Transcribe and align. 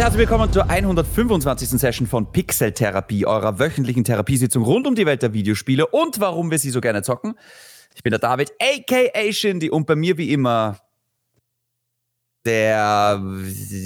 herzlich 0.00 0.20
willkommen 0.20 0.50
zur 0.50 0.70
125. 0.70 1.78
Session 1.78 2.06
von 2.06 2.32
Pixel 2.32 2.72
Therapie, 2.72 3.26
eurer 3.26 3.58
wöchentlichen 3.58 4.02
Therapiesitzung 4.02 4.62
rund 4.62 4.86
um 4.86 4.94
die 4.94 5.04
Welt 5.04 5.20
der 5.20 5.34
Videospiele 5.34 5.86
und 5.86 6.20
warum 6.20 6.50
wir 6.50 6.58
sie 6.58 6.70
so 6.70 6.80
gerne 6.80 7.02
zocken. 7.02 7.34
Ich 7.94 8.02
bin 8.02 8.10
der 8.10 8.18
David, 8.18 8.50
aka 8.58 9.30
Shindy, 9.30 9.68
und 9.68 9.86
bei 9.86 9.96
mir 9.96 10.16
wie 10.16 10.32
immer 10.32 10.78
der 12.46 13.22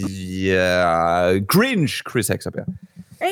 ja, 0.09 1.37
Grinch, 1.41 2.05
Chris 2.05 2.29
Hexaber. 2.29 2.65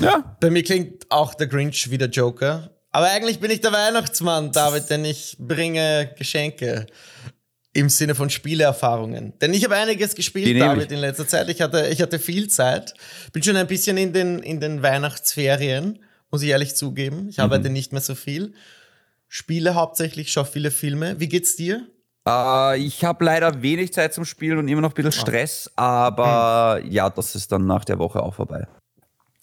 Ja. 0.00 0.36
Bei 0.40 0.50
mir 0.50 0.64
klingt 0.64 1.10
auch 1.10 1.34
der 1.34 1.46
Grinch 1.46 1.90
wie 1.90 1.96
der 1.96 2.08
Joker. 2.08 2.70
Aber 2.90 3.06
eigentlich 3.06 3.38
bin 3.38 3.52
ich 3.52 3.60
der 3.60 3.72
Weihnachtsmann, 3.72 4.50
David, 4.50 4.90
denn 4.90 5.04
ich 5.04 5.36
bringe 5.38 6.12
Geschenke 6.18 6.86
im 7.72 7.88
Sinne 7.88 8.14
von 8.14 8.28
Spieleerfahrungen. 8.28 9.32
Denn 9.40 9.54
ich 9.54 9.64
habe 9.64 9.76
einiges 9.76 10.14
gespielt, 10.14 10.60
David, 10.60 10.92
in 10.92 10.98
letzter 10.98 11.26
Zeit. 11.26 11.48
Ich 11.48 11.62
hatte, 11.62 11.88
ich 11.88 12.02
hatte 12.02 12.18
viel 12.18 12.48
Zeit. 12.48 12.94
Bin 13.32 13.42
schon 13.42 13.56
ein 13.56 13.66
bisschen 13.66 13.96
in 13.96 14.12
den, 14.12 14.40
in 14.40 14.60
den 14.60 14.82
Weihnachtsferien, 14.82 15.98
muss 16.30 16.42
ich 16.42 16.50
ehrlich 16.50 16.74
zugeben. 16.76 17.28
Ich 17.30 17.38
mhm. 17.38 17.44
arbeite 17.44 17.70
nicht 17.70 17.92
mehr 17.92 18.02
so 18.02 18.14
viel. 18.14 18.52
Spiele 19.28 19.74
hauptsächlich, 19.74 20.30
schaue 20.30 20.44
viele 20.44 20.70
Filme. 20.70 21.18
Wie 21.18 21.28
geht's 21.28 21.56
dir? 21.56 21.86
Uh, 22.28 22.74
ich 22.76 23.04
habe 23.04 23.24
leider 23.24 23.62
wenig 23.62 23.92
Zeit 23.92 24.14
zum 24.14 24.24
Spielen 24.24 24.58
und 24.58 24.68
immer 24.68 24.82
noch 24.82 24.90
ein 24.90 24.94
bisschen 24.94 25.18
ah. 25.18 25.26
Stress, 25.26 25.70
aber 25.74 26.80
mhm. 26.80 26.90
ja, 26.92 27.10
das 27.10 27.34
ist 27.34 27.50
dann 27.50 27.66
nach 27.66 27.84
der 27.84 27.98
Woche 27.98 28.22
auch 28.22 28.34
vorbei. 28.34 28.68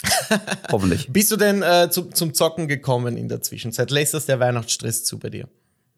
Hoffentlich. 0.71 1.11
Bist 1.11 1.31
du 1.31 1.35
denn 1.35 1.61
äh, 1.61 1.89
zu, 1.89 2.03
zum 2.03 2.33
Zocken 2.33 2.67
gekommen 2.67 3.17
in 3.17 3.27
der 3.27 3.41
Zwischenzeit? 3.41 3.91
Lässt 3.91 4.13
das 4.13 4.27
der 4.27 4.39
Weihnachtsstress 4.39 5.03
zu 5.03 5.19
bei 5.19 5.30
dir? 5.30 5.49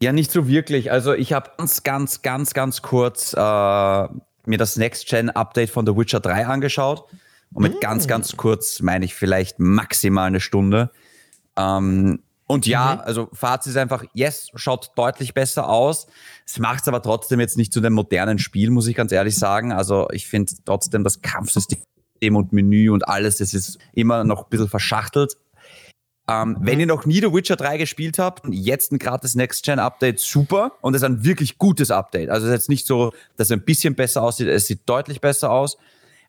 Ja, 0.02 0.10
nicht 0.10 0.32
so 0.32 0.48
wirklich. 0.48 0.90
Also 0.90 1.14
ich 1.14 1.32
habe 1.32 1.52
ganz, 1.56 1.84
ganz, 1.84 2.22
ganz, 2.22 2.54
ganz 2.54 2.82
kurz 2.82 3.34
äh, 3.34 3.38
mir 3.38 4.58
das 4.58 4.74
Next-Gen-Update 4.74 5.70
von 5.70 5.86
The 5.86 5.96
Witcher 5.96 6.18
3 6.18 6.46
angeschaut. 6.46 7.04
Und 7.54 7.62
mit 7.62 7.76
mm. 7.76 7.80
ganz, 7.80 8.08
ganz 8.08 8.36
kurz 8.36 8.80
meine 8.80 9.04
ich 9.04 9.14
vielleicht 9.14 9.60
maximal 9.60 10.26
eine 10.26 10.40
Stunde. 10.40 10.90
Ähm, 11.56 12.20
und 12.48 12.66
ja, 12.66 12.96
mhm. 12.96 13.00
also 13.02 13.28
Fazit 13.32 13.70
ist 13.70 13.76
einfach, 13.76 14.02
yes, 14.12 14.48
schaut 14.56 14.90
deutlich 14.96 15.34
besser 15.34 15.68
aus. 15.68 16.08
Es 16.44 16.58
macht 16.58 16.80
es 16.80 16.88
aber 16.88 17.00
trotzdem 17.00 17.38
jetzt 17.38 17.56
nicht 17.56 17.72
zu 17.72 17.80
dem 17.80 17.92
modernen 17.92 18.40
Spiel, 18.40 18.70
muss 18.70 18.88
ich 18.88 18.96
ganz 18.96 19.12
ehrlich 19.12 19.36
sagen. 19.36 19.70
Also 19.70 20.08
ich 20.10 20.26
finde 20.26 20.52
trotzdem 20.64 21.04
das 21.04 21.22
Kampfsystem 21.22 21.78
und 22.32 22.52
Menü 22.52 22.90
und 22.90 23.06
alles, 23.06 23.36
das 23.36 23.54
ist 23.54 23.78
immer 23.92 24.24
noch 24.24 24.46
ein 24.46 24.50
bisschen 24.50 24.68
verschachtelt. 24.68 25.36
Ähm. 26.28 26.56
Wenn 26.60 26.78
ihr 26.80 26.86
noch 26.86 27.04
nie 27.04 27.20
The 27.20 27.32
Witcher 27.32 27.56
3 27.56 27.78
gespielt 27.78 28.18
habt, 28.18 28.42
jetzt 28.50 28.92
ein 28.92 28.98
gratis 28.98 29.34
Next-Gen-Update, 29.34 30.20
super. 30.20 30.72
Und 30.80 30.94
es 30.94 31.02
ist 31.02 31.06
ein 31.06 31.24
wirklich 31.24 31.58
gutes 31.58 31.90
Update. 31.90 32.30
Also 32.30 32.46
es 32.46 32.52
ist 32.52 32.60
jetzt 32.60 32.68
nicht 32.68 32.86
so, 32.86 33.12
dass 33.36 33.48
es 33.48 33.52
ein 33.52 33.64
bisschen 33.64 33.94
besser 33.94 34.22
aussieht, 34.22 34.48
es 34.48 34.66
sieht 34.66 34.82
deutlich 34.86 35.20
besser 35.20 35.50
aus. 35.50 35.76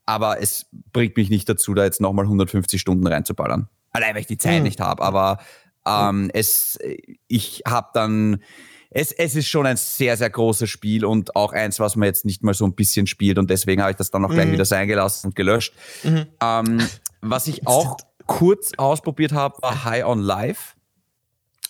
Aber 0.05 0.41
es 0.41 0.65
bringt 0.91 1.15
mich 1.15 1.29
nicht 1.29 1.47
dazu, 1.47 1.73
da 1.73 1.83
jetzt 1.83 2.01
nochmal 2.01 2.25
150 2.25 2.81
Stunden 2.81 3.07
reinzuballern. 3.07 3.69
Allein, 3.91 4.15
weil 4.15 4.21
ich 4.21 4.27
die 4.27 4.37
Zeit 4.37 4.57
mhm. 4.57 4.63
nicht 4.63 4.79
habe. 4.79 5.01
Aber 5.01 5.39
ähm, 5.85 6.29
es, 6.33 6.79
ich 7.27 7.61
habe 7.67 7.89
dann, 7.93 8.43
es, 8.89 9.11
es 9.11 9.35
ist 9.35 9.47
schon 9.47 9.65
ein 9.65 9.77
sehr, 9.77 10.17
sehr 10.17 10.29
großes 10.29 10.69
Spiel 10.69 11.05
und 11.05 11.35
auch 11.35 11.53
eins, 11.53 11.79
was 11.79 11.95
man 11.95 12.07
jetzt 12.07 12.25
nicht 12.25 12.43
mal 12.43 12.53
so 12.53 12.65
ein 12.65 12.73
bisschen 12.73 13.07
spielt 13.07 13.37
und 13.37 13.49
deswegen 13.49 13.81
habe 13.81 13.91
ich 13.91 13.97
das 13.97 14.11
dann 14.11 14.21
noch 14.21 14.29
gleich 14.29 14.47
mhm. 14.47 14.53
wieder 14.53 14.65
sein 14.65 14.87
gelassen 14.87 15.27
und 15.27 15.35
gelöscht. 15.35 15.73
Mhm. 16.03 16.25
Ähm, 16.41 16.87
was 17.21 17.47
ich 17.47 17.67
auch 17.67 17.97
kurz 18.27 18.71
ausprobiert 18.77 19.31
habe, 19.31 19.61
war 19.61 19.83
High 19.85 20.05
on 20.05 20.19
Life. 20.19 20.75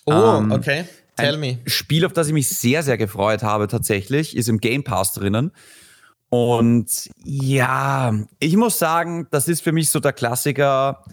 Oh, 0.05 0.11
ähm, 0.11 0.51
okay. 0.51 0.85
Tell 1.15 1.37
me. 1.37 1.59
Spiel, 1.65 2.05
auf 2.05 2.13
das 2.13 2.27
ich 2.27 2.33
mich 2.33 2.47
sehr, 2.47 2.83
sehr 2.83 2.97
gefreut 2.97 3.43
habe 3.43 3.67
tatsächlich, 3.67 4.35
ist 4.35 4.49
im 4.49 4.59
Game 4.59 4.83
Pass 4.83 5.13
drinnen. 5.13 5.51
Und 6.29 7.11
ja, 7.23 8.11
ich 8.39 8.57
muss 8.57 8.79
sagen, 8.79 9.27
das 9.29 9.47
ist 9.47 9.61
für 9.61 9.71
mich 9.71 9.91
so 9.91 9.99
der 9.99 10.13
Klassiker. 10.13 11.03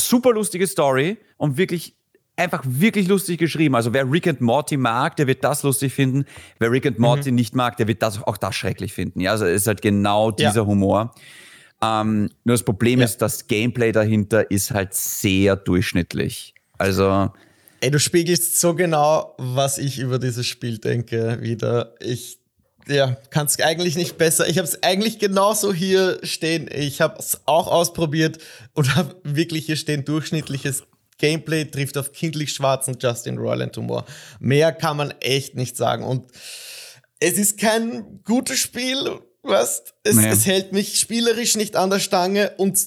Super 0.00 0.32
lustige 0.32 0.66
Story 0.66 1.18
und 1.36 1.58
wirklich 1.58 1.94
einfach 2.36 2.62
wirklich 2.64 3.08
lustig 3.08 3.38
geschrieben. 3.38 3.74
Also 3.74 3.92
wer 3.92 4.10
Rick 4.10 4.26
and 4.26 4.40
Morty 4.40 4.76
mag, 4.76 5.16
der 5.16 5.26
wird 5.26 5.44
das 5.44 5.62
lustig 5.62 5.92
finden. 5.92 6.24
Wer 6.58 6.70
Rick 6.70 6.86
and 6.86 6.98
Morty 6.98 7.30
mhm. 7.30 7.36
nicht 7.36 7.54
mag, 7.54 7.76
der 7.76 7.86
wird 7.86 8.02
das 8.02 8.22
auch 8.22 8.36
das 8.36 8.54
schrecklich 8.54 8.92
finden. 8.94 9.20
Ja, 9.20 9.32
also 9.32 9.44
es 9.44 9.62
ist 9.62 9.66
halt 9.66 9.82
genau 9.82 10.30
dieser 10.30 10.62
ja. 10.62 10.66
Humor. 10.66 11.14
Ähm, 11.82 12.30
nur 12.44 12.54
das 12.54 12.62
Problem 12.62 13.00
ja. 13.00 13.04
ist, 13.04 13.18
das 13.18 13.46
Gameplay 13.46 13.92
dahinter 13.92 14.50
ist 14.50 14.70
halt 14.70 14.94
sehr 14.94 15.56
durchschnittlich. 15.56 16.54
Also. 16.78 17.30
Ey, 17.80 17.90
du 17.90 17.98
spiegelst 17.98 18.60
so 18.60 18.74
genau, 18.74 19.34
was 19.38 19.78
ich 19.78 19.98
über 19.98 20.18
dieses 20.18 20.46
Spiel 20.46 20.78
denke, 20.78 21.38
wieder. 21.40 21.94
Ich 22.00 22.38
ja, 22.86 23.16
kann 23.30 23.46
es 23.46 23.60
eigentlich 23.60 23.96
nicht 23.96 24.18
besser. 24.18 24.48
Ich 24.48 24.58
habe 24.58 24.66
es 24.66 24.82
eigentlich 24.82 25.18
genauso 25.18 25.72
hier 25.72 26.18
stehen. 26.22 26.68
Ich 26.72 27.00
habe 27.00 27.16
es 27.18 27.40
auch 27.46 27.68
ausprobiert 27.68 28.38
und 28.74 28.96
habe 28.96 29.16
wirklich 29.24 29.66
hier 29.66 29.76
stehen 29.76 30.04
durchschnittliches 30.04 30.84
Gameplay 31.18 31.64
trifft 31.64 31.96
auf 31.98 32.12
kindlich 32.12 32.52
schwarzen 32.52 32.96
Justin 33.00 33.38
Roiland 33.38 33.76
Humor. 33.76 34.04
Mehr 34.40 34.72
kann 34.72 34.96
man 34.96 35.12
echt 35.20 35.54
nicht 35.54 35.76
sagen. 35.76 36.02
Und 36.02 36.32
es 37.20 37.38
ist 37.38 37.58
kein 37.58 38.20
gutes 38.24 38.58
Spiel, 38.58 39.20
was? 39.42 39.84
Es, 40.04 40.16
nee. 40.16 40.28
es 40.28 40.46
hält 40.46 40.72
mich 40.72 40.98
spielerisch 40.98 41.56
nicht 41.56 41.76
an 41.76 41.90
der 41.90 41.98
Stange 41.98 42.52
und 42.56 42.86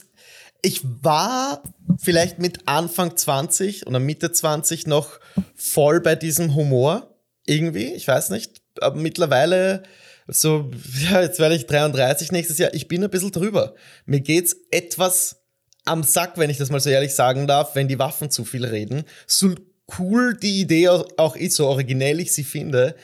ich 0.61 0.81
war 0.83 1.61
vielleicht 1.99 2.39
mit 2.39 2.67
Anfang 2.67 3.15
20 3.15 3.87
oder 3.87 3.99
Mitte 3.99 4.31
20 4.31 4.87
noch 4.87 5.19
voll 5.55 6.01
bei 6.01 6.15
diesem 6.15 6.55
Humor. 6.55 7.15
Irgendwie, 7.45 7.93
ich 7.93 8.07
weiß 8.07 8.31
nicht. 8.31 8.61
Aber 8.81 8.95
mittlerweile, 8.95 9.83
so, 10.27 10.71
ja, 11.11 11.21
jetzt 11.21 11.39
werde 11.39 11.55
ich 11.55 11.67
33 11.67 12.31
nächstes 12.31 12.57
Jahr. 12.57 12.73
Ich 12.73 12.87
bin 12.87 13.03
ein 13.03 13.09
bisschen 13.09 13.31
drüber. 13.31 13.75
Mir 14.05 14.21
geht's 14.21 14.55
etwas 14.71 15.37
am 15.85 16.03
Sack, 16.03 16.37
wenn 16.37 16.49
ich 16.49 16.57
das 16.57 16.71
mal 16.71 16.79
so 16.79 16.89
ehrlich 16.89 17.13
sagen 17.13 17.45
darf, 17.45 17.75
wenn 17.75 17.87
die 17.87 17.99
Waffen 17.99 18.31
zu 18.31 18.43
viel 18.43 18.65
reden. 18.65 19.03
So 19.27 19.53
cool 19.99 20.35
die 20.35 20.61
Idee 20.61 20.89
auch 20.89 21.35
ist, 21.35 21.55
so 21.55 21.67
originell 21.67 22.19
ich 22.19 22.33
sie 22.33 22.43
finde, 22.43 22.95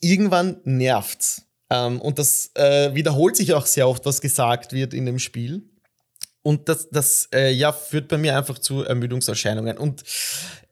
irgendwann 0.00 0.60
nervt's. 0.64 1.42
Ähm, 1.72 2.00
und 2.00 2.18
das 2.18 2.50
äh, 2.54 2.94
wiederholt 2.94 3.34
sich 3.36 3.54
auch 3.54 3.64
sehr 3.64 3.88
oft, 3.88 4.04
was 4.04 4.20
gesagt 4.20 4.72
wird 4.72 4.92
in 4.92 5.06
dem 5.06 5.18
Spiel. 5.18 5.62
Und 6.42 6.68
das, 6.68 6.90
das 6.90 7.28
äh, 7.32 7.50
ja, 7.50 7.72
führt 7.72 8.08
bei 8.08 8.18
mir 8.18 8.36
einfach 8.36 8.58
zu 8.58 8.82
Ermüdungserscheinungen. 8.82 9.78
Und 9.78 10.02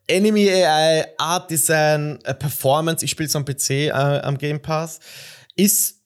Enemy 0.05 0.49
AI, 0.49 1.07
Art 1.17 1.49
Design, 1.49 2.19
äh, 2.23 2.33
Performance, 2.33 3.03
ich 3.03 3.11
spiele 3.11 3.27
es 3.27 3.35
am 3.35 3.45
PC 3.45 3.69
äh, 3.69 3.91
am 3.91 4.37
Game 4.37 4.61
Pass, 4.61 4.99
ist 5.55 6.00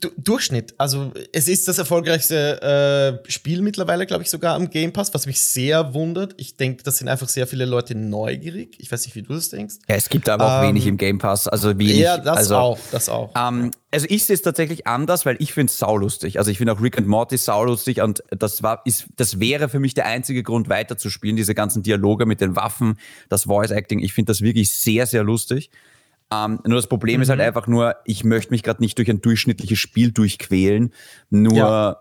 Du 0.00 0.10
Durchschnitt. 0.16 0.74
Also 0.78 1.12
es 1.32 1.48
ist 1.48 1.66
das 1.66 1.78
erfolgreichste 1.78 3.20
äh, 3.26 3.30
Spiel 3.30 3.62
mittlerweile, 3.62 4.06
glaube 4.06 4.22
ich, 4.22 4.30
sogar 4.30 4.54
am 4.54 4.70
Game 4.70 4.92
Pass, 4.92 5.12
was 5.14 5.26
mich 5.26 5.40
sehr 5.40 5.94
wundert. 5.94 6.34
Ich 6.36 6.56
denke, 6.56 6.82
das 6.82 6.98
sind 6.98 7.08
einfach 7.08 7.28
sehr 7.28 7.46
viele 7.46 7.64
Leute 7.64 7.94
neugierig. 7.94 8.76
Ich 8.78 8.92
weiß 8.92 9.04
nicht, 9.06 9.14
wie 9.14 9.22
du 9.22 9.34
das 9.34 9.48
denkst. 9.48 9.76
Ja, 9.88 9.96
es 9.96 10.08
gibt 10.08 10.28
aber 10.28 10.46
auch 10.46 10.62
ähm, 10.62 10.68
wenig 10.68 10.86
im 10.86 10.96
Game 10.96 11.18
Pass. 11.18 11.48
Also 11.48 11.78
wenig. 11.78 11.96
Ja, 11.96 12.18
das 12.18 12.36
also, 12.36 12.56
auch. 12.56 12.78
Das 12.92 13.08
auch. 13.08 13.32
Ähm, 13.34 13.70
also 13.90 14.06
ich 14.08 14.24
sehe 14.24 14.34
es 14.34 14.42
tatsächlich 14.42 14.86
anders, 14.86 15.26
weil 15.26 15.36
ich 15.40 15.52
finde 15.52 15.70
es 15.70 15.78
saulustig. 15.78 16.38
Also 16.38 16.50
ich 16.50 16.58
finde 16.58 16.72
auch 16.72 16.80
Rick 16.80 16.98
and 16.98 17.08
Morty 17.08 17.36
saulustig 17.36 18.00
und 18.00 18.22
das 18.30 18.62
war, 18.62 18.82
ist, 18.84 19.06
das 19.16 19.40
wäre 19.40 19.68
für 19.68 19.80
mich 19.80 19.94
der 19.94 20.06
einzige 20.06 20.42
Grund 20.42 20.68
weiterzuspielen, 20.68 21.36
diese 21.36 21.54
ganzen 21.54 21.82
Dialoge 21.82 22.26
mit 22.26 22.40
den 22.40 22.54
Waffen, 22.54 22.98
das 23.28 23.44
Voice 23.44 23.70
Acting. 23.70 24.00
Ich 24.00 24.12
finde 24.12 24.30
das 24.30 24.42
wirklich 24.42 24.72
sehr, 24.72 25.06
sehr 25.06 25.24
lustig. 25.24 25.70
Ähm, 26.32 26.60
nur 26.64 26.76
das 26.76 26.86
Problem 26.86 27.16
mhm. 27.16 27.22
ist 27.22 27.28
halt 27.28 27.40
mhm. 27.40 27.46
einfach 27.46 27.66
nur, 27.66 27.96
ich 28.04 28.24
möchte 28.24 28.52
mich 28.52 28.62
gerade 28.62 28.82
nicht 28.82 28.96
durch 28.98 29.10
ein 29.10 29.20
durchschnittliches 29.20 29.78
Spiel 29.78 30.12
durchquälen. 30.12 30.92
Nur, 31.28 31.56
ja. 31.56 31.96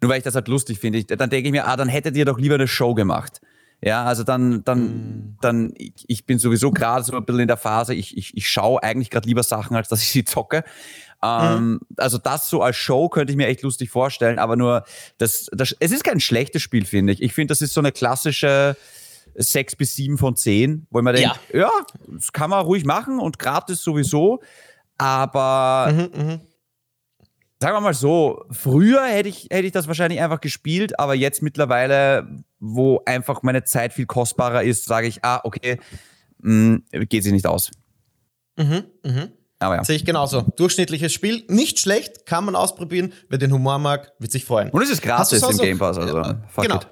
nur 0.00 0.10
weil 0.10 0.18
ich 0.18 0.24
das 0.24 0.34
halt 0.34 0.48
lustig 0.48 0.78
finde. 0.78 1.04
Dann 1.04 1.30
denke 1.30 1.48
ich 1.48 1.52
mir, 1.52 1.66
ah, 1.66 1.76
dann 1.76 1.88
hättet 1.88 2.16
ihr 2.16 2.24
doch 2.24 2.38
lieber 2.38 2.54
eine 2.54 2.68
Show 2.68 2.94
gemacht. 2.94 3.40
Ja, 3.80 4.04
also 4.04 4.24
dann, 4.24 4.64
dann, 4.64 4.80
mhm. 4.80 5.36
dann, 5.40 5.72
ich, 5.76 6.04
ich 6.08 6.26
bin 6.26 6.38
sowieso 6.38 6.72
gerade 6.72 7.04
so 7.04 7.16
ein 7.16 7.24
bisschen 7.24 7.42
in 7.42 7.48
der 7.48 7.56
Phase, 7.56 7.94
ich, 7.94 8.16
ich, 8.16 8.36
ich 8.36 8.48
schaue 8.48 8.82
eigentlich 8.82 9.08
gerade 9.08 9.28
lieber 9.28 9.44
Sachen, 9.44 9.76
als 9.76 9.88
dass 9.88 10.02
ich 10.02 10.10
sie 10.10 10.24
zocke. 10.24 10.64
Ähm, 11.22 11.70
mhm. 11.70 11.80
Also 11.96 12.18
das 12.18 12.50
so 12.50 12.60
als 12.62 12.76
Show 12.76 13.08
könnte 13.08 13.32
ich 13.32 13.36
mir 13.36 13.46
echt 13.46 13.62
lustig 13.62 13.90
vorstellen, 13.90 14.40
aber 14.40 14.56
nur, 14.56 14.84
das, 15.18 15.48
das, 15.52 15.76
es 15.78 15.92
ist 15.92 16.02
kein 16.02 16.18
schlechtes 16.18 16.62
Spiel, 16.62 16.86
finde 16.86 17.12
ich. 17.12 17.22
Ich 17.22 17.34
finde, 17.34 17.52
das 17.52 17.62
ist 17.62 17.72
so 17.72 17.80
eine 17.80 17.92
klassische, 17.92 18.76
sechs 19.38 19.76
bis 19.76 19.94
sieben 19.94 20.18
von 20.18 20.36
zehn, 20.36 20.86
wo 20.90 21.00
man 21.00 21.14
denkt, 21.14 21.38
ja. 21.52 21.60
ja, 21.60 21.70
das 22.08 22.32
kann 22.32 22.50
man 22.50 22.64
ruhig 22.64 22.84
machen 22.84 23.20
und 23.20 23.38
gratis 23.38 23.82
sowieso, 23.82 24.40
aber 24.98 25.92
mhm, 25.92 26.26
mh. 26.26 26.40
sagen 27.60 27.76
wir 27.76 27.80
mal 27.80 27.94
so, 27.94 28.44
früher 28.50 29.04
hätte 29.04 29.28
ich, 29.28 29.48
hätte 29.50 29.66
ich 29.66 29.72
das 29.72 29.86
wahrscheinlich 29.86 30.20
einfach 30.20 30.40
gespielt, 30.40 30.98
aber 30.98 31.14
jetzt 31.14 31.42
mittlerweile, 31.42 32.44
wo 32.58 33.00
einfach 33.06 33.42
meine 33.42 33.64
Zeit 33.64 33.92
viel 33.92 34.06
kostbarer 34.06 34.64
ist, 34.64 34.84
sage 34.84 35.06
ich, 35.06 35.24
ah, 35.24 35.40
okay, 35.44 35.78
mh, 36.38 36.80
hm, 36.92 37.08
geht 37.08 37.22
sich 37.22 37.32
nicht 37.32 37.46
aus. 37.46 37.70
Mhm, 38.56 38.84
mhm. 39.04 39.28
Aber 39.60 39.76
ja. 39.76 39.84
Sehe 39.84 39.96
ich 39.96 40.04
genauso. 40.04 40.42
Durchschnittliches 40.56 41.12
Spiel, 41.12 41.44
nicht 41.48 41.80
schlecht, 41.80 42.26
kann 42.26 42.44
man 42.44 42.54
ausprobieren. 42.54 43.12
Wer 43.28 43.38
den 43.38 43.52
Humor 43.52 43.78
mag, 43.78 44.12
wird 44.18 44.30
sich 44.30 44.44
freuen. 44.44 44.70
Und 44.70 44.82
es 44.82 44.90
ist 44.90 45.02
gratis 45.02 45.42
im 45.42 45.58
Game 45.58 45.78
Pass, 45.78 45.98
also 45.98 46.16
ja, 46.16 46.40
genau. 46.56 46.76
It. 46.76 46.86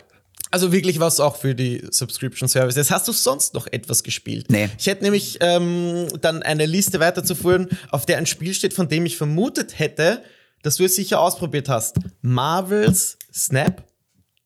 Also 0.57 0.73
wirklich 0.73 1.01
was 1.01 1.21
auch 1.21 1.37
für 1.37 1.55
die 1.55 1.87
Subscription 1.91 2.49
Services. 2.49 2.91
Hast 2.91 3.07
du 3.07 3.13
sonst 3.13 3.53
noch 3.53 3.67
etwas 3.67 4.03
gespielt? 4.03 4.47
Nee. 4.49 4.71
Ich 4.79 4.87
hätte 4.87 5.05
nämlich 5.05 5.37
ähm, 5.41 6.07
dann 6.23 6.43
eine 6.43 6.65
Liste 6.65 6.99
weiterzuführen, 6.99 7.69
auf 7.91 8.07
der 8.07 8.17
ein 8.17 8.25
Spiel 8.25 8.55
steht, 8.55 8.73
von 8.73 8.89
dem 8.89 9.05
ich 9.05 9.19
vermutet 9.19 9.79
hätte, 9.79 10.23
dass 10.63 10.77
du 10.77 10.85
es 10.87 10.97
sicher 10.97 11.21
ausprobiert 11.21 11.69
hast. 11.69 11.99
Marvel's 12.23 13.19
Snap. 13.35 13.85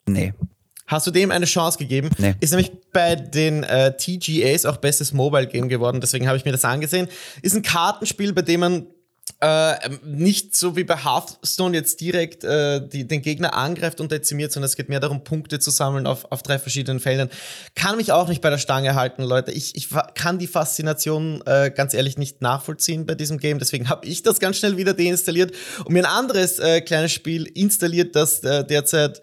Nee. 0.08 0.34
Hast 0.88 1.06
du 1.06 1.12
dem 1.12 1.30
eine 1.30 1.46
Chance 1.46 1.78
gegeben? 1.78 2.10
Nee. 2.18 2.34
Ist 2.40 2.50
nämlich 2.50 2.72
bei 2.92 3.14
den 3.14 3.62
äh, 3.62 3.96
TGAs 3.96 4.66
auch 4.66 4.78
bestes 4.78 5.12
Mobile 5.12 5.46
Game 5.46 5.68
geworden, 5.68 6.00
deswegen 6.00 6.26
habe 6.26 6.36
ich 6.36 6.44
mir 6.44 6.50
das 6.50 6.64
angesehen. 6.64 7.06
Ist 7.40 7.54
ein 7.54 7.62
Kartenspiel, 7.62 8.32
bei 8.32 8.42
dem 8.42 8.58
man 8.58 8.86
äh, 9.40 9.74
nicht 10.04 10.56
so 10.56 10.76
wie 10.76 10.84
bei 10.84 10.96
Hearthstone 10.96 11.76
jetzt 11.76 12.00
direkt 12.00 12.44
äh, 12.44 12.86
die, 12.86 13.06
den 13.06 13.22
Gegner 13.22 13.54
angreift 13.54 14.00
und 14.00 14.12
dezimiert, 14.12 14.52
sondern 14.52 14.66
es 14.66 14.76
geht 14.76 14.88
mehr 14.88 15.00
darum, 15.00 15.24
Punkte 15.24 15.58
zu 15.58 15.70
sammeln 15.70 16.06
auf, 16.06 16.30
auf 16.30 16.42
drei 16.42 16.58
verschiedenen 16.58 17.00
Feldern. 17.00 17.30
Kann 17.74 17.96
mich 17.96 18.12
auch 18.12 18.28
nicht 18.28 18.42
bei 18.42 18.50
der 18.50 18.58
Stange 18.58 18.94
halten, 18.94 19.22
Leute. 19.22 19.52
Ich, 19.52 19.74
ich 19.76 19.88
kann 20.14 20.38
die 20.38 20.46
Faszination 20.46 21.42
äh, 21.46 21.70
ganz 21.70 21.94
ehrlich 21.94 22.18
nicht 22.18 22.42
nachvollziehen 22.42 23.06
bei 23.06 23.14
diesem 23.14 23.38
Game. 23.38 23.58
Deswegen 23.58 23.88
habe 23.88 24.06
ich 24.06 24.22
das 24.22 24.40
ganz 24.40 24.58
schnell 24.58 24.76
wieder 24.76 24.94
deinstalliert 24.94 25.52
und 25.84 25.92
mir 25.92 26.04
ein 26.04 26.10
anderes 26.10 26.58
äh, 26.58 26.80
kleines 26.80 27.12
Spiel 27.12 27.44
installiert, 27.46 28.16
das 28.16 28.40
äh, 28.40 28.64
derzeit 28.64 29.22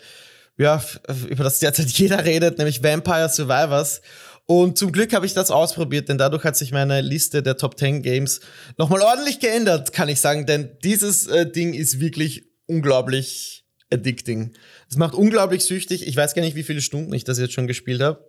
ja, 0.58 0.82
über 1.28 1.44
das 1.44 1.60
derzeit 1.60 1.88
jeder 1.92 2.26
redet, 2.26 2.58
nämlich 2.58 2.84
Vampire 2.84 3.30
Survivors. 3.30 4.02
Und 4.48 4.78
zum 4.78 4.94
Glück 4.94 5.14
habe 5.14 5.26
ich 5.26 5.34
das 5.34 5.52
ausprobiert, 5.52 6.08
denn 6.08 6.18
dadurch 6.18 6.46
hat 6.46 6.56
sich 6.56 6.72
meine 6.72 7.02
Liste 7.02 7.44
der 7.44 7.58
Top 7.58 7.78
10 7.78 8.02
Games 8.02 8.40
nochmal 8.78 9.02
ordentlich 9.02 9.40
geändert, 9.40 9.92
kann 9.92 10.08
ich 10.08 10.22
sagen, 10.22 10.46
denn 10.46 10.78
dieses 10.86 11.28
äh, 11.28 11.52
Ding 11.52 11.74
ist 11.74 12.00
wirklich 12.00 12.46
unglaublich 12.66 13.66
addicting. 13.92 14.54
Es 14.90 14.96
macht 14.96 15.16
unglaublich 15.16 15.66
süchtig. 15.66 16.08
Ich 16.08 16.16
weiß 16.16 16.34
gar 16.34 16.42
nicht, 16.42 16.56
wie 16.56 16.64
viele 16.64 16.82
Stunden 16.82 17.14
ich 17.14 17.26
das 17.26 17.40
jetzt 17.40 17.54
schon 17.54 17.68
gespielt 17.68 18.02
habe. 18.02 18.26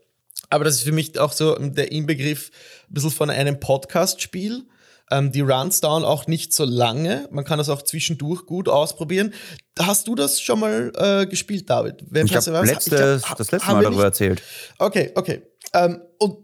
Aber 0.50 0.64
das 0.64 0.76
ist 0.76 0.82
für 0.82 0.92
mich 0.92 1.18
auch 1.20 1.32
so 1.32 1.54
der 1.56 1.92
Inbegriff 1.92 2.50
ein 2.88 2.94
bisschen 2.94 3.10
von 3.10 3.30
einem 3.30 3.60
Podcast-Spiel. 3.60 4.64
Ähm, 5.10 5.32
die 5.32 5.40
Runs 5.40 5.80
dauern 5.80 6.04
auch 6.04 6.26
nicht 6.26 6.52
so 6.52 6.64
lange. 6.64 7.28
Man 7.30 7.44
kann 7.44 7.58
das 7.58 7.68
auch 7.68 7.82
zwischendurch 7.82 8.44
gut 8.44 8.68
ausprobieren. 8.68 9.32
Hast 9.78 10.06
du 10.06 10.14
das 10.14 10.40
schon 10.40 10.60
mal 10.60 10.92
äh, 10.96 11.26
gespielt, 11.26 11.70
David? 11.70 12.02
ich 12.02 12.34
habe 12.34 12.44
glaub, 12.44 13.38
das 13.38 13.50
letzte 13.50 13.72
Mal 13.72 13.82
darüber 13.82 14.04
erzählt. 14.04 14.42
Okay, 14.78 15.12
okay. 15.14 15.42
Ähm, 15.74 16.02
und 16.18 16.38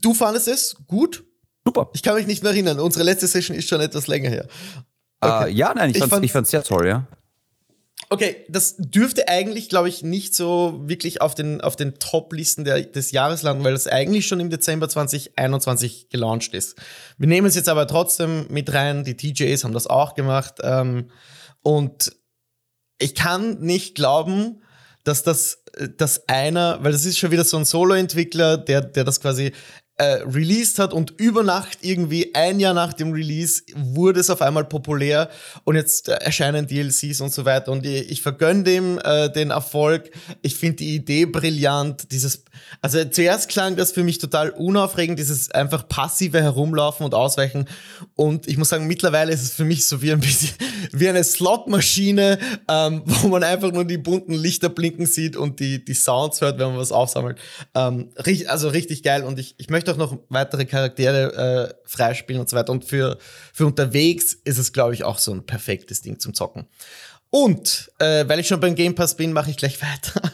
du 0.00 0.14
fandest 0.14 0.48
es 0.48 0.76
gut? 0.86 1.24
Super. 1.64 1.90
Ich 1.92 2.02
kann 2.02 2.14
mich 2.14 2.26
nicht 2.26 2.42
mehr 2.42 2.52
erinnern. 2.52 2.80
Unsere 2.80 3.04
letzte 3.04 3.26
Session 3.26 3.56
ist 3.56 3.68
schon 3.68 3.80
etwas 3.80 4.06
länger 4.06 4.30
her. 4.30 4.46
Ah, 5.20 5.40
okay. 5.40 5.52
Uh, 5.52 5.54
ja, 5.54 5.74
nein, 5.74 5.90
ich, 5.90 5.96
ich 5.96 6.32
fand 6.32 6.46
es 6.46 6.50
sehr 6.50 6.62
toll, 6.62 6.86
ja. 6.86 7.06
Okay, 8.10 8.46
das 8.48 8.76
dürfte 8.78 9.28
eigentlich, 9.28 9.68
glaube 9.68 9.90
ich, 9.90 10.02
nicht 10.02 10.34
so 10.34 10.80
wirklich 10.84 11.20
auf 11.20 11.34
den, 11.34 11.60
auf 11.60 11.76
den 11.76 11.98
Top-Listen 11.98 12.64
des 12.64 13.10
Jahres 13.10 13.42
landen, 13.42 13.64
weil 13.64 13.72
das 13.72 13.86
eigentlich 13.86 14.26
schon 14.26 14.40
im 14.40 14.48
Dezember 14.48 14.88
2021 14.88 16.08
gelauncht 16.08 16.54
ist. 16.54 16.76
Wir 17.18 17.28
nehmen 17.28 17.46
es 17.46 17.54
jetzt 17.54 17.68
aber 17.68 17.86
trotzdem 17.86 18.46
mit 18.48 18.72
rein. 18.72 19.04
Die 19.04 19.16
TJs 19.16 19.64
haben 19.64 19.74
das 19.74 19.88
auch 19.88 20.14
gemacht. 20.14 20.54
Ähm, 20.62 21.10
und 21.62 22.12
ich 22.98 23.14
kann 23.14 23.60
nicht 23.60 23.94
glauben, 23.94 24.62
dass 25.04 25.22
das, 25.22 25.64
dass 25.96 26.28
einer, 26.28 26.78
weil 26.82 26.92
das 26.92 27.04
ist 27.04 27.18
schon 27.18 27.30
wieder 27.30 27.44
so 27.44 27.56
ein 27.56 27.64
Solo-Entwickler, 27.64 28.58
der, 28.58 28.82
der 28.82 29.04
das 29.04 29.20
quasi 29.20 29.52
äh, 29.98 30.22
released 30.24 30.78
hat 30.78 30.92
und 30.92 31.12
über 31.18 31.42
Nacht 31.42 31.78
irgendwie 31.82 32.34
ein 32.34 32.60
Jahr 32.60 32.72
nach 32.72 32.92
dem 32.92 33.12
Release 33.12 33.62
wurde 33.74 34.20
es 34.20 34.30
auf 34.30 34.40
einmal 34.42 34.64
populär 34.64 35.28
und 35.64 35.74
jetzt 35.74 36.08
äh, 36.08 36.12
erscheinen 36.12 36.68
DLCs 36.68 37.20
und 37.20 37.32
so 37.32 37.44
weiter 37.44 37.72
und 37.72 37.84
ich, 37.84 38.08
ich 38.10 38.22
vergönne 38.22 38.62
dem 38.62 38.98
äh, 39.02 39.28
den 39.28 39.50
Erfolg. 39.50 40.10
Ich 40.42 40.54
finde 40.54 40.76
die 40.76 40.94
Idee 40.94 41.26
brillant. 41.26 42.12
Dieses, 42.12 42.44
also 42.80 43.04
zuerst 43.06 43.48
klang 43.48 43.74
das 43.74 43.90
für 43.90 44.04
mich 44.04 44.18
total 44.18 44.50
unaufregend, 44.50 45.18
dieses 45.18 45.50
einfach 45.50 45.88
passive 45.88 46.40
Herumlaufen 46.40 47.04
und 47.04 47.14
Ausweichen 47.14 47.66
und 48.14 48.46
ich 48.46 48.56
muss 48.56 48.68
sagen, 48.68 48.86
mittlerweile 48.86 49.32
ist 49.32 49.42
es 49.42 49.52
für 49.52 49.64
mich 49.64 49.86
so 49.86 50.00
wie 50.00 50.12
ein 50.12 50.20
bisschen 50.20 50.54
wie 50.92 51.08
eine 51.08 51.24
Slotmaschine, 51.24 52.38
ähm, 52.68 53.02
wo 53.06 53.28
man 53.28 53.42
einfach 53.42 53.72
nur 53.72 53.84
die 53.84 53.98
bunten 53.98 54.34
Lichter 54.34 54.68
blinken 54.68 55.06
sieht 55.06 55.36
und 55.36 55.58
die, 55.58 55.84
die 55.84 55.94
Sounds 55.94 56.40
hört, 56.40 56.60
wenn 56.60 56.68
man 56.68 56.78
was 56.78 56.92
aufsammelt. 56.92 57.38
Ähm, 57.74 58.10
also 58.46 58.68
richtig 58.68 59.02
geil 59.02 59.24
und 59.24 59.40
ich, 59.40 59.56
ich 59.58 59.70
möchte 59.70 59.87
möchte 59.88 59.92
auch 59.92 60.10
noch 60.12 60.18
weitere 60.28 60.64
Charaktere 60.64 61.70
äh, 61.70 61.74
freispielen 61.84 62.40
und 62.40 62.48
so 62.48 62.56
weiter. 62.56 62.72
Und 62.72 62.84
für, 62.84 63.18
für 63.52 63.66
unterwegs 63.66 64.34
ist 64.44 64.58
es, 64.58 64.72
glaube 64.72 64.94
ich, 64.94 65.04
auch 65.04 65.18
so 65.18 65.32
ein 65.32 65.44
perfektes 65.44 66.02
Ding 66.02 66.18
zum 66.18 66.34
Zocken. 66.34 66.66
Und 67.30 67.90
äh, 67.98 68.26
weil 68.28 68.40
ich 68.40 68.48
schon 68.48 68.60
beim 68.60 68.74
Game 68.74 68.94
Pass 68.94 69.16
bin, 69.16 69.32
mache 69.32 69.50
ich 69.50 69.56
gleich 69.56 69.80
weiter. 69.82 70.32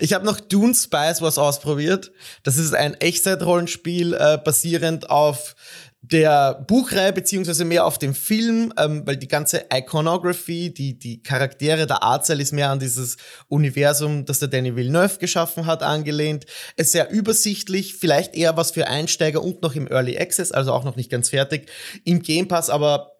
Ich 0.00 0.12
habe 0.12 0.26
noch 0.26 0.40
Dune 0.40 0.74
Spice 0.74 1.22
was 1.22 1.38
ausprobiert. 1.38 2.12
Das 2.42 2.56
ist 2.56 2.74
ein 2.74 2.94
Echtzeitrollenspiel 2.94 4.14
äh, 4.14 4.38
basierend 4.38 5.08
auf 5.08 5.54
der 6.04 6.54
Buchreihe, 6.66 7.12
beziehungsweise 7.12 7.64
mehr 7.64 7.86
auf 7.86 7.96
dem 7.96 8.12
Film, 8.12 8.72
ähm, 8.76 9.06
weil 9.06 9.16
die 9.16 9.28
ganze 9.28 9.66
Iconography, 9.72 10.74
die, 10.74 10.98
die 10.98 11.22
Charaktere, 11.22 11.86
der 11.86 12.02
Artstyle 12.02 12.42
ist 12.42 12.52
mehr 12.52 12.70
an 12.70 12.80
dieses 12.80 13.16
Universum, 13.46 14.24
das 14.24 14.40
der 14.40 14.48
Danny 14.48 14.74
Villeneuve 14.74 15.18
geschaffen 15.18 15.66
hat, 15.66 15.84
angelehnt. 15.84 16.44
Es 16.76 16.86
ist 16.86 16.92
sehr 16.92 17.10
übersichtlich, 17.10 17.94
vielleicht 17.94 18.34
eher 18.34 18.56
was 18.56 18.72
für 18.72 18.88
Einsteiger 18.88 19.42
und 19.42 19.62
noch 19.62 19.76
im 19.76 19.86
Early 19.86 20.18
Access, 20.18 20.50
also 20.50 20.72
auch 20.72 20.82
noch 20.82 20.96
nicht 20.96 21.10
ganz 21.10 21.28
fertig. 21.28 21.70
Im 22.04 22.20
Game 22.20 22.48
Pass 22.48 22.68
aber 22.68 23.12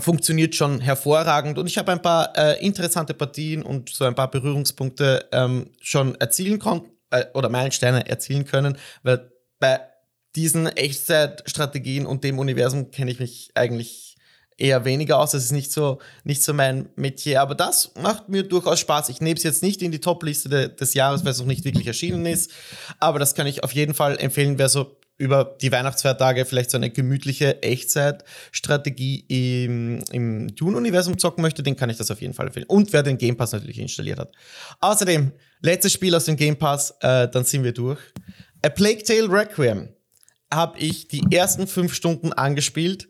funktioniert 0.00 0.56
schon 0.56 0.80
hervorragend 0.80 1.56
und 1.56 1.68
ich 1.68 1.78
habe 1.78 1.92
ein 1.92 2.02
paar 2.02 2.36
äh, 2.36 2.60
interessante 2.66 3.14
Partien 3.14 3.62
und 3.62 3.90
so 3.90 4.04
ein 4.04 4.16
paar 4.16 4.28
Berührungspunkte 4.28 5.28
ähm, 5.30 5.70
schon 5.80 6.16
erzielen 6.16 6.58
konnten 6.58 6.90
äh, 7.10 7.26
oder 7.32 7.48
Meilensteine 7.48 8.08
erzielen 8.08 8.44
können, 8.44 8.76
weil 9.04 9.30
bei 9.60 9.80
diesen 10.36 10.66
Echtzeitstrategien 10.66 12.06
und 12.06 12.24
dem 12.24 12.38
Universum 12.38 12.90
kenne 12.90 13.10
ich 13.10 13.20
mich 13.20 13.50
eigentlich 13.54 14.16
eher 14.56 14.84
weniger 14.84 15.18
aus. 15.18 15.32
Das 15.32 15.44
ist 15.44 15.52
nicht 15.52 15.72
so, 15.72 15.98
nicht 16.22 16.42
so 16.42 16.52
mein 16.54 16.88
Metier. 16.96 17.40
Aber 17.40 17.54
das 17.54 17.92
macht 18.00 18.28
mir 18.28 18.42
durchaus 18.42 18.80
Spaß. 18.80 19.08
Ich 19.08 19.20
nehme 19.20 19.36
es 19.36 19.42
jetzt 19.42 19.62
nicht 19.62 19.82
in 19.82 19.92
die 19.92 20.00
Top-Liste 20.00 20.48
de, 20.48 20.74
des 20.74 20.94
Jahres, 20.94 21.24
weil 21.24 21.32
es 21.32 21.38
noch 21.38 21.46
nicht 21.46 21.64
wirklich 21.64 21.86
erschienen 21.86 22.26
ist. 22.26 22.52
Aber 23.00 23.18
das 23.18 23.34
kann 23.34 23.46
ich 23.46 23.64
auf 23.64 23.72
jeden 23.72 23.94
Fall 23.94 24.16
empfehlen, 24.18 24.58
wer 24.58 24.68
so 24.68 24.96
über 25.16 25.56
die 25.60 25.70
Weihnachtsfeiertage 25.70 26.44
vielleicht 26.44 26.72
so 26.72 26.76
eine 26.76 26.90
gemütliche 26.90 27.62
Echtzeitstrategie 27.62 29.24
im, 29.28 30.02
im 30.10 30.54
Dune-Universum 30.56 31.18
zocken 31.18 31.42
möchte, 31.42 31.62
den 31.62 31.76
kann 31.76 31.88
ich 31.88 31.98
das 31.98 32.10
auf 32.10 32.20
jeden 32.20 32.34
Fall 32.34 32.48
empfehlen. 32.48 32.66
Und 32.66 32.92
wer 32.92 33.04
den 33.04 33.16
Game 33.16 33.36
Pass 33.36 33.52
natürlich 33.52 33.78
installiert 33.78 34.18
hat. 34.18 34.32
Außerdem, 34.80 35.30
letztes 35.60 35.92
Spiel 35.92 36.14
aus 36.16 36.24
dem 36.24 36.36
Game 36.36 36.56
Pass, 36.56 36.94
äh, 37.00 37.28
dann 37.28 37.44
sind 37.44 37.62
wir 37.62 37.72
durch. 37.72 38.00
A 38.62 38.70
Plague 38.70 39.04
Tale 39.04 39.30
Requiem 39.30 39.93
habe 40.54 40.78
ich 40.78 41.08
die 41.08 41.24
ersten 41.30 41.66
fünf 41.66 41.94
Stunden 41.94 42.32
angespielt 42.32 43.08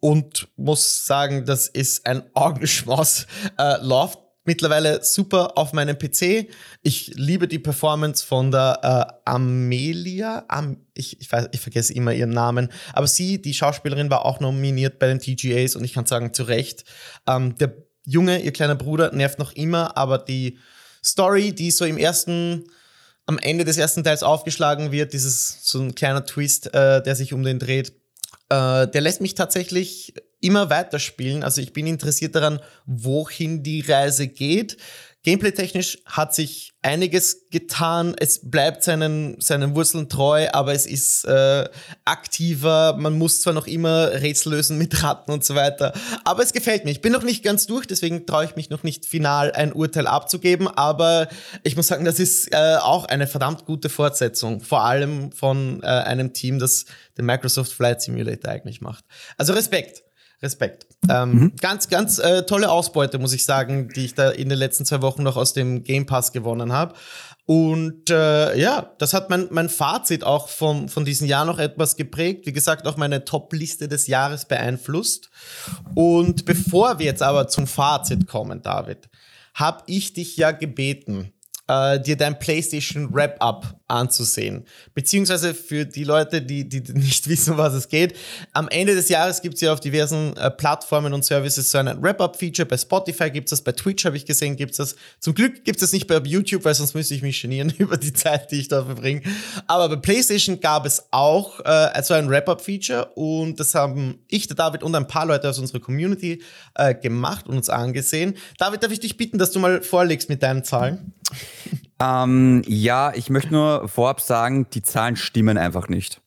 und 0.00 0.48
muss 0.56 1.06
sagen, 1.06 1.44
das 1.46 1.68
ist 1.68 2.06
ein 2.06 2.22
Augenschmaus. 2.34 3.26
Äh, 3.58 3.82
läuft 3.82 4.18
mittlerweile 4.44 5.02
super 5.04 5.58
auf 5.58 5.72
meinem 5.72 5.98
PC. 5.98 6.48
Ich 6.82 7.12
liebe 7.16 7.48
die 7.48 7.58
Performance 7.58 8.24
von 8.24 8.50
der 8.50 8.78
äh, 8.82 9.30
Amelia. 9.30 10.44
Am, 10.48 10.86
ich, 10.94 11.20
ich, 11.20 11.30
weiß, 11.30 11.48
ich 11.52 11.60
vergesse 11.60 11.92
immer 11.92 12.12
ihren 12.12 12.30
Namen. 12.30 12.70
Aber 12.92 13.06
sie, 13.06 13.42
die 13.42 13.54
Schauspielerin, 13.54 14.10
war 14.10 14.24
auch 14.24 14.40
nominiert 14.40 14.98
bei 14.98 15.08
den 15.08 15.18
TGAs 15.18 15.76
und 15.76 15.84
ich 15.84 15.92
kann 15.92 16.06
sagen, 16.06 16.32
zu 16.32 16.44
Recht. 16.44 16.84
Ähm, 17.26 17.56
der 17.58 17.76
Junge, 18.04 18.40
ihr 18.40 18.52
kleiner 18.52 18.76
Bruder, 18.76 19.12
nervt 19.12 19.38
noch 19.38 19.52
immer, 19.52 19.96
aber 19.96 20.18
die 20.18 20.58
Story, 21.04 21.52
die 21.52 21.72
so 21.72 21.84
im 21.84 21.98
ersten 21.98 22.64
am 23.26 23.38
Ende 23.38 23.64
des 23.64 23.76
ersten 23.76 24.04
Teils 24.04 24.22
aufgeschlagen 24.22 24.92
wird, 24.92 25.12
dieses 25.12 25.58
so 25.62 25.80
ein 25.80 25.94
kleiner 25.94 26.24
Twist, 26.24 26.72
äh, 26.74 27.02
der 27.02 27.16
sich 27.16 27.32
um 27.32 27.42
den 27.42 27.58
dreht, 27.58 27.92
äh, 28.48 28.86
der 28.86 29.00
lässt 29.00 29.20
mich 29.20 29.34
tatsächlich 29.34 30.14
immer 30.40 30.70
weiterspielen. 30.70 31.42
Also 31.42 31.60
ich 31.60 31.72
bin 31.72 31.86
interessiert 31.86 32.34
daran, 32.36 32.60
wohin 32.86 33.62
die 33.62 33.80
Reise 33.80 34.28
geht. 34.28 34.76
Gameplay-technisch 35.26 35.98
hat 36.06 36.36
sich 36.36 36.72
einiges 36.82 37.48
getan. 37.50 38.14
Es 38.16 38.48
bleibt 38.48 38.84
seinen, 38.84 39.40
seinen 39.40 39.74
Wurzeln 39.74 40.08
treu, 40.08 40.46
aber 40.52 40.72
es 40.72 40.86
ist 40.86 41.24
äh, 41.24 41.68
aktiver. 42.04 42.94
Man 42.96 43.18
muss 43.18 43.40
zwar 43.40 43.52
noch 43.52 43.66
immer 43.66 44.12
Rätsel 44.12 44.52
lösen 44.52 44.78
mit 44.78 45.02
Ratten 45.02 45.32
und 45.32 45.44
so 45.44 45.56
weiter, 45.56 45.94
aber 46.22 46.44
es 46.44 46.52
gefällt 46.52 46.84
mir. 46.84 46.92
Ich 46.92 47.00
bin 47.00 47.12
noch 47.12 47.24
nicht 47.24 47.42
ganz 47.42 47.66
durch, 47.66 47.88
deswegen 47.88 48.24
traue 48.24 48.44
ich 48.44 48.54
mich 48.54 48.70
noch 48.70 48.84
nicht 48.84 49.04
final 49.04 49.50
ein 49.50 49.72
Urteil 49.72 50.06
abzugeben, 50.06 50.68
aber 50.68 51.26
ich 51.64 51.74
muss 51.74 51.88
sagen, 51.88 52.04
das 52.04 52.20
ist 52.20 52.52
äh, 52.52 52.76
auch 52.80 53.06
eine 53.06 53.26
verdammt 53.26 53.64
gute 53.64 53.88
Fortsetzung, 53.88 54.60
vor 54.60 54.84
allem 54.84 55.32
von 55.32 55.82
äh, 55.82 55.86
einem 55.86 56.34
Team, 56.34 56.60
das 56.60 56.84
den 57.18 57.26
Microsoft 57.26 57.72
Flight 57.72 58.00
Simulator 58.00 58.52
eigentlich 58.52 58.80
macht. 58.80 59.04
Also 59.36 59.54
Respekt. 59.54 60.04
Respekt. 60.40 60.86
Ähm, 61.08 61.32
mhm. 61.32 61.52
Ganz, 61.60 61.88
ganz 61.88 62.18
äh, 62.18 62.44
tolle 62.44 62.70
Ausbeute, 62.70 63.18
muss 63.18 63.32
ich 63.32 63.44
sagen, 63.44 63.88
die 63.94 64.06
ich 64.06 64.14
da 64.14 64.30
in 64.30 64.48
den 64.48 64.58
letzten 64.58 64.84
zwei 64.84 65.02
Wochen 65.02 65.22
noch 65.22 65.36
aus 65.36 65.52
dem 65.52 65.84
Game 65.84 66.06
Pass 66.06 66.32
gewonnen 66.32 66.72
habe. 66.72 66.94
Und 67.46 68.10
äh, 68.10 68.58
ja, 68.58 68.90
das 68.98 69.14
hat 69.14 69.30
mein, 69.30 69.46
mein 69.50 69.68
Fazit 69.68 70.24
auch 70.24 70.48
vom, 70.48 70.88
von 70.88 71.04
diesem 71.04 71.28
Jahr 71.28 71.44
noch 71.44 71.60
etwas 71.60 71.96
geprägt. 71.96 72.44
Wie 72.44 72.52
gesagt, 72.52 72.86
auch 72.88 72.96
meine 72.96 73.24
Top-Liste 73.24 73.86
des 73.86 74.08
Jahres 74.08 74.46
beeinflusst. 74.46 75.30
Und 75.94 76.44
bevor 76.44 76.98
wir 76.98 77.06
jetzt 77.06 77.22
aber 77.22 77.46
zum 77.46 77.68
Fazit 77.68 78.26
kommen, 78.26 78.62
David, 78.62 79.08
habe 79.54 79.84
ich 79.86 80.12
dich 80.12 80.36
ja 80.36 80.50
gebeten, 80.50 81.32
äh, 81.68 82.00
dir 82.00 82.16
dein 82.16 82.38
PlayStation 82.38 83.12
Wrap-Up 83.12 83.76
anzusehen. 83.88 84.64
Beziehungsweise 84.94 85.54
für 85.54 85.84
die 85.84 86.04
Leute, 86.04 86.42
die, 86.42 86.68
die 86.68 86.80
nicht 86.92 87.28
wissen, 87.28 87.56
was 87.56 87.74
es 87.74 87.88
geht. 87.88 88.16
Am 88.52 88.68
Ende 88.68 88.94
des 88.94 89.08
Jahres 89.08 89.42
gibt 89.42 89.56
es 89.56 89.60
ja 89.60 89.72
auf 89.72 89.80
diversen 89.80 90.36
äh, 90.36 90.50
Plattformen 90.50 91.12
und 91.12 91.24
Services 91.24 91.70
so 91.70 91.78
ein 91.78 92.02
Wrap-Up-Feature. 92.02 92.66
Bei 92.66 92.76
Spotify 92.76 93.30
gibt 93.30 93.46
es 93.46 93.50
das, 93.50 93.62
bei 93.62 93.72
Twitch 93.72 94.04
habe 94.04 94.16
ich 94.16 94.26
gesehen, 94.26 94.56
gibt 94.56 94.72
es 94.72 94.76
das. 94.78 94.96
Zum 95.20 95.34
Glück 95.34 95.64
gibt 95.64 95.76
es 95.76 95.80
das 95.80 95.92
nicht 95.92 96.06
bei 96.06 96.18
YouTube, 96.18 96.64
weil 96.64 96.74
sonst 96.74 96.94
müsste 96.94 97.14
ich 97.14 97.22
mich 97.22 97.40
genieren 97.40 97.72
über 97.78 97.96
die 97.96 98.12
Zeit, 98.12 98.50
die 98.50 98.60
ich 98.60 98.68
da 98.68 98.84
verbringe. 98.84 99.22
Aber 99.66 99.88
bei 99.88 99.96
PlayStation 99.96 100.60
gab 100.60 100.86
es 100.86 101.04
auch 101.10 101.60
äh, 101.60 102.02
so 102.02 102.14
ein 102.14 102.28
Wrap-Up-Feature 102.28 103.12
und 103.14 103.60
das 103.60 103.74
haben 103.74 104.20
ich, 104.28 104.46
der 104.46 104.56
David 104.56 104.82
und 104.82 104.94
ein 104.94 105.06
paar 105.06 105.26
Leute 105.26 105.48
aus 105.48 105.58
unserer 105.58 105.80
Community 105.80 106.42
äh, 106.74 106.94
gemacht 106.94 107.46
und 107.48 107.56
uns 107.56 107.68
angesehen. 107.68 108.36
David, 108.58 108.82
darf 108.82 108.92
ich 108.92 109.00
dich 109.00 109.16
bitten, 109.16 109.38
dass 109.38 109.50
du 109.50 109.58
mal 109.58 109.82
vorlegst 109.82 110.28
mit 110.28 110.42
deinen 110.42 110.64
Zahlen? 110.64 111.12
Ähm, 111.98 112.62
ja, 112.66 113.12
ich 113.14 113.30
möchte 113.30 113.52
nur 113.52 113.88
vorab 113.88 114.20
sagen, 114.20 114.66
die 114.70 114.82
Zahlen 114.82 115.16
stimmen 115.16 115.56
einfach 115.56 115.88
nicht. 115.88 116.20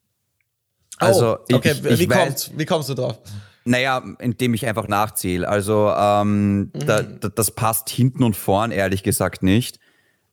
Also, 0.97 1.37
oh, 1.37 1.55
okay, 1.55 1.73
ich, 1.73 1.85
ich 1.85 1.99
wie, 1.99 2.09
weiß, 2.09 2.17
kommst, 2.17 2.57
wie 2.57 2.65
kommst 2.65 2.89
du 2.89 2.93
drauf? 2.95 3.19
Naja, 3.65 4.03
indem 4.19 4.53
ich 4.53 4.65
einfach 4.65 4.87
nachzähle. 4.87 5.47
Also, 5.47 5.93
ähm, 5.95 6.59
mhm. 6.59 6.71
da, 6.85 7.03
da, 7.03 7.29
das 7.29 7.51
passt 7.51 7.89
hinten 7.89 8.23
und 8.23 8.35
vorn, 8.35 8.71
ehrlich 8.71 9.03
gesagt, 9.03 9.43
nicht. 9.43 9.79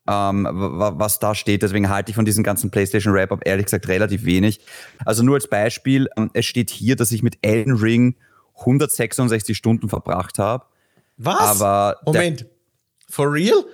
Ähm, 0.09 0.49
was 0.49 1.18
da 1.18 1.35
steht. 1.35 1.62
Deswegen 1.62 1.88
halte 1.88 2.11
ich 2.11 2.16
von 2.16 2.25
diesem 2.25 2.45
ganzen 2.45 2.71
PlayStation 2.71 3.12
Wrap-Up 3.12 3.40
ehrlich 3.45 3.66
gesagt 3.66 3.88
relativ 3.88 4.25
wenig. 4.25 4.61
Also 5.04 5.25
nur 5.25 5.35
als 5.35 5.49
Beispiel, 5.49 6.09
ähm, 6.16 6.30
es 6.33 6.47
steht 6.47 6.71
hier, 6.71 6.95
dass 6.95 7.11
ich 7.11 7.25
mit 7.25 7.38
Elden 7.42 7.75
Ring 7.75 8.14
166 8.61 9.56
Stunden 9.56 9.88
verbracht 9.88 10.38
habe. 10.38 10.64
Was? 11.16 11.61
Aber 11.61 11.99
Moment. 12.06 12.47
For 13.09 13.33
real? 13.33 13.64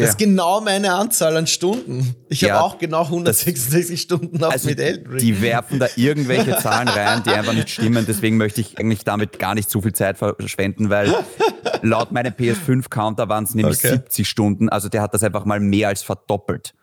Das 0.00 0.10
ist 0.10 0.18
genau 0.18 0.60
meine 0.60 0.92
Anzahl 0.92 1.36
an 1.36 1.46
Stunden. 1.46 2.14
Ich 2.28 2.40
ja, 2.40 2.54
habe 2.54 2.64
auch 2.64 2.78
genau 2.78 3.02
166 3.02 4.00
Stunden 4.00 4.42
auf 4.42 4.52
also 4.52 4.68
mit 4.68 4.80
Elden 4.80 5.06
Ring. 5.06 5.18
Die 5.18 5.40
werfen 5.42 5.78
da 5.78 5.86
irgendwelche 5.96 6.56
Zahlen 6.58 6.88
rein, 6.88 7.22
die 7.24 7.30
einfach 7.30 7.52
nicht 7.52 7.70
stimmen. 7.70 8.04
Deswegen 8.06 8.36
möchte 8.36 8.60
ich 8.60 8.78
eigentlich 8.78 9.04
damit 9.04 9.38
gar 9.38 9.54
nicht 9.54 9.70
so 9.70 9.80
viel 9.80 9.92
Zeit 9.92 10.18
verschwenden, 10.18 10.90
weil 10.90 11.14
laut 11.82 12.12
meinem 12.12 12.32
PS5-Counter 12.32 13.28
waren 13.28 13.44
es 13.44 13.54
nämlich 13.54 13.78
okay. 13.78 13.90
70 13.90 14.28
Stunden. 14.28 14.68
Also 14.68 14.88
der 14.88 15.02
hat 15.02 15.14
das 15.14 15.22
einfach 15.22 15.44
mal 15.44 15.60
mehr 15.60 15.88
als 15.88 16.02
verdoppelt. 16.02 16.74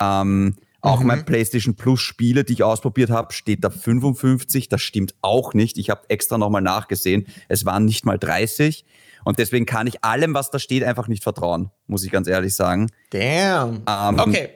Ähm, 0.00 0.56
auch 0.80 1.00
mhm. 1.00 1.06
mein 1.08 1.24
PlayStation 1.24 1.74
Plus 1.74 2.00
Spiele, 2.00 2.44
die 2.44 2.52
ich 2.52 2.62
ausprobiert 2.62 3.10
habe, 3.10 3.32
steht 3.32 3.64
da 3.64 3.70
55. 3.70 4.68
Das 4.68 4.80
stimmt 4.80 5.14
auch 5.22 5.54
nicht. 5.54 5.76
Ich 5.78 5.90
habe 5.90 6.08
extra 6.08 6.38
nochmal 6.38 6.62
nachgesehen. 6.62 7.26
Es 7.48 7.64
waren 7.64 7.84
nicht 7.84 8.04
mal 8.04 8.18
30. 8.18 8.84
Und 9.24 9.38
deswegen 9.38 9.66
kann 9.66 9.86
ich 9.86 10.04
allem, 10.04 10.34
was 10.34 10.50
da 10.50 10.58
steht, 10.58 10.84
einfach 10.84 11.08
nicht 11.08 11.22
vertrauen, 11.22 11.70
muss 11.86 12.04
ich 12.04 12.10
ganz 12.10 12.28
ehrlich 12.28 12.54
sagen. 12.54 12.90
Damn. 13.10 13.82
Ähm, 13.88 14.18
okay. 14.18 14.50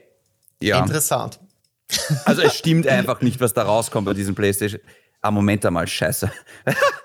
Ja. 0.62 0.80
Interessant. 0.80 1.38
Also 2.24 2.40
es 2.40 2.56
stimmt 2.56 2.86
einfach 2.86 3.20
nicht, 3.20 3.38
was 3.38 3.52
da 3.52 3.64
rauskommt 3.64 4.06
bei 4.06 4.14
diesem 4.14 4.34
PlayStation. 4.34 4.80
Ah, 5.20 5.30
Moment 5.30 5.66
einmal, 5.66 5.86
scheiße. 5.86 6.30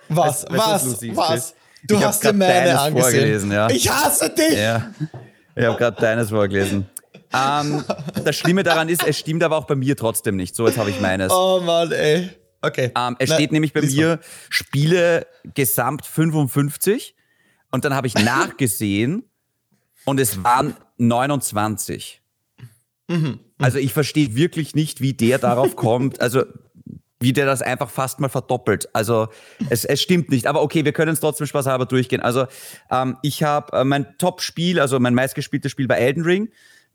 Was, 0.08 0.46
weißt, 0.46 0.50
was, 0.50 1.02
was? 1.02 1.18
was? 1.18 1.56
Du 1.84 1.96
ich 1.98 2.06
hast 2.06 2.24
dir 2.24 2.32
meine 2.32 2.80
angesehen. 2.80 3.02
Vorgelesen, 3.02 3.52
ja. 3.52 3.70
Ich 3.70 3.90
hasse 3.90 4.30
dich! 4.30 4.58
Ja. 4.58 4.92
Ich 5.56 5.66
habe 5.66 5.78
gerade 5.78 6.00
deines 6.00 6.30
vorgelesen. 6.30 6.90
Ähm, 7.34 7.84
das 8.24 8.36
Schlimme 8.36 8.64
daran 8.64 8.90
ist, 8.90 9.06
es 9.06 9.20
stimmt 9.20 9.44
aber 9.44 9.58
auch 9.58 9.66
bei 9.66 9.76
mir 9.76 9.98
trotzdem 9.98 10.36
nicht. 10.38 10.56
So, 10.56 10.68
jetzt 10.68 10.78
habe 10.78 10.90
ich 10.90 11.02
meines. 11.02 11.32
Oh 11.32 11.60
Mann, 11.62 11.92
ey. 11.92 12.30
Okay. 12.62 12.92
Ähm, 12.98 13.16
es 13.20 13.30
Na, 13.30 13.36
steht 13.36 13.52
nämlich 13.52 13.74
bei 13.74 13.82
mir 13.82 14.20
Spiele 14.50 15.28
gesamt 15.54 16.06
55 16.06 17.16
und 17.77 17.86
dann 17.86 17.93
habe 17.93 18.07
ich 18.07 18.15
nachgesehen 18.15 19.22
und 20.03 20.19
es 20.19 20.43
waren 20.43 20.75
29. 20.98 22.24
Mhm. 23.07 23.39
Also 23.60 23.77
ich 23.77 23.93
verstehe 23.93 24.36
wirklich 24.36 24.74
nicht, 24.74 25.00
wie 25.00 25.13
der 25.13 25.38
darauf 25.38 25.75
kommt. 25.75 26.19
Also 26.19 26.43
wie 27.19 27.34
der 27.34 27.46
das 27.46 27.62
einfach 27.62 27.91
fast 27.91 28.19
mal 28.19 28.29
verdoppelt. 28.29 28.89
Also 28.96 29.27
es, 29.69 29.86
es 29.86 30.01
stimmt 30.01 30.29
nicht. 30.29 30.48
Aber 30.48 30.63
okay, 30.63 30.86
wir 30.86 30.91
können 30.91 31.13
es 31.13 31.19
trotzdem 31.19 31.46
spaßhalber 31.46 31.86
durchgehen. 31.86 32.19
Also 32.19 32.48
ähm, 32.89 33.17
ich 33.22 33.43
habe 33.43 33.77
äh, 33.77 33.84
mein 33.84 34.17
Top-Spiel, 34.17 34.79
also 34.79 35.00
mein 35.00 35.13
meistgespieltes 35.13 35.72
Spiel 35.72 35.88
bei 35.88 35.98
Elden 35.98 36.24
Ring, 36.24 36.50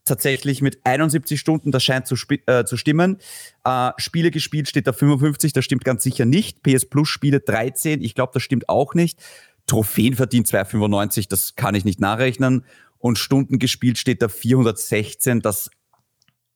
tatsächlich 0.05 0.63
mit 0.63 0.81
71 0.85 1.39
Stunden, 1.39 1.71
das 1.71 1.85
scheint 1.85 2.09
zu, 2.09 2.17
äh, 2.47 2.65
zu 2.65 2.77
stimmen. 2.77 3.19
Äh, 3.65 3.93
Spiele 3.99 4.33
gespielt 4.33 4.69
steht 4.69 4.89
da 4.89 4.93
55, 4.93 5.53
das 5.53 5.65
stimmt 5.65 5.85
ganz 5.85 6.03
sicher 6.03 6.25
nicht. 6.25 6.65
PS 6.65 6.87
Plus 6.87 7.09
Spiele 7.09 7.39
13, 7.39 8.03
ich 8.03 8.17
glaube, 8.17 8.33
das 8.35 8.43
stimmt 8.43 8.69
auch 8.69 8.95
nicht. 8.95 9.21
Trophäen 9.67 10.15
verdient 10.15 10.47
295, 10.47 11.29
das 11.29 11.55
kann 11.55 11.75
ich 11.75 11.85
nicht 11.85 12.01
nachrechnen. 12.01 12.65
Und 12.99 13.19
Stunden 13.19 13.59
gespielt 13.59 13.99
steht 13.99 14.23
da 14.23 14.29
416, 14.29 15.41
das 15.41 15.71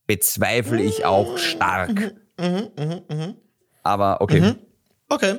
bezweifle 0.07 0.81
ich 0.81 1.05
auch 1.05 1.39
stark. 1.39 2.15
Mhm, 2.39 2.69
mh, 2.77 3.03
mh, 3.09 3.15
mh. 3.15 3.35
Aber 3.83 4.21
okay. 4.21 4.55
Okay. 5.09 5.37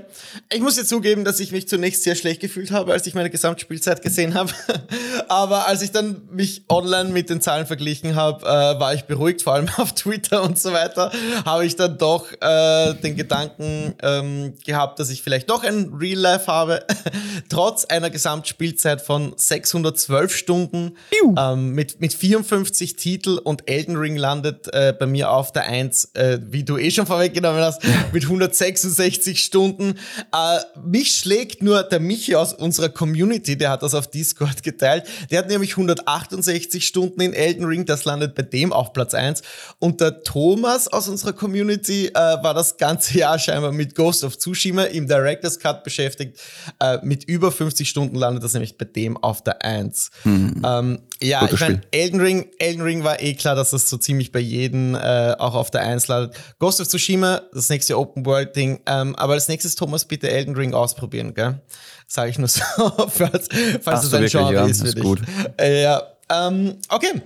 Ich 0.53 0.61
muss 0.61 0.77
jetzt 0.77 0.87
zugeben, 0.87 1.25
dass 1.25 1.41
ich 1.41 1.51
mich 1.51 1.67
zunächst 1.67 2.03
sehr 2.03 2.15
schlecht 2.15 2.39
gefühlt 2.39 2.71
habe, 2.71 2.93
als 2.93 3.05
ich 3.05 3.15
meine 3.15 3.29
Gesamtspielzeit 3.29 4.01
gesehen 4.01 4.33
habe. 4.33 4.53
Aber 5.27 5.67
als 5.67 5.81
ich 5.81 5.91
dann 5.91 6.21
mich 6.31 6.63
online 6.69 7.09
mit 7.09 7.29
den 7.29 7.41
Zahlen 7.41 7.65
verglichen 7.65 8.15
habe, 8.15 8.45
äh, 8.45 8.79
war 8.79 8.93
ich 8.93 9.03
beruhigt, 9.03 9.41
vor 9.41 9.55
allem 9.55 9.67
auf 9.77 9.93
Twitter 9.93 10.41
und 10.41 10.57
so 10.57 10.71
weiter, 10.71 11.11
habe 11.43 11.65
ich 11.65 11.75
dann 11.75 11.97
doch 11.97 12.31
äh, 12.39 12.93
den 12.93 13.17
Gedanken 13.17 13.93
ähm, 14.01 14.53
gehabt, 14.65 14.99
dass 14.99 15.09
ich 15.09 15.21
vielleicht 15.21 15.49
doch 15.49 15.65
ein 15.65 15.93
Real 15.99 16.17
Life 16.17 16.47
habe. 16.47 16.85
Trotz 17.49 17.83
einer 17.83 18.09
Gesamtspielzeit 18.09 19.01
von 19.01 19.33
612 19.35 20.33
Stunden 20.33 20.95
ähm, 21.37 21.71
mit, 21.71 21.99
mit 21.99 22.13
54 22.13 22.95
Titel 22.95 23.37
und 23.43 23.69
Elden 23.69 23.97
Ring 23.97 24.15
landet 24.15 24.73
äh, 24.73 24.93
bei 24.97 25.07
mir 25.07 25.29
auf 25.29 25.51
der 25.51 25.65
1, 25.65 26.11
äh, 26.13 26.39
wie 26.41 26.63
du 26.63 26.77
eh 26.77 26.89
schon 26.89 27.05
vorweggenommen 27.05 27.59
hast, 27.61 27.83
mit 28.13 28.23
166 28.23 29.43
Stunden. 29.43 29.56
Stunden. 29.57 29.95
Äh, 30.31 30.59
mich 30.85 31.15
schlägt 31.15 31.63
nur 31.63 31.81
der 31.81 31.99
Michi 31.99 32.35
aus 32.35 32.53
unserer 32.53 32.89
Community, 32.89 33.57
der 33.57 33.71
hat 33.71 33.81
das 33.81 33.95
auf 33.95 34.07
Discord 34.07 34.61
geteilt. 34.61 35.05
Der 35.31 35.39
hat 35.39 35.47
nämlich 35.47 35.71
168 35.71 36.85
Stunden 36.85 37.21
in 37.21 37.33
Elden 37.33 37.65
Ring, 37.65 37.85
das 37.85 38.05
landet 38.05 38.35
bei 38.35 38.43
dem 38.43 38.71
auf 38.71 38.93
Platz 38.93 39.15
1. 39.15 39.41
Und 39.79 39.99
der 39.99 40.21
Thomas 40.21 40.87
aus 40.87 41.07
unserer 41.07 41.33
Community 41.33 42.07
äh, 42.07 42.13
war 42.13 42.53
das 42.53 42.77
ganze 42.77 43.17
Jahr 43.17 43.39
scheinbar 43.39 43.71
mit 43.71 43.95
Ghost 43.95 44.23
of 44.23 44.37
Tsushima 44.37 44.83
im 44.83 45.07
Director's 45.07 45.57
Cut 45.57 45.83
beschäftigt. 45.83 46.39
Äh, 46.79 46.99
mit 47.01 47.23
über 47.23 47.51
50 47.51 47.89
Stunden 47.89 48.15
landet 48.15 48.43
das 48.43 48.53
nämlich 48.53 48.77
bei 48.77 48.85
dem 48.85 49.17
auf 49.17 49.43
der 49.43 49.63
1. 49.63 50.11
Mhm. 50.23 50.61
Ähm, 50.63 50.99
ja, 51.21 51.39
Gutes 51.41 51.55
ich 51.55 51.59
meine, 51.61 51.81
Elden 51.91 52.21
Ring, 52.21 52.49
Elden 52.59 52.81
Ring 52.81 53.03
war 53.03 53.21
eh 53.21 53.33
klar, 53.33 53.55
dass 53.55 53.71
das 53.71 53.89
so 53.89 53.97
ziemlich 53.97 54.31
bei 54.31 54.39
jedem 54.39 54.95
äh, 54.95 55.33
auch 55.37 55.55
auf 55.55 55.71
der 55.71 55.81
1 55.81 56.07
landet. 56.07 56.35
Ghost 56.59 56.79
of 56.79 56.87
Tsushima, 56.87 57.41
das 57.53 57.69
nächste 57.69 57.97
Open 57.97 58.25
World 58.25 58.55
Ding, 58.55 58.81
ähm, 58.85 59.15
aber 59.15 59.33
als 59.33 59.47
nächstes, 59.47 59.75
Thomas, 59.75 60.05
bitte 60.05 60.29
Elden 60.29 60.55
Ring 60.55 60.73
ausprobieren, 60.73 61.33
gell? 61.33 61.59
Sage 62.07 62.29
ich 62.29 62.37
nur 62.37 62.47
so, 62.47 62.61
falls, 63.09 63.49
falls 63.81 64.03
es 64.03 64.13
ein 64.13 64.27
Genre 64.27 64.53
ja, 64.53 64.65
ist 64.65 64.81
für 64.85 64.93
dich. 64.93 65.03
Gut. 65.03 65.21
Äh, 65.59 65.83
ja, 65.83 66.03
ähm, 66.29 66.77
okay. 66.89 67.21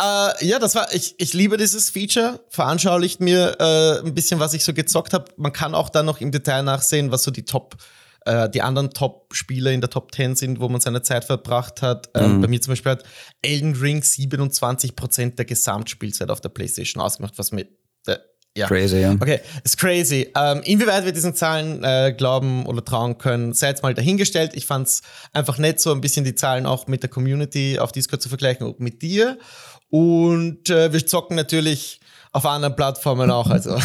Äh, 0.00 0.46
ja, 0.46 0.58
das 0.60 0.76
war, 0.76 0.94
ich, 0.94 1.16
ich 1.18 1.32
liebe 1.32 1.56
dieses 1.56 1.90
Feature, 1.90 2.40
veranschaulicht 2.50 3.20
mir 3.20 3.56
äh, 3.58 4.06
ein 4.06 4.14
bisschen, 4.14 4.38
was 4.38 4.54
ich 4.54 4.64
so 4.64 4.72
gezockt 4.72 5.12
habe. 5.12 5.24
Man 5.36 5.52
kann 5.52 5.74
auch 5.74 5.88
dann 5.88 6.06
noch 6.06 6.20
im 6.20 6.30
Detail 6.30 6.62
nachsehen, 6.62 7.10
was 7.10 7.24
so 7.24 7.30
die 7.30 7.44
Top- 7.44 7.76
äh, 8.28 8.50
die 8.50 8.62
anderen 8.62 8.90
Top-Spieler 8.90 9.72
in 9.72 9.80
der 9.80 9.90
Top 9.90 10.14
10 10.14 10.36
sind, 10.36 10.60
wo 10.60 10.68
man 10.68 10.80
seine 10.80 11.02
Zeit 11.02 11.24
verbracht 11.24 11.82
hat. 11.82 12.10
Ähm, 12.14 12.36
mhm. 12.36 12.40
Bei 12.42 12.48
mir 12.48 12.60
zum 12.60 12.72
Beispiel 12.72 12.92
hat 12.92 13.04
Elden 13.42 13.74
Ring 13.74 14.00
27% 14.00 15.36
der 15.36 15.44
Gesamtspielzeit 15.44 16.30
auf 16.30 16.40
der 16.40 16.50
PlayStation 16.50 17.02
ausgemacht, 17.02 17.34
was 17.38 17.52
mit 17.52 17.70
äh, 18.06 18.16
ja. 18.56 18.66
Crazy, 18.66 18.98
ja. 18.98 19.12
Okay, 19.12 19.40
ist 19.62 19.78
crazy. 19.78 20.32
Ähm, 20.36 20.62
inwieweit 20.64 21.04
wir 21.04 21.12
diesen 21.12 21.34
Zahlen 21.34 21.84
äh, 21.84 22.12
glauben 22.16 22.66
oder 22.66 22.84
trauen 22.84 23.16
können, 23.16 23.52
sei 23.52 23.68
jetzt 23.68 23.82
mal 23.82 23.94
dahingestellt. 23.94 24.52
Ich 24.54 24.66
fand 24.66 24.88
es 24.88 25.02
einfach 25.32 25.58
nett, 25.58 25.80
so 25.80 25.92
ein 25.92 26.00
bisschen 26.00 26.24
die 26.24 26.34
Zahlen 26.34 26.66
auch 26.66 26.86
mit 26.86 27.02
der 27.02 27.10
Community 27.10 27.78
auf 27.78 27.92
Discord 27.92 28.20
zu 28.20 28.28
vergleichen 28.28 28.66
und 28.66 28.80
mit 28.80 29.00
dir. 29.02 29.38
Und 29.90 30.70
äh, 30.70 30.92
wir 30.92 31.06
zocken 31.06 31.36
natürlich 31.36 32.00
auf 32.32 32.46
anderen 32.46 32.76
Plattformen 32.76 33.30
auch. 33.30 33.50
Also 33.50 33.78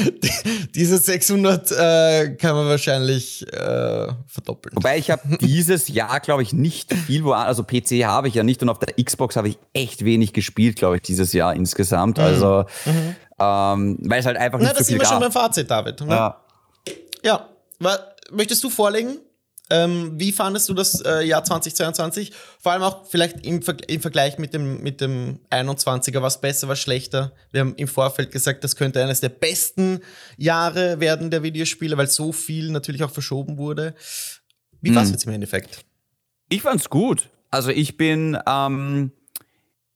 diese 0.74 0.98
600 0.98 1.70
äh, 1.72 2.36
kann 2.36 2.54
man 2.54 2.68
wahrscheinlich 2.68 3.42
äh, 3.52 4.08
verdoppeln. 4.26 4.76
Wobei 4.76 4.98
ich 4.98 5.10
habe 5.10 5.38
dieses 5.38 5.88
Jahr, 5.88 6.20
glaube 6.20 6.42
ich, 6.42 6.52
nicht 6.52 6.92
viel, 6.92 7.24
wo, 7.24 7.32
also 7.32 7.64
PC 7.64 8.04
habe 8.04 8.28
ich 8.28 8.34
ja 8.34 8.42
nicht 8.42 8.62
und 8.62 8.68
auf 8.68 8.78
der 8.78 8.94
Xbox 9.02 9.36
habe 9.36 9.48
ich 9.48 9.58
echt 9.72 10.04
wenig 10.04 10.32
gespielt, 10.32 10.76
glaube 10.76 10.96
ich, 10.96 11.02
dieses 11.02 11.32
Jahr 11.32 11.54
insgesamt. 11.54 12.18
Mhm. 12.18 12.24
Also 12.24 12.64
mhm. 12.84 13.16
ähm, 13.38 13.98
weil 14.02 14.20
es 14.20 14.26
halt 14.26 14.36
einfach 14.36 14.58
nicht 14.58 14.72
Na, 14.72 14.78
so 14.78 14.84
viel 14.84 14.98
gab. 14.98 15.02
Das 15.02 15.08
sind 15.08 15.20
wir 15.20 15.28
schon 15.28 15.32
beim 15.32 15.32
Fazit, 15.32 15.70
David. 15.70 16.00
Ne? 16.02 16.14
Ja. 16.14 16.40
Ja. 17.24 17.48
Möchtest 18.30 18.62
du 18.62 18.70
vorlegen? 18.70 19.18
Ähm, 19.70 20.12
wie 20.16 20.32
fandest 20.32 20.68
du 20.68 20.74
das 20.74 21.00
äh, 21.00 21.22
Jahr 21.22 21.44
2022? 21.44 22.32
Vor 22.58 22.72
allem 22.72 22.82
auch 22.82 23.06
vielleicht 23.06 23.46
im, 23.46 23.62
Ver 23.62 23.76
im 23.88 24.00
Vergleich 24.00 24.38
mit 24.38 24.52
dem, 24.52 24.82
mit 24.82 25.00
dem 25.00 25.38
21er, 25.50 26.22
was 26.22 26.40
besser, 26.40 26.68
was 26.68 26.80
schlechter? 26.80 27.32
Wir 27.52 27.60
haben 27.60 27.74
im 27.76 27.88
Vorfeld 27.88 28.32
gesagt, 28.32 28.64
das 28.64 28.76
könnte 28.76 29.02
eines 29.02 29.20
der 29.20 29.28
besten 29.28 30.00
Jahre 30.36 31.00
werden 31.00 31.30
der 31.30 31.42
Videospiele, 31.42 31.96
weil 31.96 32.08
so 32.08 32.32
viel 32.32 32.70
natürlich 32.70 33.04
auch 33.04 33.12
verschoben 33.12 33.58
wurde. 33.58 33.94
Wie 34.80 34.94
war 34.94 35.02
es 35.02 35.08
hm. 35.08 35.14
jetzt 35.14 35.24
im 35.24 35.32
Endeffekt? 35.32 35.84
Ich 36.48 36.62
fand's 36.62 36.90
gut. 36.90 37.28
Also 37.50 37.70
ich 37.70 37.96
bin, 37.96 38.36
ähm, 38.46 39.12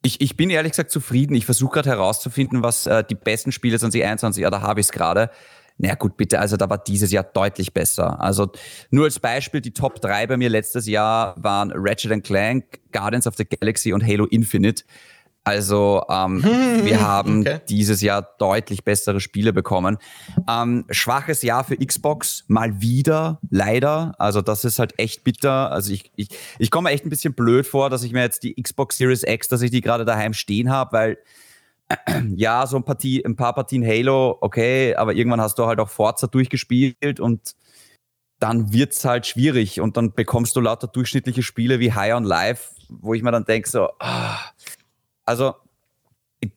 Ich, 0.04 0.20
ich 0.20 0.36
bin 0.36 0.50
ehrlich 0.50 0.72
gesagt 0.72 0.90
zufrieden. 0.90 1.34
Ich 1.34 1.46
versuche 1.46 1.74
gerade 1.74 1.88
herauszufinden, 1.88 2.62
was 2.62 2.86
äh, 2.86 3.02
die 3.02 3.14
besten 3.14 3.52
Spiele 3.52 3.78
2021, 3.78 4.42
ja, 4.42 4.50
da 4.50 4.60
habe 4.60 4.80
ich 4.80 4.86
es 4.86 4.92
gerade. 4.92 5.30
Na 5.76 5.88
naja, 5.88 5.96
gut, 5.96 6.16
bitte, 6.16 6.38
also 6.38 6.56
da 6.56 6.70
war 6.70 6.78
dieses 6.78 7.10
Jahr 7.10 7.24
deutlich 7.24 7.74
besser. 7.74 8.20
Also 8.20 8.52
nur 8.90 9.06
als 9.06 9.18
Beispiel, 9.18 9.60
die 9.60 9.72
Top 9.72 10.00
3 10.00 10.28
bei 10.28 10.36
mir 10.36 10.48
letztes 10.48 10.86
Jahr 10.86 11.34
waren 11.36 11.72
Ratchet 11.74 12.22
Clank, 12.22 12.80
Guardians 12.92 13.26
of 13.26 13.34
the 13.36 13.44
Galaxy 13.44 13.92
und 13.92 14.06
Halo 14.06 14.26
Infinite. 14.26 14.84
Also 15.44 16.02
ähm, 16.08 16.42
wir 16.84 17.00
haben 17.00 17.40
okay. 17.40 17.60
dieses 17.68 18.00
Jahr 18.00 18.22
deutlich 18.38 18.84
bessere 18.84 19.20
Spiele 19.20 19.52
bekommen. 19.52 19.98
Ähm, 20.48 20.86
schwaches 20.90 21.42
Jahr 21.42 21.64
für 21.64 21.76
Xbox, 21.76 22.44
mal 22.48 22.80
wieder, 22.80 23.40
leider. 23.50 24.14
Also 24.18 24.40
das 24.40 24.64
ist 24.64 24.78
halt 24.78 24.98
echt 24.98 25.22
bitter. 25.22 25.70
Also 25.70 25.92
ich, 25.92 26.10
ich, 26.16 26.28
ich 26.58 26.70
komme 26.70 26.90
echt 26.90 27.04
ein 27.04 27.10
bisschen 27.10 27.34
blöd 27.34 27.66
vor, 27.66 27.90
dass 27.90 28.04
ich 28.04 28.12
mir 28.12 28.22
jetzt 28.22 28.42
die 28.42 28.54
Xbox 28.54 28.96
Series 28.96 29.22
X, 29.22 29.48
dass 29.48 29.60
ich 29.60 29.70
die 29.70 29.82
gerade 29.82 30.04
daheim 30.04 30.32
stehen 30.32 30.70
habe, 30.70 30.92
weil 30.92 31.18
ja, 32.36 32.66
so 32.66 32.76
ein, 32.76 32.84
Partie, 32.84 33.24
ein 33.24 33.36
paar 33.36 33.54
Partien 33.54 33.86
Halo, 33.86 34.38
okay, 34.40 34.94
aber 34.94 35.14
irgendwann 35.14 35.40
hast 35.40 35.58
du 35.58 35.66
halt 35.66 35.80
auch 35.80 35.88
Forza 35.88 36.26
durchgespielt 36.26 37.20
und 37.20 37.54
dann 38.40 38.72
wird's 38.72 39.04
halt 39.04 39.26
schwierig 39.26 39.80
und 39.80 39.96
dann 39.96 40.12
bekommst 40.12 40.56
du 40.56 40.60
lauter 40.60 40.86
durchschnittliche 40.86 41.42
Spiele 41.42 41.80
wie 41.80 41.92
High 41.92 42.14
on 42.14 42.24
Life, 42.24 42.74
wo 42.88 43.14
ich 43.14 43.22
mir 43.22 43.32
dann 43.32 43.44
denke 43.44 43.68
so, 43.68 43.88
ah, 44.00 44.38
also 45.24 45.54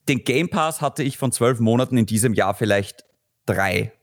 den 0.07 0.23
Game 0.23 0.49
Pass 0.49 0.81
hatte 0.81 1.03
ich 1.03 1.17
von 1.17 1.31
zwölf 1.31 1.59
Monaten 1.59 1.97
in 1.97 2.05
diesem 2.05 2.33
Jahr 2.33 2.53
vielleicht 2.53 3.05
drei, 3.45 3.93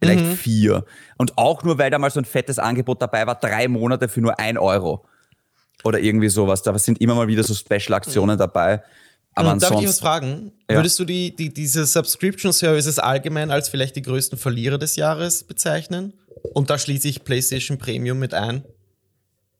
vielleicht 0.00 0.24
mhm. 0.24 0.32
vier. 0.32 0.84
Und 1.18 1.38
auch 1.38 1.62
nur, 1.62 1.78
weil 1.78 1.90
da 1.90 1.98
mal 1.98 2.10
so 2.10 2.20
ein 2.20 2.24
fettes 2.24 2.58
Angebot 2.58 3.00
dabei 3.00 3.26
war, 3.26 3.36
drei 3.36 3.68
Monate 3.68 4.08
für 4.08 4.20
nur 4.20 4.38
ein 4.38 4.58
Euro. 4.58 5.04
Oder 5.84 6.00
irgendwie 6.00 6.28
sowas. 6.28 6.62
Da 6.62 6.76
sind 6.78 7.00
immer 7.00 7.14
mal 7.14 7.28
wieder 7.28 7.42
so 7.42 7.54
Special-Aktionen 7.54 8.38
dabei. 8.38 8.82
Aber 9.40 9.58
Darf 9.58 9.80
ich 9.80 9.88
was 9.88 10.00
fragen? 10.00 10.52
Ja. 10.68 10.76
Würdest 10.76 10.98
du 10.98 11.04
die, 11.04 11.34
die, 11.34 11.52
diese 11.52 11.86
Subscription-Services 11.86 12.98
allgemein 12.98 13.50
als 13.50 13.68
vielleicht 13.68 13.96
die 13.96 14.02
größten 14.02 14.38
Verlierer 14.38 14.78
des 14.78 14.96
Jahres 14.96 15.44
bezeichnen? 15.44 16.12
Und 16.54 16.70
da 16.70 16.78
schließe 16.78 17.08
ich 17.08 17.24
PlayStation 17.24 17.78
Premium 17.78 18.18
mit 18.18 18.34
ein. 18.34 18.64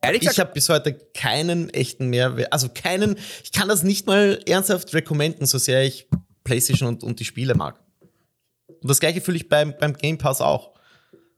Ehrlich 0.02 0.20
gesagt, 0.20 0.36
ich 0.36 0.40
habe 0.40 0.52
bis 0.52 0.68
heute 0.68 0.94
keinen 1.14 1.68
echten 1.70 2.08
Mehrwert, 2.08 2.52
also 2.52 2.68
keinen, 2.72 3.16
ich 3.44 3.52
kann 3.52 3.68
das 3.68 3.82
nicht 3.82 4.06
mal 4.06 4.40
ernsthaft 4.46 4.94
rekommenden, 4.94 5.46
so 5.46 5.58
sehr 5.58 5.84
ich 5.84 6.08
PlayStation 6.42 6.88
und, 6.88 7.04
und 7.04 7.20
die 7.20 7.24
Spiele 7.26 7.54
mag. 7.54 7.78
Und 8.66 8.88
das 8.88 8.98
gleiche 9.00 9.20
fühle 9.20 9.36
ich 9.36 9.48
beim, 9.48 9.74
beim 9.78 9.92
Game 9.92 10.16
Pass 10.16 10.40
auch. 10.40 10.72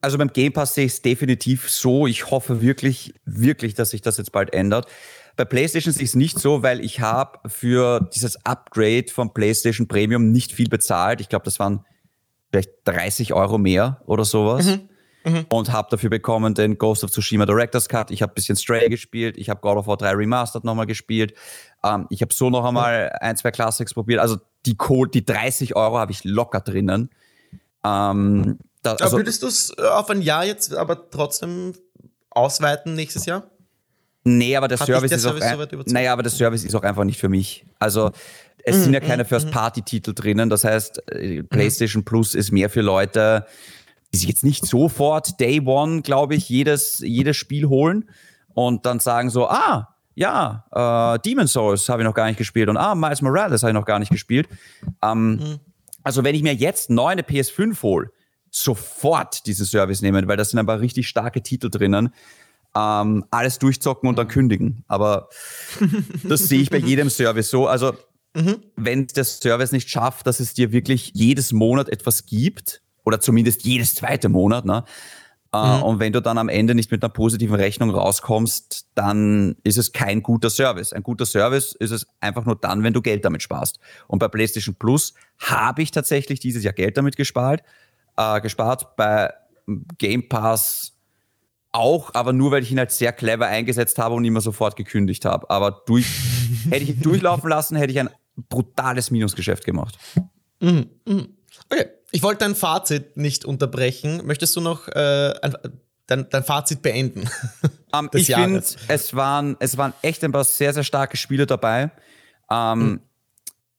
Also 0.00 0.16
beim 0.16 0.32
Game 0.32 0.52
Pass 0.52 0.74
sehe 0.74 0.86
ich 0.86 0.92
es 0.92 1.02
definitiv 1.02 1.70
so. 1.70 2.06
Ich 2.06 2.30
hoffe 2.30 2.60
wirklich, 2.60 3.14
wirklich, 3.24 3.74
dass 3.74 3.90
sich 3.90 4.00
das 4.00 4.16
jetzt 4.16 4.32
bald 4.32 4.52
ändert. 4.52 4.86
Bei 5.36 5.44
PlayStation 5.44 5.92
sehe 5.92 6.04
ich 6.04 6.10
es 6.10 6.14
nicht 6.14 6.38
so, 6.38 6.62
weil 6.62 6.84
ich 6.84 7.00
habe 7.00 7.48
für 7.48 8.08
dieses 8.14 8.44
Upgrade 8.44 9.06
vom 9.12 9.32
PlayStation 9.32 9.88
Premium 9.88 10.30
nicht 10.30 10.52
viel 10.52 10.68
bezahlt. 10.68 11.20
Ich 11.20 11.28
glaube, 11.28 11.44
das 11.44 11.58
waren 11.58 11.84
vielleicht 12.50 12.70
30 12.84 13.32
Euro 13.32 13.58
mehr 13.58 14.02
oder 14.06 14.24
sowas. 14.24 14.66
Mhm 14.66 14.88
mhm. 15.24 15.46
und 15.48 15.72
habe 15.72 15.88
dafür 15.90 16.10
bekommen 16.10 16.54
den 16.54 16.78
Ghost 16.78 17.04
of 17.04 17.10
Tsushima 17.10 17.46
Director's 17.46 17.88
Cut. 17.88 18.10
Ich 18.10 18.22
habe 18.22 18.32
ein 18.32 18.34
bisschen 18.34 18.56
Stray 18.56 18.88
gespielt, 18.88 19.36
ich 19.36 19.50
habe 19.50 19.60
God 19.60 19.76
of 19.76 19.86
War 19.86 19.96
3 19.96 20.12
Remastered 20.12 20.64
nochmal 20.64 20.86
gespielt. 20.86 21.34
Ähm, 21.84 22.06
ich 22.10 22.22
habe 22.22 22.32
so 22.32 22.50
noch 22.50 22.64
einmal 22.64 23.16
ein, 23.20 23.36
zwei 23.36 23.50
Classics 23.50 23.94
probiert. 23.94 24.20
Also 24.20 24.38
die, 24.66 24.76
Code, 24.76 25.10
die 25.10 25.24
30 25.24 25.76
Euro 25.76 25.98
habe 25.98 26.12
ich 26.12 26.24
locker 26.24 26.60
drinnen. 26.60 27.10
Ähm, 27.84 28.58
da, 28.82 28.94
also, 28.94 29.16
würdest 29.16 29.42
du 29.42 29.46
es 29.46 29.72
äh, 29.76 29.82
auf 29.82 30.10
ein 30.10 30.22
Jahr 30.22 30.44
jetzt 30.44 30.74
aber 30.74 31.10
trotzdem 31.10 31.74
ausweiten 32.30 32.94
nächstes 32.94 33.26
Jahr? 33.26 33.44
Nee, 34.24 34.56
aber 34.56 34.68
der 34.68 34.78
Hat 34.78 34.86
Service, 34.86 35.08
der 35.08 35.16
ist 35.16 35.22
Service 35.22 35.42
auch, 35.42 35.84
so 35.86 35.92
naja, 35.92 36.12
aber 36.12 36.22
der 36.22 36.30
Service 36.30 36.64
ist 36.64 36.74
auch 36.74 36.82
einfach 36.82 37.04
nicht 37.04 37.18
für 37.18 37.28
mich. 37.28 37.64
Also 37.78 38.12
es 38.64 38.76
mm, 38.76 38.80
sind 38.82 38.94
ja 38.94 39.00
mhm, 39.00 39.06
keine 39.06 39.24
mm, 39.24 39.26
First-Party-Titel 39.26 40.14
drinnen. 40.14 40.48
Das 40.48 40.64
heißt, 40.64 41.10
äh, 41.10 41.42
PlayStation 41.42 42.02
mm. 42.02 42.04
Plus 42.04 42.34
ist 42.34 42.52
mehr 42.52 42.70
für 42.70 42.82
Leute, 42.82 43.46
die 44.12 44.18
sich 44.18 44.28
jetzt 44.28 44.44
nicht 44.44 44.64
sofort 44.64 45.40
Day 45.40 45.60
One, 45.64 46.02
glaube 46.02 46.36
ich, 46.36 46.48
jedes, 46.48 47.00
jedes 47.00 47.36
Spiel 47.36 47.66
holen 47.66 48.08
und 48.54 48.86
dann 48.86 49.00
sagen 49.00 49.30
so, 49.30 49.48
ah, 49.48 49.88
ja, 50.14 50.66
äh, 50.70 51.18
Demon 51.20 51.48
Souls 51.48 51.88
habe 51.88 52.02
ich 52.02 52.06
noch 52.06 52.14
gar 52.14 52.26
nicht 52.26 52.36
gespielt 52.36 52.68
und 52.68 52.76
ah, 52.76 52.94
Miles 52.94 53.22
Morales 53.22 53.62
habe 53.62 53.70
ich 53.70 53.74
noch 53.74 53.86
gar 53.86 53.98
nicht 53.98 54.12
gespielt. 54.12 54.48
Ähm, 55.02 55.36
mhm. 55.36 55.58
Also 56.02 56.22
wenn 56.22 56.34
ich 56.34 56.42
mir 56.42 56.54
jetzt 56.54 56.90
neu 56.90 57.08
eine 57.08 57.22
PS5 57.22 57.82
hole, 57.82 58.10
sofort 58.50 59.46
diesen 59.46 59.64
Service 59.64 60.02
nehmen, 60.02 60.28
weil 60.28 60.36
da 60.36 60.44
sind 60.44 60.58
ein 60.58 60.66
paar 60.66 60.80
richtig 60.80 61.08
starke 61.08 61.42
Titel 61.42 61.70
drinnen. 61.70 62.12
Ähm, 62.74 63.24
alles 63.30 63.58
durchzocken 63.58 64.08
und 64.08 64.16
dann 64.16 64.28
kündigen. 64.28 64.84
Aber 64.88 65.28
das 66.22 66.48
sehe 66.48 66.60
ich 66.60 66.70
bei 66.70 66.76
jedem 66.78 67.10
Service 67.10 67.50
so. 67.50 67.66
Also 67.66 67.92
mhm. 68.34 68.62
wenn 68.76 69.06
der 69.08 69.24
Service 69.24 69.72
nicht 69.72 69.90
schafft, 69.90 70.26
dass 70.26 70.40
es 70.40 70.54
dir 70.54 70.72
wirklich 70.72 71.12
jedes 71.14 71.52
Monat 71.52 71.88
etwas 71.88 72.24
gibt, 72.24 72.82
oder 73.04 73.20
zumindest 73.20 73.64
jedes 73.64 73.94
zweite 73.94 74.28
Monat. 74.28 74.64
Ne? 74.64 74.84
Äh, 75.52 75.76
mhm. 75.76 75.82
Und 75.82 76.00
wenn 76.00 76.12
du 76.12 76.20
dann 76.20 76.38
am 76.38 76.48
Ende 76.48 76.74
nicht 76.74 76.90
mit 76.90 77.02
einer 77.02 77.12
positiven 77.12 77.56
Rechnung 77.56 77.90
rauskommst, 77.90 78.88
dann 78.94 79.56
ist 79.64 79.78
es 79.78 79.92
kein 79.92 80.22
guter 80.22 80.50
Service. 80.50 80.92
Ein 80.92 81.02
guter 81.02 81.26
Service 81.26 81.74
ist 81.78 81.90
es 81.90 82.06
einfach 82.20 82.44
nur 82.44 82.56
dann, 82.56 82.82
wenn 82.82 82.92
du 82.92 83.02
Geld 83.02 83.24
damit 83.24 83.42
sparst. 83.42 83.78
Und 84.06 84.18
bei 84.18 84.28
PlayStation 84.28 84.74
Plus 84.74 85.14
habe 85.38 85.82
ich 85.82 85.90
tatsächlich 85.90 86.40
dieses 86.40 86.64
Jahr 86.64 86.74
Geld 86.74 86.96
damit 86.96 87.16
gespart. 87.16 87.62
Äh, 88.16 88.40
gespart. 88.40 88.96
Bei 88.96 89.32
Game 89.98 90.28
Pass 90.28 90.92
auch, 91.72 92.14
aber 92.14 92.32
nur 92.32 92.50
weil 92.50 92.62
ich 92.62 92.70
ihn 92.70 92.78
halt 92.78 92.90
sehr 92.90 93.12
clever 93.12 93.46
eingesetzt 93.46 93.98
habe 93.98 94.14
und 94.14 94.24
immer 94.24 94.40
sofort 94.40 94.76
gekündigt 94.76 95.24
habe. 95.24 95.48
Aber 95.50 95.82
durch, 95.86 96.06
hätte 96.70 96.84
ich 96.84 96.90
ihn 96.90 97.00
durchlaufen 97.00 97.48
lassen, 97.48 97.76
hätte 97.76 97.92
ich 97.92 98.00
ein 98.00 98.10
brutales 98.48 99.10
Minusgeschäft 99.10 99.64
gemacht. 99.64 99.98
Mhm. 100.60 100.90
Mhm. 101.06 101.28
Okay. 101.70 101.86
Ich 102.12 102.22
wollte 102.22 102.40
dein 102.44 102.54
Fazit 102.54 103.16
nicht 103.16 103.44
unterbrechen. 103.44 104.20
Möchtest 104.26 104.54
du 104.54 104.60
noch 104.60 104.86
äh, 104.88 105.34
dein, 106.06 106.28
dein, 106.28 106.44
Fazit 106.44 106.82
beenden? 106.82 107.28
Um, 107.94 108.08
ich 108.14 108.34
finde, 108.34 108.64
es 108.88 109.14
waren, 109.14 109.54
es 109.60 109.76
waren 109.76 109.92
echt 110.00 110.24
ein 110.24 110.32
paar 110.32 110.44
sehr, 110.44 110.72
sehr 110.72 110.82
starke 110.82 111.18
Spiele 111.18 111.44
dabei. 111.44 111.90
Um, 112.48 112.80
hm. 112.80 113.00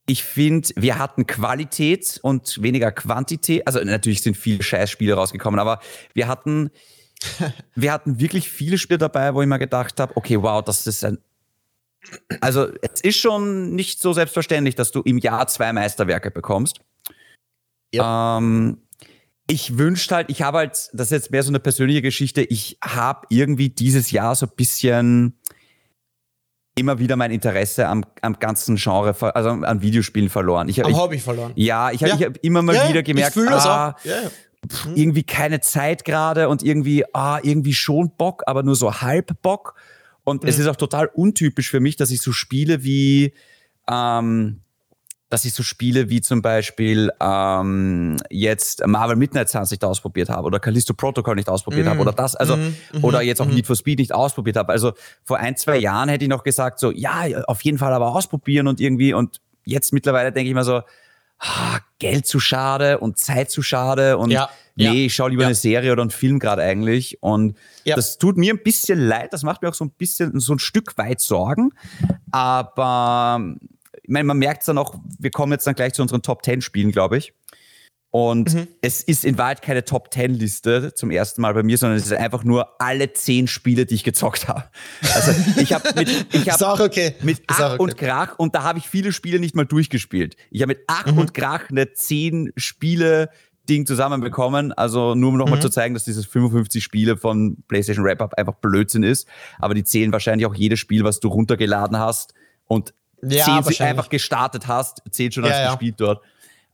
Ich 0.06 0.24
finde, 0.24 0.70
wir 0.76 1.00
hatten 1.00 1.26
Qualität 1.26 2.20
und 2.22 2.62
weniger 2.62 2.92
Quantität. 2.92 3.66
Also 3.66 3.80
natürlich 3.80 4.22
sind 4.22 4.38
viele 4.38 4.62
Scheißspiele 4.62 5.16
rausgekommen, 5.16 5.60
aber 5.60 5.80
wir 6.14 6.28
hatten, 6.28 6.70
wir 7.76 7.92
hatten 7.92 8.20
wirklich 8.20 8.50
viele 8.50 8.78
Spiele 8.78 8.98
dabei, 8.98 9.34
wo 9.34 9.42
ich 9.42 9.48
mir 9.48 9.60
gedacht 9.60 10.00
habe, 10.00 10.16
okay, 10.16 10.42
wow, 10.42 10.64
das 10.64 10.88
ist 10.88 11.04
ein 11.04 11.18
also 12.42 12.68
es 12.82 13.02
ist 13.02 13.18
schon 13.18 13.76
nicht 13.76 14.02
so 14.02 14.14
selbstverständlich, 14.14 14.76
dass 14.76 14.92
du 14.92 15.02
im 15.02 15.18
Jahr 15.18 15.48
zwei 15.48 15.72
Meisterwerke 15.72 16.32
bekommst. 16.32 16.82
Ja. 17.94 18.38
Ähm, 18.38 18.82
ich 19.48 19.78
wünschte 19.78 20.16
halt, 20.16 20.30
ich 20.30 20.42
habe 20.42 20.60
halt, 20.60 20.90
das 20.94 21.08
ist 21.08 21.12
jetzt 21.12 21.32
mehr 21.32 21.44
so 21.44 21.50
eine 21.50 21.60
persönliche 21.60 22.02
Geschichte, 22.02 22.42
ich 22.42 22.78
habe 22.84 23.28
irgendwie 23.30 23.70
dieses 23.70 24.12
Jahr 24.12 24.36
so 24.36 24.46
ein 24.46 24.52
bisschen 24.56 25.38
immer 26.76 26.98
wieder 26.98 27.16
mein 27.16 27.32
Interesse 27.32 27.88
am, 27.88 28.04
am 28.22 28.40
ganzen 28.40 28.78
Genre, 28.78 29.16
also 29.36 29.50
am 29.50 29.82
Videospielen 29.82 30.30
verloren. 30.30 30.70
Ich, 30.70 30.84
am 30.84 30.90
ich, 30.90 30.98
Hobby 30.98 31.20
verloren. 31.20 31.52
Ja, 31.56 31.92
ich 31.92 32.04
habe 32.04 32.20
ja. 32.20 32.28
hab 32.28 32.38
immer 32.44 32.62
mal 32.62 32.76
ja, 32.76 32.90
wieder 32.90 33.04
gemerkt, 33.04 33.38
ah, 33.38 33.96
ja, 34.04 34.32
mhm. 34.86 34.96
irgendwie 34.96 35.24
keine 35.24 35.62
Zeit 35.62 36.06
gerade 36.06 36.50
und 36.50 36.64
irgendwie, 36.64 37.04
ah, 37.14 37.40
irgendwie 37.42 37.74
schon 37.74 38.12
Bock, 38.18 38.44
aber 38.46 38.64
nur 38.64 38.76
so 38.76 39.02
halb 39.02 39.42
Bock. 39.42 39.76
Und 40.24 40.44
mhm. 40.44 40.50
es 40.50 40.60
ist 40.60 40.68
auch 40.68 40.76
total 40.76 41.08
untypisch 41.08 41.70
für 41.70 41.80
mich, 41.80 41.96
dass 41.96 42.12
ich 42.12 42.22
so 42.22 42.32
Spiele 42.32 42.84
wie 42.84 43.34
ähm, 43.90 44.64
dass 45.34 45.46
ich 45.46 45.54
so 45.56 45.64
Spiele 45.64 46.12
wie 46.12 46.22
zum 46.22 46.44
Beispiel 46.44 47.10
ähm, 47.20 48.18
jetzt 48.30 48.86
Marvel 48.86 49.16
Midnight 49.16 49.50
Suns 49.50 49.72
nicht 49.72 49.84
ausprobiert 49.84 50.30
habe 50.30 50.46
oder 50.46 50.60
Callisto 50.60 50.94
Protocol 50.94 51.34
nicht 51.34 51.50
ausprobiert 51.50 51.88
mm. 51.88 51.90
habe 51.90 52.00
oder 52.02 52.12
das, 52.12 52.36
also 52.36 52.56
mm, 52.56 52.76
oder 53.02 53.24
jetzt 53.24 53.42
auch 53.42 53.48
mm. 53.48 53.56
Need 53.56 53.66
for 53.66 53.76
Speed 53.76 53.98
nicht 53.98 54.14
ausprobiert 54.14 54.58
habe. 54.58 54.72
Also 54.72 54.94
vor 55.24 55.38
ein, 55.40 55.58
zwei 55.58 55.78
Jahren 55.78 56.08
hätte 56.08 56.24
ich 56.24 56.30
noch 56.30 56.44
gesagt, 56.44 56.78
so, 56.78 56.92
ja, 56.92 57.24
auf 57.48 57.62
jeden 57.62 57.80
Fall 57.80 57.94
aber 57.94 58.16
ausprobieren 58.16 58.68
und 58.68 58.80
irgendwie 58.80 59.16
und 59.16 59.42
jetzt 59.66 59.92
mittlerweile 59.92 60.32
denke 60.32 60.50
ich 60.50 60.54
mir 60.54 60.64
so, 60.64 60.82
ah, 61.40 61.80
Geld 62.00 62.26
zu 62.26 62.40
schade 62.40 63.00
und 63.00 63.18
Zeit 63.18 63.52
zu 63.52 63.62
schade 63.62 64.18
und 64.18 64.32
ja, 64.32 64.50
nee, 64.76 64.86
ja, 64.86 64.94
ich 64.94 65.16
schaue 65.16 65.30
lieber 65.30 65.44
ja. 65.44 65.48
eine 65.48 65.56
Serie 65.56 65.92
oder 65.92 66.02
einen 66.02 66.12
Film 66.12 66.40
gerade 66.40 66.62
eigentlich. 66.62 67.22
Und 67.22 67.58
das 67.86 68.18
tut 68.18 68.38
mir 68.38 68.54
ein 68.54 68.64
bisschen 68.64 69.00
leid, 69.00 69.34
das 69.34 69.44
macht 69.44 69.62
mir 69.62 69.70
auch 69.70 69.74
so 69.74 69.86
ein 69.86 69.92
bisschen 69.92 70.40
so 70.40 70.54
ein 70.54 70.60
Stück 70.60 70.98
weit 70.98 71.22
Sorgen. 71.22 71.72
Aber 72.32 73.40
ich 74.02 74.10
meine, 74.10 74.26
man 74.26 74.38
merkt 74.38 74.62
es 74.62 74.66
dann 74.66 74.78
auch, 74.78 74.96
wir 75.20 75.32
kommen 75.32 75.52
jetzt 75.54 75.66
dann 75.66 75.76
gleich 75.76 75.94
zu 75.94 76.02
unseren 76.02 76.22
Top 76.22 76.44
10 76.44 76.62
Spielen, 76.62 76.92
glaube 76.92 77.18
ich. 77.18 77.34
Und 78.16 78.54
mhm. 78.54 78.68
es 78.82 79.02
ist 79.02 79.26
in 79.26 79.40
Wahrheit 79.40 79.64
keine 79.64 79.86
Top 79.86 80.14
10 80.14 80.36
Liste 80.36 80.94
zum 80.94 81.10
ersten 81.10 81.42
Mal 81.42 81.56
bei 81.56 81.64
mir, 81.64 81.80
sondern 81.80 81.98
es 81.98 82.06
ist 82.06 82.14
einfach 82.14 82.44
nur 82.44 82.80
alle 82.80 83.12
10 83.12 83.48
Spiele, 83.48 83.88
die 83.88 83.96
ich 83.96 84.04
gezockt 84.04 84.48
habe. 84.48 84.66
Also 85.16 85.32
ich 85.60 85.74
habe 85.74 85.90
mit, 85.96 86.28
ich 86.32 86.48
hab 86.48 86.80
okay. 86.80 87.16
mit 87.24 87.42
Ach 87.48 87.72
okay. 87.72 87.82
und 87.82 87.98
Krach 87.98 88.38
und 88.38 88.54
da 88.54 88.62
habe 88.62 88.78
ich 88.78 88.88
viele 88.88 89.14
Spiele 89.14 89.40
nicht 89.40 89.56
mal 89.56 89.66
durchgespielt. 89.66 90.36
Ich 90.52 90.62
habe 90.62 90.74
mit 90.74 90.82
Ach 90.86 91.08
mhm. 91.08 91.18
und 91.18 91.34
Krach 91.34 91.72
eine 91.72 91.92
10 91.92 92.54
Spiele 92.56 93.32
Ding 93.68 93.88
zusammenbekommen. 93.88 94.74
Also 94.74 95.16
nur 95.16 95.30
um 95.30 95.38
nochmal 95.38 95.58
mhm. 95.58 95.64
zu 95.64 95.70
zeigen, 95.70 95.96
dass 95.96 96.06
dieses 96.06 96.28
55 96.28 96.84
Spiele 96.84 97.18
von 97.18 97.64
PlayStation 97.68 98.06
Wrap-Up 98.06 98.36
einfach 98.36 98.54
Blödsinn 98.54 99.02
ist. 99.02 99.28
Aber 99.58 99.74
die 99.74 99.86
zählen 99.86 100.12
wahrscheinlich 100.12 100.46
auch 100.46 100.54
jedes 100.54 100.78
Spiel, 100.80 101.04
was 101.04 101.20
du 101.20 101.30
runtergeladen 101.30 101.98
hast 101.98 102.36
und 102.68 102.94
ja, 103.24 103.64
zehn 103.64 103.88
einfach 103.88 104.10
gestartet 104.10 104.68
hast, 104.68 105.02
zählt 105.10 105.34
schon 105.34 105.46
als 105.46 105.58
ja, 105.58 105.72
gespielt 105.72 105.96
dort. 105.98 106.22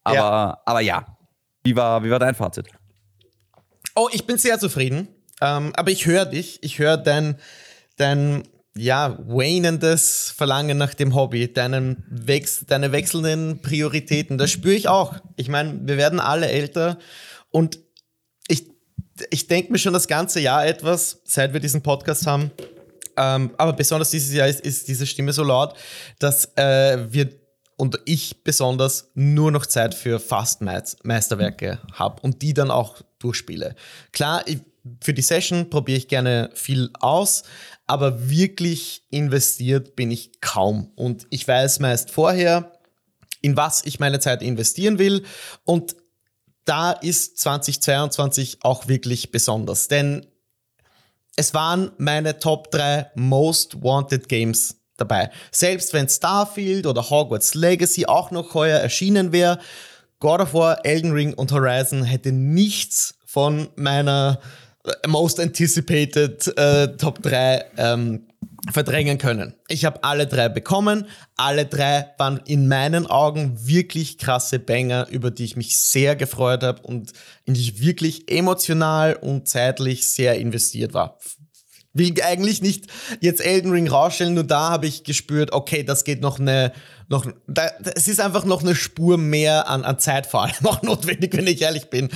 Aber 0.04 0.16
ja. 0.18 0.58
aber 0.66 0.82
ja, 0.82 1.06
wie 1.70 1.76
war, 1.76 2.04
wie 2.04 2.10
war 2.10 2.20
dein 2.20 2.34
Fazit? 2.34 2.68
Oh, 3.96 4.10
ich 4.12 4.26
bin 4.26 4.38
sehr 4.38 4.60
zufrieden. 4.60 5.08
Ähm, 5.42 5.72
aber 5.76 5.92
ich 5.92 6.06
höre 6.06 6.26
dich, 6.26 6.60
ich 6.64 6.80
höre 6.80 6.98
dein, 6.98 7.38
dein 7.98 8.44
ja, 8.76 9.18
wanendes 9.28 10.34
Verlangen 10.36 10.78
nach 10.78 10.94
dem 10.94 11.14
Hobby, 11.16 11.52
deinen 11.52 12.04
Wechs 12.10 12.66
deine 12.68 12.92
wechselnden 12.92 13.62
Prioritäten. 13.62 14.38
Das 14.38 14.52
spüre 14.52 14.76
ich 14.76 14.88
auch. 14.88 15.16
Ich 15.36 15.48
meine, 15.48 15.80
wir 15.84 15.98
werden 15.98 16.20
alle 16.20 16.48
älter 16.48 16.98
und 17.52 17.80
ich, 18.48 18.70
ich 19.30 19.48
denke 19.48 19.72
mir 19.72 19.78
schon 19.78 19.94
das 19.94 20.08
ganze 20.08 20.40
Jahr 20.40 20.66
etwas, 20.66 21.22
seit 21.26 21.54
wir 21.54 21.60
diesen 21.60 21.84
Podcast 21.84 22.26
haben. 22.26 22.52
Ähm, 23.16 23.52
aber 23.58 23.74
besonders 23.74 24.12
dieses 24.12 24.34
Jahr 24.34 24.48
ist, 24.48 24.62
ist 24.62 24.88
diese 24.88 25.06
Stimme 25.06 25.34
so 25.34 25.44
laut, 25.44 25.76
dass 26.20 26.46
äh, 26.56 27.06
wir 27.12 27.30
und 27.80 27.98
ich 28.04 28.44
besonders 28.44 29.10
nur 29.14 29.52
noch 29.52 29.66
Zeit 29.66 29.96
für 29.96 30.20
Fast-Meisterwerke 30.20 31.80
habe 31.94 32.22
und 32.22 32.42
die 32.42 32.54
dann 32.54 32.72
auch 32.72 32.98
durchspiele. 33.20 33.74
Klar, 34.12 34.44
ich, 34.48 34.60
für 35.02 35.14
die 35.14 35.22
Session 35.22 35.70
probiere 35.70 35.98
ich 35.98 36.10
gerne 36.10 36.50
viel 36.54 36.90
aus, 37.00 37.44
aber 37.88 38.30
wirklich 38.30 39.04
investiert 39.10 39.96
bin 39.96 40.12
ich 40.12 40.42
kaum. 40.42 40.92
Und 40.96 41.26
ich 41.30 41.48
weiß 41.48 41.80
meist 41.80 42.12
vorher, 42.12 42.74
in 43.42 43.56
was 43.56 43.86
ich 43.86 43.98
meine 43.98 44.20
Zeit 44.20 44.42
investieren 44.42 45.00
will. 45.00 45.24
Und 45.64 45.96
da 46.66 46.92
ist 46.92 47.38
2022 47.38 48.58
auch 48.62 48.90
wirklich 48.90 49.32
besonders, 49.32 49.88
denn 49.88 50.26
es 51.38 51.54
waren 51.54 51.92
meine 51.98 52.40
Top 52.40 52.72
3 52.72 53.12
Most 53.16 53.82
Wanted 53.82 54.28
Games 54.28 54.79
dabei. 55.00 55.30
Selbst 55.52 55.94
wenn 55.94 56.08
Starfield 56.08 56.86
oder 56.86 57.10
Hogwarts 57.10 57.56
Legacy 57.56 58.06
auch 58.06 58.32
noch 58.32 58.54
heuer 58.54 58.80
erschienen 58.80 59.32
wäre, 59.32 59.60
God 60.20 60.42
of 60.42 60.54
War, 60.54 60.86
Elden 60.86 61.14
Ring 61.14 61.34
und 61.34 61.52
Horizon 61.52 62.04
hätte 62.04 62.32
nichts 62.32 63.16
von 63.26 63.70
meiner 63.76 64.40
Most 65.08 65.40
Anticipated 65.40 66.48
äh, 66.58 66.98
Top 66.98 67.22
3 67.22 67.66
ähm, 67.78 68.28
verdrängen 68.72 69.18
können. 69.18 69.54
Ich 69.68 69.86
habe 69.86 70.04
alle 70.04 70.28
drei 70.28 70.50
bekommen. 70.50 71.06
Alle 71.36 71.66
drei 71.66 72.08
waren 72.18 72.42
in 72.46 72.68
meinen 72.68 73.08
Augen 73.08 73.58
wirklich 73.66 74.18
krasse 74.18 74.60
Banger, 74.60 75.08
über 75.10 75.32
die 75.32 75.46
ich 75.46 75.56
mich 75.56 75.78
sehr 75.80 76.16
gefreut 76.16 76.64
habe 76.64 76.82
und 76.82 77.14
in 77.46 77.54
die 77.54 77.62
ich 77.62 77.82
wirklich 77.82 78.30
emotional 78.32 79.16
und 79.16 79.48
zeitlich 79.48 80.12
sehr 80.12 80.38
investiert 80.38 80.94
war. 80.94 81.18
Will 81.94 82.14
eigentlich 82.22 82.62
nicht 82.62 82.86
jetzt 83.20 83.44
Elden 83.44 83.72
Ring 83.72 83.88
rausstellen, 83.88 84.36
nur 84.36 84.44
da 84.44 84.70
habe 84.70 84.86
ich 84.86 85.04
gespürt, 85.04 85.52
okay, 85.54 85.84
das 85.84 86.04
geht 86.04 86.22
noch 86.22 86.40
eine, 86.40 86.72
noch, 87.08 87.26
da, 87.48 87.72
es 87.96 88.08
ist 88.08 88.20
einfach 88.20 88.46
noch 88.46 88.62
eine 88.62 88.76
Spur 88.76 89.18
mehr 89.18 89.68
an, 89.68 89.84
an 89.84 89.98
Zeit 89.98 90.28
vor 90.28 90.44
allem 90.44 90.54
auch 90.66 90.82
notwendig, 90.84 91.36
wenn 91.36 91.48
ich 91.48 91.62
ehrlich 91.62 91.90
bin. 91.90 92.10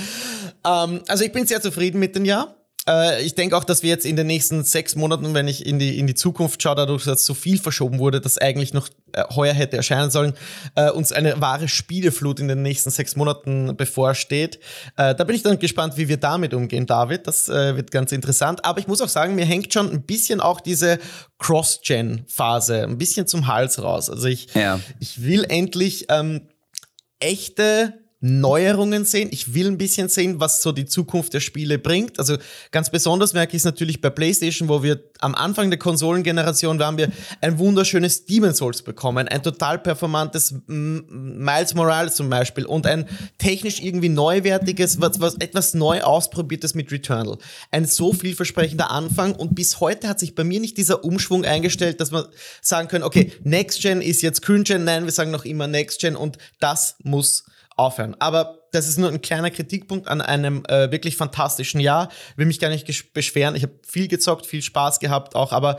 Ähm, 0.64 1.02
also 1.08 1.24
ich 1.24 1.32
bin 1.32 1.46
sehr 1.46 1.60
zufrieden 1.60 1.98
mit 1.98 2.14
dem 2.14 2.24
Jahr. 2.24 2.54
Äh, 2.88 3.22
ich 3.22 3.34
denke 3.34 3.56
auch, 3.56 3.64
dass 3.64 3.82
wir 3.82 3.90
jetzt 3.90 4.04
in 4.06 4.16
den 4.16 4.26
nächsten 4.26 4.64
sechs 4.64 4.94
Monaten, 4.96 5.34
wenn 5.34 5.48
ich 5.48 5.66
in 5.66 5.78
die, 5.78 5.98
in 5.98 6.06
die 6.06 6.14
Zukunft 6.14 6.62
schaue, 6.62 6.74
dadurch, 6.74 7.04
dass 7.04 7.24
so 7.24 7.34
viel 7.34 7.58
verschoben 7.58 7.98
wurde, 7.98 8.20
das 8.20 8.38
eigentlich 8.38 8.74
noch 8.74 8.88
äh, 9.12 9.24
heuer 9.34 9.54
hätte 9.54 9.76
erscheinen 9.76 10.10
sollen, 10.10 10.34
äh, 10.74 10.90
uns 10.90 11.12
eine 11.12 11.40
wahre 11.40 11.68
Spieleflut 11.68 12.40
in 12.40 12.48
den 12.48 12.62
nächsten 12.62 12.90
sechs 12.90 13.16
Monaten 13.16 13.76
bevorsteht. 13.76 14.58
Äh, 14.96 15.14
da 15.14 15.24
bin 15.24 15.36
ich 15.36 15.42
dann 15.42 15.58
gespannt, 15.58 15.96
wie 15.96 16.08
wir 16.08 16.18
damit 16.18 16.52
umgehen, 16.54 16.86
David. 16.86 17.26
Das 17.26 17.48
äh, 17.48 17.76
wird 17.76 17.90
ganz 17.90 18.12
interessant. 18.12 18.64
Aber 18.64 18.78
ich 18.78 18.86
muss 18.86 19.00
auch 19.00 19.08
sagen, 19.08 19.34
mir 19.34 19.46
hängt 19.46 19.72
schon 19.72 19.90
ein 19.90 20.02
bisschen 20.02 20.40
auch 20.40 20.60
diese 20.60 20.98
Cross-Gen-Phase 21.38 22.82
ein 22.82 22.98
bisschen 22.98 23.26
zum 23.26 23.46
Hals 23.46 23.82
raus. 23.82 24.10
Also 24.10 24.26
ich, 24.28 24.54
ja. 24.54 24.80
ich 25.00 25.22
will 25.22 25.44
endlich 25.48 26.06
ähm, 26.10 26.48
echte 27.18 28.03
Neuerungen 28.26 29.04
sehen. 29.04 29.28
Ich 29.32 29.52
will 29.52 29.66
ein 29.66 29.76
bisschen 29.76 30.08
sehen, 30.08 30.40
was 30.40 30.62
so 30.62 30.72
die 30.72 30.86
Zukunft 30.86 31.34
der 31.34 31.40
Spiele 31.40 31.78
bringt. 31.78 32.18
Also 32.18 32.38
ganz 32.70 32.88
besonders 32.88 33.34
merke 33.34 33.54
ich 33.54 33.60
es 33.60 33.64
natürlich 33.66 34.00
bei 34.00 34.08
PlayStation, 34.08 34.70
wo 34.70 34.82
wir 34.82 35.04
am 35.20 35.34
Anfang 35.34 35.68
der 35.68 35.78
Konsolengeneration 35.78 36.82
haben 36.82 36.96
wir 36.96 37.12
ein 37.42 37.58
wunderschönes 37.58 38.24
Demon's 38.24 38.56
Souls 38.56 38.80
bekommen, 38.80 39.28
ein 39.28 39.42
total 39.42 39.78
performantes 39.78 40.54
Miles 40.66 41.74
Morales 41.74 42.14
zum 42.14 42.30
Beispiel 42.30 42.64
und 42.64 42.86
ein 42.86 43.06
technisch 43.36 43.82
irgendwie 43.82 44.08
neuwertiges, 44.08 45.02
was, 45.02 45.20
was 45.20 45.34
etwas 45.34 45.74
neu 45.74 46.00
ausprobiertes 46.00 46.74
mit 46.74 46.90
Returnal. 46.90 47.36
Ein 47.72 47.84
so 47.84 48.14
vielversprechender 48.14 48.90
Anfang 48.90 49.34
und 49.34 49.54
bis 49.54 49.80
heute 49.80 50.08
hat 50.08 50.18
sich 50.18 50.34
bei 50.34 50.44
mir 50.44 50.60
nicht 50.60 50.78
dieser 50.78 51.04
Umschwung 51.04 51.44
eingestellt, 51.44 52.00
dass 52.00 52.10
man 52.10 52.24
sagen 52.62 52.88
können, 52.88 53.04
okay, 53.04 53.32
Next 53.42 53.82
Gen 53.82 54.00
ist 54.00 54.22
jetzt 54.22 54.40
Current 54.40 54.66
Gen, 54.66 54.84
nein, 54.84 55.04
wir 55.04 55.12
sagen 55.12 55.30
noch 55.30 55.44
immer 55.44 55.66
Next 55.66 56.00
Gen 56.00 56.16
und 56.16 56.38
das 56.58 56.96
muss 57.02 57.44
aufhören. 57.76 58.16
Aber 58.18 58.58
das 58.72 58.88
ist 58.88 58.98
nur 58.98 59.08
ein 59.08 59.20
kleiner 59.20 59.50
Kritikpunkt 59.50 60.08
an 60.08 60.20
einem 60.20 60.64
äh, 60.66 60.90
wirklich 60.90 61.16
fantastischen 61.16 61.80
Jahr. 61.80 62.08
Will 62.36 62.46
mich 62.46 62.60
gar 62.60 62.68
nicht 62.68 63.12
beschweren. 63.12 63.54
Ich 63.54 63.62
habe 63.62 63.74
viel 63.86 64.08
gezockt, 64.08 64.46
viel 64.46 64.62
Spaß 64.62 65.00
gehabt 65.00 65.34
auch, 65.34 65.52
aber 65.52 65.78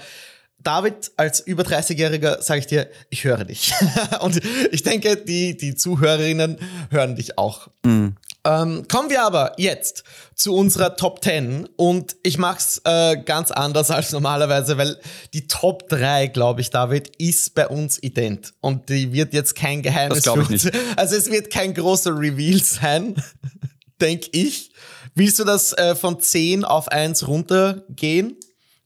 David, 0.63 1.11
als 1.17 1.41
über 1.41 1.63
30-Jähriger 1.63 2.41
sage 2.41 2.61
ich 2.61 2.67
dir, 2.67 2.89
ich 3.09 3.23
höre 3.23 3.45
dich. 3.45 3.73
Und 4.21 4.41
ich 4.71 4.81
denke, 4.81 5.15
die, 5.15 5.55
die 5.57 5.75
Zuhörerinnen 5.75 6.57
hören 6.89 7.15
dich 7.15 7.37
auch. 7.37 7.67
Mhm. 7.85 8.15
Ähm, 8.45 8.87
kommen 8.87 9.09
wir 9.09 9.23
aber 9.23 9.53
jetzt 9.57 10.03
zu 10.35 10.55
unserer 10.55 10.95
Top 10.95 11.23
10 11.23 11.67
und 11.77 12.15
ich 12.21 12.37
mache 12.37 12.59
es 12.59 12.79
äh, 12.85 13.17
ganz 13.17 13.49
anders 13.49 13.89
als 13.91 14.11
normalerweise, 14.11 14.77
weil 14.77 14.97
die 15.33 15.47
Top 15.47 15.89
3, 15.89 16.27
glaube 16.27 16.61
ich, 16.61 16.69
David, 16.69 17.15
ist 17.17 17.55
bei 17.55 17.67
uns 17.67 18.01
ident 18.01 18.53
und 18.61 18.89
die 18.89 19.11
wird 19.11 19.33
jetzt 19.33 19.55
kein 19.55 19.81
Geheimnis. 19.81 20.23
Das 20.23 20.37
ich 20.37 20.49
nicht. 20.49 20.71
Also 20.95 21.15
es 21.15 21.31
wird 21.31 21.49
kein 21.49 21.73
großer 21.73 22.11
Reveal 22.11 22.61
sein, 22.61 23.15
denke 24.01 24.29
ich. 24.31 24.71
Willst 25.15 25.39
du 25.39 25.43
das 25.43 25.73
äh, 25.73 25.95
von 25.95 26.19
10 26.19 26.65
auf 26.65 26.89
1 26.89 27.27
runtergehen? 27.27 28.37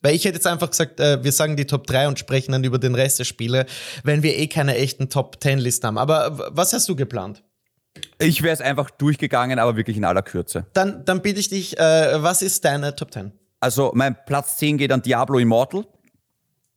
Weil 0.01 0.15
ich 0.15 0.23
hätte 0.23 0.35
jetzt 0.35 0.47
einfach 0.47 0.69
gesagt, 0.69 1.01
äh, 1.01 1.21
wir 1.21 1.33
sagen 1.33 1.57
die 1.57 1.65
Top 1.65 1.85
3 1.85 2.07
und 2.07 2.17
sprechen 2.17 2.53
dann 2.53 2.63
über 2.63 2.77
den 2.77 2.95
Rest 2.95 3.19
der 3.19 3.25
Spiele, 3.25 3.65
wenn 4.03 4.23
wir 4.23 4.37
eh 4.37 4.47
keine 4.47 4.75
echten 4.75 5.09
Top 5.09 5.37
10 5.41 5.59
Listen 5.59 5.87
haben. 5.87 5.97
Aber 5.97 6.49
was 6.55 6.71
hast 6.71 6.87
du 6.87 6.95
geplant? 6.95 7.43
Ich 8.19 8.43
wäre 8.43 8.53
es 8.53 8.61
einfach 8.61 8.89
durchgegangen, 8.89 9.59
aber 9.59 9.75
wirklich 9.75 9.97
in 9.97 10.05
aller 10.05 10.21
Kürze. 10.21 10.67
Dann, 10.73 11.03
dann 11.05 11.21
bitte 11.21 11.39
ich 11.39 11.49
dich, 11.49 11.77
äh, 11.79 12.21
was 12.21 12.41
ist 12.41 12.65
deine 12.65 12.95
Top 12.95 13.13
10? 13.13 13.31
Also 13.59 13.91
mein 13.93 14.15
Platz 14.25 14.57
10 14.57 14.77
geht 14.77 14.91
an 14.91 15.01
Diablo 15.01 15.39
Immortal. 15.39 15.85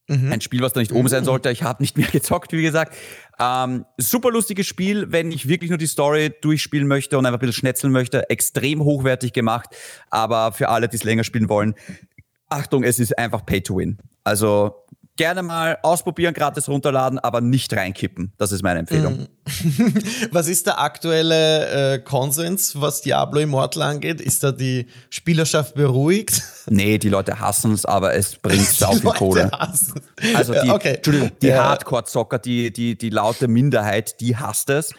Mhm. 0.09 0.33
Ein 0.33 0.41
Spiel, 0.41 0.63
was 0.63 0.73
da 0.73 0.81
nicht 0.81 0.93
oben 0.93 1.09
sein 1.09 1.25
sollte. 1.25 1.51
Ich 1.51 1.63
habe 1.63 1.83
nicht 1.83 1.97
mehr 1.97 2.07
gezockt, 2.13 2.53
wie 2.53 2.63
gesagt. 2.63 2.95
Ähm, 3.39 3.85
super 3.99 4.31
lustiges 4.31 4.67
Spiel, 4.67 5.11
wenn 5.13 5.31
ich 5.31 5.49
wirklich 5.49 5.71
nur 5.71 5.79
die 5.79 5.87
Story 5.87 6.35
durchspielen 6.41 6.89
möchte 6.89 7.19
und 7.19 7.27
einfach 7.27 7.39
ein 7.39 7.41
bisschen 7.41 7.61
schnetzeln 7.61 7.93
möchte. 7.93 8.29
Extrem 8.29 8.83
hochwertig 8.83 9.33
gemacht, 9.33 9.71
aber 10.11 10.53
für 10.53 10.69
alle, 10.69 10.89
die 10.89 10.97
es 10.97 11.05
länger 11.05 11.25
spielen 11.25 11.49
wollen, 11.49 11.75
Achtung, 12.49 12.83
es 12.85 12.99
ist 12.99 13.17
einfach 13.17 13.47
Pay 13.47 13.63
to 13.63 13.77
Win. 13.77 13.99
Also 14.25 14.85
gerne 15.17 15.43
mal 15.43 15.79
ausprobieren, 15.83 16.33
gratis 16.33 16.69
runterladen, 16.69 17.19
aber 17.19 17.41
nicht 17.41 17.73
reinkippen. 17.75 18.33
Das 18.39 18.51
ist 18.53 18.63
meine 18.63 18.81
Empfehlung. 18.81 19.29
Mhm. 19.45 19.95
was 20.31 20.49
ist 20.49 20.67
der 20.67 20.81
aktuelle 20.81 21.95
äh, 21.95 21.99
Konsens, 21.99 22.81
was 22.81 23.03
Diablo 23.03 23.41
Immortal 23.41 23.83
angeht? 23.83 24.21
Ist 24.21 24.43
da 24.43 24.53
die 24.53 24.87
Spielerschaft 25.11 25.75
beruhigt? 25.75 26.43
Nee, 26.71 26.99
die 26.99 27.09
Leute 27.09 27.41
hassen 27.41 27.73
es, 27.73 27.85
aber 27.85 28.15
es 28.15 28.37
bringt 28.37 28.69
sau 28.69 28.93
viel 28.93 29.11
Kohle. 29.11 29.51
Hassen. 29.51 30.01
Also 30.33 30.53
die, 30.53 30.71
okay. 30.71 31.01
Die 31.43 31.49
ja. 31.49 31.65
Hardcore-Zocker, 31.65 32.39
die, 32.39 32.73
die, 32.73 32.97
die 32.97 33.11
laute 33.11 33.49
Minderheit, 33.49 34.21
die 34.21 34.37
hasst 34.37 34.71
es. 34.71 34.95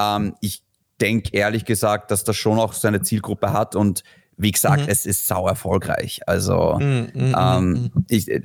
Ähm, 0.00 0.34
ich 0.40 0.62
denke 1.02 1.36
ehrlich 1.36 1.66
gesagt, 1.66 2.10
dass 2.10 2.24
das 2.24 2.36
schon 2.36 2.58
auch 2.58 2.72
seine 2.72 3.02
Zielgruppe 3.02 3.52
hat 3.52 3.76
und 3.76 4.04
wie 4.36 4.50
gesagt, 4.50 4.82
mhm. 4.82 4.88
es 4.88 5.06
ist 5.06 5.26
sau 5.26 5.46
erfolgreich. 5.46 6.20
Also 6.26 6.78
mhm, 6.80 7.08
ähm, 7.14 7.70
mhm. 7.70 7.90
ich, 8.08 8.28
äh, 8.28 8.40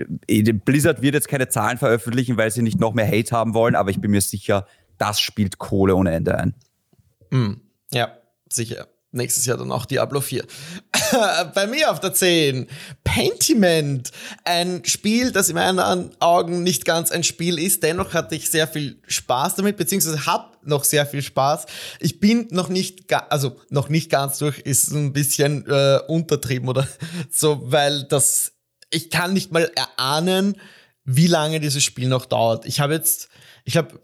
Blizzard 0.54 1.02
wird 1.02 1.14
jetzt 1.14 1.28
keine 1.28 1.50
Zahlen 1.50 1.78
veröffentlichen, 1.78 2.38
weil 2.38 2.52
sie 2.52 2.62
nicht 2.62 2.80
noch 2.80 2.94
mehr 2.94 3.08
Hate 3.08 3.32
haben 3.36 3.54
wollen, 3.54 3.76
aber 3.76 3.90
ich 3.90 4.02
bin 4.02 4.12
mir 4.12 4.22
sicher, 4.22 4.68
das 4.98 5.20
spielt 5.20 5.58
Kohle 5.58 5.96
ohne 5.96 6.12
Ende 6.12 6.38
ein. 6.38 6.56
Mhm. 7.32 7.62
Ja, 7.92 8.18
sicher 8.50 8.88
nächstes 9.12 9.46
Jahr 9.46 9.58
dann 9.58 9.72
auch 9.72 9.86
Diablo 9.86 10.22
4. 10.22 10.46
Bei 11.54 11.68
mir 11.68 11.92
auf 11.92 12.00
der 12.00 12.14
10 12.14 12.68
Pentiment, 13.04 14.12
ein 14.44 14.84
Spiel, 14.86 15.32
das 15.32 15.50
in 15.50 15.56
meinen 15.56 16.12
Augen 16.20 16.64
nicht 16.64 16.86
ganz 16.86 17.12
ein 17.12 17.24
Spiel 17.24 17.60
ist. 17.60 17.84
Dennoch 17.84 18.14
hatte 18.14 18.36
ich 18.36 18.50
sehr 18.50 18.68
viel 18.68 19.02
Spaß 19.08 19.56
damit, 19.56 19.78
beziehungsweise 19.78 20.26
habe 20.26 20.58
noch 20.64 20.84
sehr 20.84 21.06
viel 21.06 21.22
Spaß. 21.22 21.66
Ich 22.00 22.20
bin 22.20 22.48
noch 22.52 22.70
nicht, 22.70 23.12
also 23.30 23.60
noch 23.70 23.90
nicht 23.90 24.10
ganz 24.10 24.38
durch, 24.38 24.60
ist 24.60 24.92
ein 24.92 25.14
bisschen 25.14 25.66
äh, 25.68 26.00
untertrieben 26.08 26.68
oder 26.68 26.88
so, 27.32 27.62
weil 27.64 28.04
das, 28.04 28.54
ich 28.90 29.10
kann 29.10 29.34
nicht 29.34 29.52
mal 29.52 29.72
erahnen, 29.76 30.60
wie 31.06 31.28
lange 31.28 31.62
dieses 31.62 31.84
Spiel 31.84 32.10
noch 32.10 32.26
dauert. 32.26 32.66
Ich 32.66 32.82
habe 32.82 32.94
jetzt, 32.94 33.30
ich 33.64 33.78
habe 33.78 34.00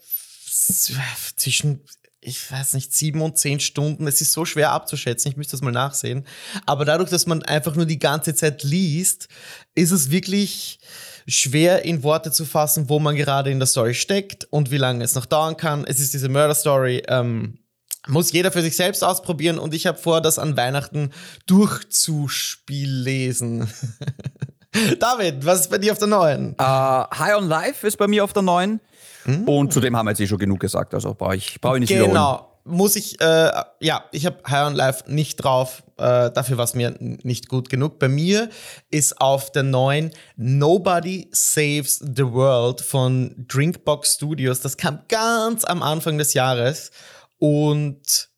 zwischen 1.36 1.82
ich 2.26 2.52
weiß 2.52 2.74
nicht, 2.74 2.94
sieben 2.94 3.22
und 3.22 3.38
zehn 3.38 3.60
Stunden. 3.60 4.08
Es 4.08 4.22
ist 4.22 4.32
so 4.32 4.46
schwer 4.46 4.72
abzuschätzen, 4.72 5.32
ich 5.32 5.38
müsste 5.38 5.52
das 5.52 5.62
mal 5.62 5.72
nachsehen. 5.72 6.26
Aber 6.66 6.86
dadurch, 6.86 7.10
dass 7.10 7.28
man 7.28 7.44
einfach 7.44 7.76
nur 7.76 7.86
die 7.86 8.00
ganze 8.00 8.36
Zeit 8.36 8.64
liest, 8.64 9.28
ist 9.76 9.92
es 9.92 10.12
wirklich 10.12 10.80
schwer 11.28 11.86
in 11.86 12.04
Worte 12.04 12.32
zu 12.32 12.46
fassen, 12.46 12.90
wo 12.90 13.00
man 13.00 13.16
gerade 13.16 13.52
in 13.52 13.60
der 13.60 13.68
Story 13.68 13.94
steckt 13.94 14.46
und 14.50 14.72
wie 14.72 14.78
lange 14.78 15.04
es 15.04 15.16
noch 15.16 15.26
dauern 15.26 15.58
kann. 15.58 15.86
Es 15.86 16.00
ist 16.00 16.14
diese 16.14 16.30
Murder 16.30 16.56
Story. 16.56 17.04
Ähm, 17.08 17.60
muss 18.08 18.32
jeder 18.34 18.52
für 18.52 18.62
sich 18.62 18.76
selbst 18.76 19.04
ausprobieren 19.04 19.60
und 19.60 19.74
ich 19.74 19.88
habe 19.88 19.98
vor, 19.98 20.20
das 20.20 20.38
an 20.38 20.58
Weihnachten 20.58 21.12
durchzuspiel 21.46 22.90
lesen. 22.90 23.72
David, 25.00 25.46
was 25.46 25.62
ist 25.62 25.70
bei 25.70 25.78
dir 25.78 25.92
auf 25.92 26.00
der 26.00 26.08
neuen? 26.08 26.56
Uh, 26.60 27.06
High 27.18 27.36
on 27.38 27.48
Life 27.48 27.86
ist 27.86 27.98
bei 27.98 28.08
mir 28.08 28.24
auf 28.24 28.34
der 28.34 28.42
neuen. 28.42 28.82
Mhm. 29.26 29.48
Und 29.48 29.74
zudem 29.74 29.96
haben 29.96 30.06
wir 30.06 30.12
jetzt 30.12 30.20
eh 30.20 30.28
schon 30.28 30.38
genug 30.38 30.60
gesagt, 30.60 30.94
also 30.94 31.14
brauche 31.14 31.36
ich, 31.36 31.60
brauch 31.62 31.76
ich 31.76 31.82
nicht 31.82 31.90
genau. 31.90 32.06
wiederholen. 32.06 32.38
Genau. 32.38 32.50
Muss 32.66 32.96
ich, 32.96 33.20
äh, 33.20 33.52
ja, 33.82 34.06
ich 34.14 34.26
habe 34.26 34.38
High 34.50 34.68
on 34.68 34.76
Life 34.76 35.04
nicht 35.12 35.36
drauf. 35.36 35.84
Äh, 35.98 36.32
dafür 36.32 36.58
war 36.58 36.64
es 36.64 36.76
mir 36.76 36.96
nicht 37.00 37.50
gut 37.50 37.70
genug. 37.70 38.00
Bei 38.00 38.08
mir 38.08 38.50
ist 38.90 39.20
auf 39.20 39.52
der 39.52 39.64
neuen 39.64 40.12
Nobody 40.38 41.28
Saves 41.32 42.00
the 42.00 42.24
World 42.24 42.80
von 42.80 43.36
Drinkbox 43.50 44.14
Studios. 44.14 44.62
Das 44.62 44.78
kam 44.78 45.00
ganz 45.10 45.66
am 45.66 45.84
Anfang 45.84 46.18
des 46.18 46.34
Jahres. 46.34 46.92
Und 47.38 48.30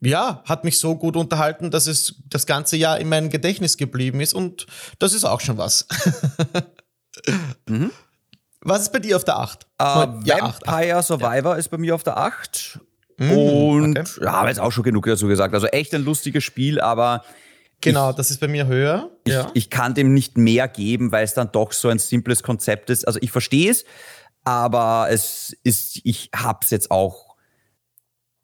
ja, 0.00 0.42
hat 0.44 0.64
mich 0.64 0.78
so 0.78 0.96
gut 0.96 1.16
unterhalten, 1.16 1.70
dass 1.70 1.86
es 1.86 2.22
das 2.28 2.46
ganze 2.46 2.76
Jahr 2.76 2.98
in 2.98 3.08
meinem 3.08 3.30
Gedächtnis 3.30 3.76
geblieben 3.76 4.20
ist. 4.20 4.34
Und 4.34 4.66
das 5.00 5.12
ist 5.12 5.24
auch 5.24 5.40
schon 5.40 5.58
was. 5.58 5.86
mhm. 7.68 7.90
Was 8.64 8.82
ist 8.82 8.92
bei 8.92 9.00
dir 9.00 9.16
auf 9.16 9.24
der 9.24 9.38
8? 9.38 9.66
Uh, 9.80 9.84
ja, 10.24 10.40
Vampire 10.40 10.96
8, 10.96 11.04
Survivor 11.06 11.52
ja. 11.52 11.58
ist 11.58 11.68
bei 11.68 11.78
mir 11.78 11.94
auf 11.94 12.04
der 12.04 12.16
8. 12.16 12.80
Mm, 13.18 13.30
und 13.32 13.98
okay. 13.98 14.24
ja, 14.24 14.32
haben 14.32 14.48
jetzt 14.48 14.60
auch 14.60 14.70
schon 14.70 14.84
genug 14.84 15.06
dazu 15.06 15.26
gesagt. 15.26 15.52
Also 15.52 15.66
echt 15.66 15.94
ein 15.94 16.04
lustiges 16.04 16.44
Spiel, 16.44 16.80
aber. 16.80 17.24
Genau, 17.80 18.10
ich, 18.10 18.16
das 18.16 18.30
ist 18.30 18.38
bei 18.38 18.46
mir 18.46 18.68
höher. 18.68 19.10
Ich, 19.24 19.32
ja. 19.32 19.50
ich 19.54 19.68
kann 19.68 19.94
dem 19.94 20.14
nicht 20.14 20.38
mehr 20.38 20.68
geben, 20.68 21.10
weil 21.10 21.24
es 21.24 21.34
dann 21.34 21.50
doch 21.50 21.72
so 21.72 21.88
ein 21.88 21.98
simples 21.98 22.44
Konzept 22.44 22.90
ist. 22.90 23.06
Also 23.06 23.18
ich 23.20 23.32
verstehe 23.32 23.70
es, 23.70 23.84
aber 24.44 25.08
es 25.10 25.56
ist, 25.64 26.00
ich 26.04 26.30
habe 26.34 26.60
es 26.62 26.70
jetzt 26.70 26.92
auch. 26.92 27.36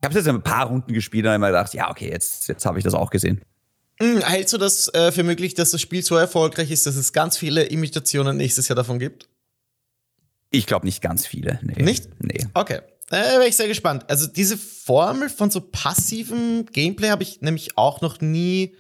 Ich 0.01 0.05
habe 0.05 0.19
es 0.19 0.27
jetzt 0.27 0.29
ein 0.29 0.43
paar 0.43 0.67
Runden 0.67 0.93
gespielt 0.93 1.25
und 1.25 1.31
habe 1.31 1.41
mir 1.41 1.47
gedacht, 1.49 1.75
ja, 1.75 1.91
okay, 1.91 2.09
jetzt, 2.11 2.49
jetzt 2.49 2.67
habe 2.67 2.79
ich 2.79 2.85
das 2.85 2.95
auch 2.95 3.11
gesehen. 3.11 3.43
Hm, 4.01 4.21
hältst 4.21 4.53
du 4.53 4.59
das 4.59 4.93
äh, 4.95 5.11
für 5.11 5.25
möglich, 5.25 5.55
dass 5.55 5.71
das 5.71 5.81
Spiel 5.81 6.05
so 6.05 6.17
erfolgreich 6.17 6.71
ist, 6.71 6.87
dass 6.87 6.95
es 6.95 7.13
ganz 7.13 7.37
viele 7.37 7.65
Imitationen 7.65 8.37
nächstes 8.37 8.69
Jahr 8.69 8.77
davon 8.77 8.99
gibt? 8.99 9.29
Ich 10.51 10.67
glaube 10.67 10.87
nicht 10.87 11.03
ganz 11.03 11.27
viele. 11.27 11.59
Nee. 11.63 11.83
Nicht? 11.83 12.09
Nee. 12.21 12.47
Okay. 12.55 12.81
Da 13.11 13.23
äh, 13.23 13.39
wäre 13.39 13.49
ich 13.49 13.57
sehr 13.57 13.69
gespannt. 13.69 14.05
Also 14.09 14.27
diese 14.27 14.57
Formel 14.57 15.29
von 15.29 15.51
so 15.51 15.61
passivem 15.61 16.67
Gameplay 16.67 17.09
habe 17.09 17.23
ich 17.23 17.41
nämlich 17.41 17.77
auch 17.77 18.01
noch 18.01 18.21
nie. 18.21 18.75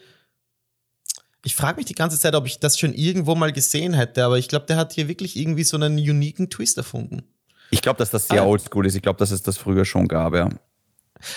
Ich 1.45 1.55
frage 1.55 1.77
mich 1.77 1.87
die 1.87 1.95
ganze 1.95 2.19
Zeit, 2.19 2.35
ob 2.35 2.47
ich 2.47 2.59
das 2.59 2.79
schon 2.79 2.93
irgendwo 2.93 3.35
mal 3.35 3.53
gesehen 3.53 3.95
hätte, 3.95 4.25
aber 4.25 4.39
ich 4.39 4.49
glaube, 4.49 4.67
der 4.67 4.77
hat 4.77 4.93
hier 4.93 5.09
wirklich 5.09 5.37
irgendwie 5.37 5.65
so 5.65 5.77
einen 5.77 5.97
uniken 5.97 6.51
Twist 6.51 6.77
erfunden. 6.77 7.23
Ich 7.71 7.81
glaube, 7.81 7.99
dass 7.99 8.11
das 8.11 8.29
sehr 8.29 8.43
ah. 8.43 8.47
oldschool 8.47 8.87
ist. 8.87 8.95
Ich 8.95 9.03
glaube, 9.03 9.19
dass 9.19 9.31
es 9.31 9.43
das 9.43 9.57
früher 9.57 9.85
schon 9.85 10.09
gab, 10.09 10.35
ja. 10.35 10.49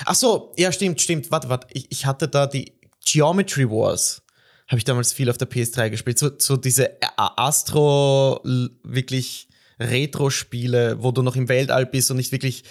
Ach 0.06 0.16
so, 0.16 0.54
ja, 0.58 0.72
stimmt, 0.72 1.02
stimmt. 1.02 1.32
Warte, 1.32 1.50
warte. 1.50 1.68
Ich, 1.72 1.88
ich 1.90 2.06
hatte 2.06 2.28
da 2.28 2.48
die 2.48 2.74
Geometry 3.06 3.70
Wars. 3.70 4.22
Habe 4.68 4.78
ich 4.78 4.84
damals 4.86 5.12
viel 5.12 5.30
auf 5.30 5.38
der 5.38 5.50
PS3 5.50 5.90
gespielt. 5.90 6.20
So, 6.20 6.32
so 6.38 6.56
diese 6.56 6.98
Astro, 7.18 8.42
wirklich 8.84 9.50
Retro-Spiele, 9.82 10.98
wo 11.02 11.12
du 11.12 11.22
noch 11.22 11.36
im 11.36 11.50
Weltall 11.50 11.86
bist 11.86 12.12
und 12.12 12.18
nicht 12.18 12.32
wirklich 12.32 12.64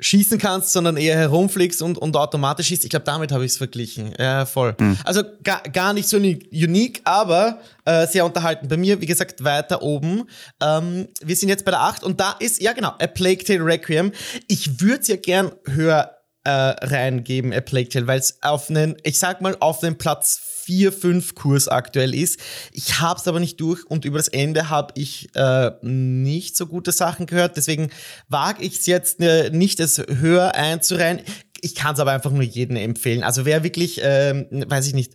schießen 0.00 0.38
kannst, 0.38 0.72
sondern 0.72 0.96
eher 0.96 1.16
herumfliegst 1.16 1.82
und, 1.82 1.98
und 1.98 2.16
automatisch 2.16 2.68
schießt. 2.68 2.84
Ich 2.84 2.90
glaube, 2.90 3.04
damit 3.04 3.32
habe 3.32 3.44
ich 3.44 3.52
es 3.52 3.58
verglichen. 3.58 4.14
Ja, 4.18 4.46
voll. 4.46 4.74
Mhm. 4.78 4.96
Also 5.04 5.22
gar, 5.44 5.62
gar 5.62 5.92
nicht 5.92 6.08
so 6.08 6.16
unique, 6.16 7.02
aber 7.04 7.60
äh, 7.84 8.06
sehr 8.06 8.24
unterhalten. 8.24 8.68
Bei 8.68 8.76
mir, 8.76 9.00
wie 9.00 9.06
gesagt, 9.06 9.44
weiter 9.44 9.82
oben. 9.82 10.24
Ähm, 10.62 11.08
wir 11.20 11.36
sind 11.36 11.50
jetzt 11.50 11.64
bei 11.64 11.70
der 11.70 11.82
8 11.82 12.02
und 12.02 12.18
da 12.18 12.32
ist, 12.40 12.60
ja 12.60 12.72
genau, 12.72 12.94
A 12.98 13.06
Plague 13.06 13.44
Tale 13.44 13.64
Requiem. 13.64 14.12
Ich 14.48 14.80
würde 14.80 15.02
es 15.02 15.08
ja 15.08 15.16
gern 15.16 15.52
höher 15.66 16.16
äh, 16.44 16.50
reingeben, 16.50 17.52
A 17.52 17.60
Plague 17.60 17.90
Tale, 17.90 18.06
weil 18.06 18.18
es 18.18 18.42
auf 18.42 18.70
einen, 18.70 18.96
ich 19.04 19.18
sag 19.18 19.42
mal, 19.42 19.56
auf 19.60 19.80
den 19.80 19.98
Platz 19.98 20.40
4, 20.70 20.92
5 20.92 21.34
Kurs 21.34 21.66
aktuell 21.66 22.14
ist. 22.14 22.38
Ich 22.70 23.00
habe 23.00 23.18
es 23.18 23.26
aber 23.26 23.40
nicht 23.40 23.60
durch 23.60 23.84
und 23.86 24.04
über 24.04 24.18
das 24.18 24.28
Ende 24.28 24.70
habe 24.70 24.94
ich 24.96 25.28
äh, 25.34 25.72
nicht 25.82 26.56
so 26.56 26.68
gute 26.68 26.92
Sachen 26.92 27.26
gehört. 27.26 27.56
Deswegen 27.56 27.90
wage 28.28 28.62
ich 28.62 28.78
es 28.78 28.86
jetzt 28.86 29.20
äh, 29.20 29.50
nicht, 29.50 29.80
es 29.80 29.98
höher 29.98 30.54
einzureihen. 30.54 31.22
Ich 31.60 31.74
kann 31.74 31.94
es 31.94 32.00
aber 32.00 32.12
einfach 32.12 32.30
nur 32.30 32.44
jedem 32.44 32.76
empfehlen. 32.76 33.24
Also 33.24 33.44
wer 33.46 33.64
wirklich, 33.64 34.00
ähm, 34.04 34.46
weiß 34.48 34.86
ich 34.86 34.94
nicht, 34.94 35.14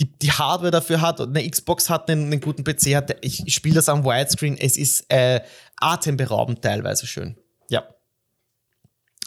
die, 0.00 0.10
die 0.10 0.32
Hardware 0.32 0.70
dafür 0.70 1.02
hat 1.02 1.20
und 1.20 1.36
eine 1.36 1.48
Xbox 1.48 1.90
hat, 1.90 2.08
einen, 2.08 2.32
einen 2.32 2.40
guten 2.40 2.64
PC 2.64 2.96
hat, 2.96 3.14
ich, 3.20 3.46
ich 3.46 3.54
spiele 3.54 3.74
das 3.74 3.90
am 3.90 4.06
Widescreen. 4.06 4.56
Es 4.56 4.78
ist 4.78 5.04
äh, 5.10 5.42
atemberaubend 5.76 6.62
teilweise 6.62 7.06
schön. 7.06 7.36
Ja. 7.68 7.80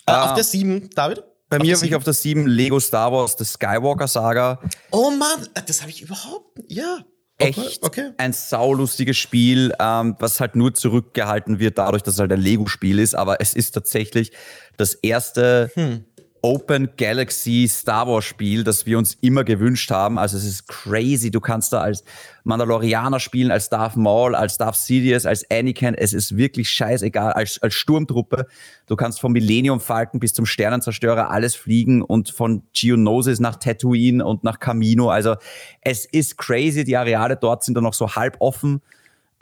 Äh, 0.08 0.12
ah. 0.12 0.32
Auf 0.32 0.34
der 0.34 0.44
7, 0.44 0.90
David? 0.96 1.24
Bei 1.50 1.60
mir 1.60 1.76
habe 1.76 1.86
ich 1.86 1.96
auf 1.96 2.04
der 2.04 2.14
7 2.14 2.46
Lego 2.46 2.80
Star 2.80 3.12
Wars 3.12 3.36
The 3.38 3.46
Skywalker 3.46 4.08
Saga. 4.08 4.60
Oh 4.92 5.12
Mann, 5.12 5.48
das 5.66 5.82
habe 5.82 5.92
ich 5.92 6.02
überhaupt. 6.02 6.60
Ja. 6.68 7.00
Echt 7.40 7.84
okay. 7.84 8.14
ein 8.18 8.34
saulustiges 8.34 9.16
Spiel, 9.16 9.72
ähm, 9.80 10.16
was 10.18 10.40
halt 10.40 10.56
nur 10.56 10.74
zurückgehalten 10.74 11.60
wird 11.60 11.78
dadurch, 11.78 12.02
dass 12.02 12.16
es 12.16 12.20
halt 12.20 12.32
ein 12.32 12.42
Lego-Spiel 12.42 12.98
ist. 12.98 13.14
Aber 13.14 13.40
es 13.42 13.54
ist 13.54 13.72
tatsächlich 13.72 14.32
das 14.76 14.96
erste 14.96 15.70
hm. 15.76 16.06
Open 16.42 16.90
Galaxy 16.98 17.68
Star 17.70 18.08
Wars 18.08 18.26
Spiel, 18.26 18.64
das 18.64 18.86
wir 18.86 18.98
uns 18.98 19.18
immer 19.22 19.44
gewünscht 19.44 19.92
haben. 19.92 20.18
Also 20.18 20.38
es 20.38 20.46
ist 20.46 20.68
crazy. 20.68 21.32
Du 21.32 21.40
kannst 21.40 21.74
da 21.74 21.82
als 21.82 22.04
Mandalorianer 22.44 23.20
spielen, 23.20 23.52
als 23.52 23.70
Darth 23.70 23.96
Maul, 23.96 24.36
als 24.36 24.58
Darth 24.58 24.76
Sidious, 24.76 25.26
als 25.26 25.50
Anakin. 25.52 25.94
Es 25.96 26.14
ist 26.14 26.38
wirklich 26.38 26.70
scheißegal. 26.70 27.34
Als, 27.34 27.62
als 27.62 27.74
Sturmtruppe. 27.74 28.48
Du 28.88 28.96
kannst 28.96 29.20
vom 29.20 29.34
Millennium 29.34 29.80
Falken 29.80 30.20
bis 30.20 30.34
zum 30.34 30.46
Sternenzerstörer 30.46 31.30
alles 31.30 31.56
fliegen 31.56 32.02
und 32.02 32.30
von 32.30 32.64
Geonosis 32.74 33.40
nach 33.40 33.56
Tatooine 33.56 34.26
und 34.26 34.44
nach 34.44 34.60
Camino. 34.60 35.10
Also 35.10 35.36
es 35.82 36.06
ist 36.06 36.38
crazy. 36.38 36.84
Die 36.84 36.98
Areale 36.98 37.38
dort 37.38 37.64
sind 37.64 37.76
dann 37.76 37.84
noch 37.84 37.94
so 37.94 38.16
halb 38.16 38.38
offen. 38.40 38.82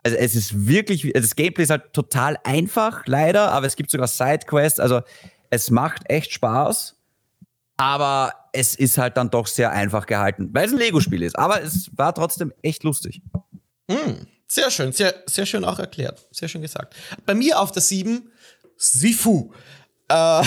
Also 0.06 0.18
es 0.18 0.36
ist 0.36 0.68
wirklich, 0.68 1.12
das 1.16 1.36
Gameplay 1.36 1.64
ist 1.64 1.72
halt 1.72 1.92
total 1.92 2.38
einfach, 2.44 3.08
leider, 3.08 3.52
aber 3.52 3.66
es 3.66 3.76
gibt 3.76 3.90
sogar 3.90 4.06
Sidequests. 4.06 4.80
Also 4.80 5.02
es 5.50 5.72
macht 5.72 6.10
echt 6.10 6.34
Spaß, 6.34 6.96
aber 7.78 8.34
es 8.54 8.76
ist 8.76 8.98
halt 8.98 9.18
dann 9.18 9.30
doch 9.30 9.48
sehr 9.48 9.72
einfach 9.72 10.06
gehalten, 10.06 10.50
weil 10.54 10.66
es 10.66 10.72
ein 10.72 10.80
Lego-Spiel 10.80 11.24
ist. 11.24 11.38
Aber 11.38 11.62
es 11.62 11.90
war 11.96 12.14
trotzdem 12.14 12.54
echt 12.62 12.84
lustig. 12.84 13.22
Mm, 13.88 14.26
sehr 14.48 14.72
schön, 14.72 14.92
sehr, 14.92 15.14
sehr 15.26 15.46
schön 15.46 15.66
auch 15.66 15.80
erklärt. 15.80 16.26
Sehr 16.32 16.48
schön 16.48 16.62
gesagt. 16.62 16.96
Bei 17.26 17.34
mir 17.34 17.60
auf 17.60 17.72
der 17.72 17.82
7, 17.82 18.32
Sifu. 18.78 19.52
Äh, 20.08 20.14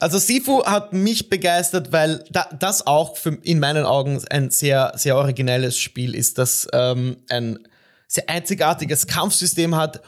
also 0.00 0.18
Sifu 0.18 0.64
hat 0.64 0.92
mich 0.92 1.28
begeistert, 1.28 1.92
weil 1.92 2.24
da, 2.30 2.48
das 2.58 2.86
auch 2.86 3.16
für, 3.16 3.38
in 3.42 3.60
meinen 3.60 3.84
Augen 3.84 4.22
ein 4.30 4.50
sehr, 4.50 4.92
sehr 4.96 5.16
originelles 5.16 5.78
Spiel 5.78 6.14
ist, 6.14 6.38
das 6.38 6.68
ähm, 6.72 7.18
ein 7.28 7.58
sehr 8.06 8.28
einzigartiges 8.28 9.06
Kampfsystem 9.06 9.74
hat, 9.74 10.02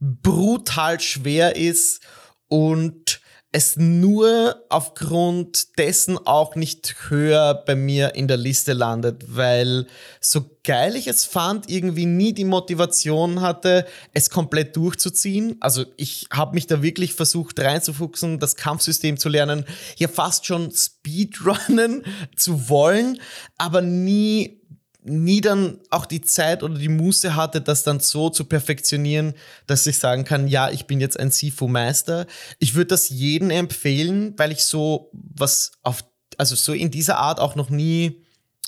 brutal 0.00 1.00
schwer 1.00 1.56
ist 1.56 2.02
und 2.48 3.20
es 3.54 3.76
nur 3.76 4.64
aufgrund 4.68 5.78
dessen 5.78 6.18
auch 6.18 6.56
nicht 6.56 6.96
höher 7.08 7.54
bei 7.54 7.76
mir 7.76 8.16
in 8.16 8.26
der 8.26 8.36
Liste 8.36 8.72
landet, 8.72 9.26
weil 9.28 9.86
so 10.20 10.44
geil 10.64 10.96
ich 10.96 11.06
es 11.06 11.24
fand, 11.24 11.70
irgendwie 11.70 12.04
nie 12.04 12.32
die 12.32 12.44
Motivation 12.44 13.42
hatte, 13.42 13.86
es 14.12 14.28
komplett 14.28 14.74
durchzuziehen. 14.74 15.56
Also 15.60 15.84
ich 15.96 16.26
habe 16.32 16.56
mich 16.56 16.66
da 16.66 16.82
wirklich 16.82 17.14
versucht 17.14 17.60
reinzufuchsen, 17.60 18.40
das 18.40 18.56
Kampfsystem 18.56 19.18
zu 19.18 19.28
lernen, 19.28 19.64
ja 19.98 20.08
fast 20.08 20.46
schon 20.46 20.72
Speedrunnen 20.72 22.02
zu 22.36 22.68
wollen, 22.68 23.20
aber 23.56 23.82
nie 23.82 24.63
nie 25.04 25.40
dann 25.40 25.78
auch 25.90 26.06
die 26.06 26.22
Zeit 26.22 26.62
oder 26.62 26.76
die 26.76 26.88
Muße 26.88 27.36
hatte, 27.36 27.60
das 27.60 27.82
dann 27.82 28.00
so 28.00 28.30
zu 28.30 28.44
perfektionieren, 28.44 29.34
dass 29.66 29.86
ich 29.86 29.98
sagen 29.98 30.24
kann, 30.24 30.48
ja, 30.48 30.70
ich 30.70 30.86
bin 30.86 31.00
jetzt 31.00 31.20
ein 31.20 31.30
Sifu-Meister. 31.30 32.26
Ich 32.58 32.74
würde 32.74 32.88
das 32.88 33.10
jedem 33.10 33.50
empfehlen, 33.50 34.34
weil 34.38 34.50
ich 34.50 34.64
so 34.64 35.10
was 35.12 35.72
auf, 35.82 36.04
also 36.38 36.56
so 36.56 36.72
in 36.72 36.90
dieser 36.90 37.18
Art 37.18 37.38
auch 37.38 37.54
noch 37.54 37.68
nie 37.70 38.23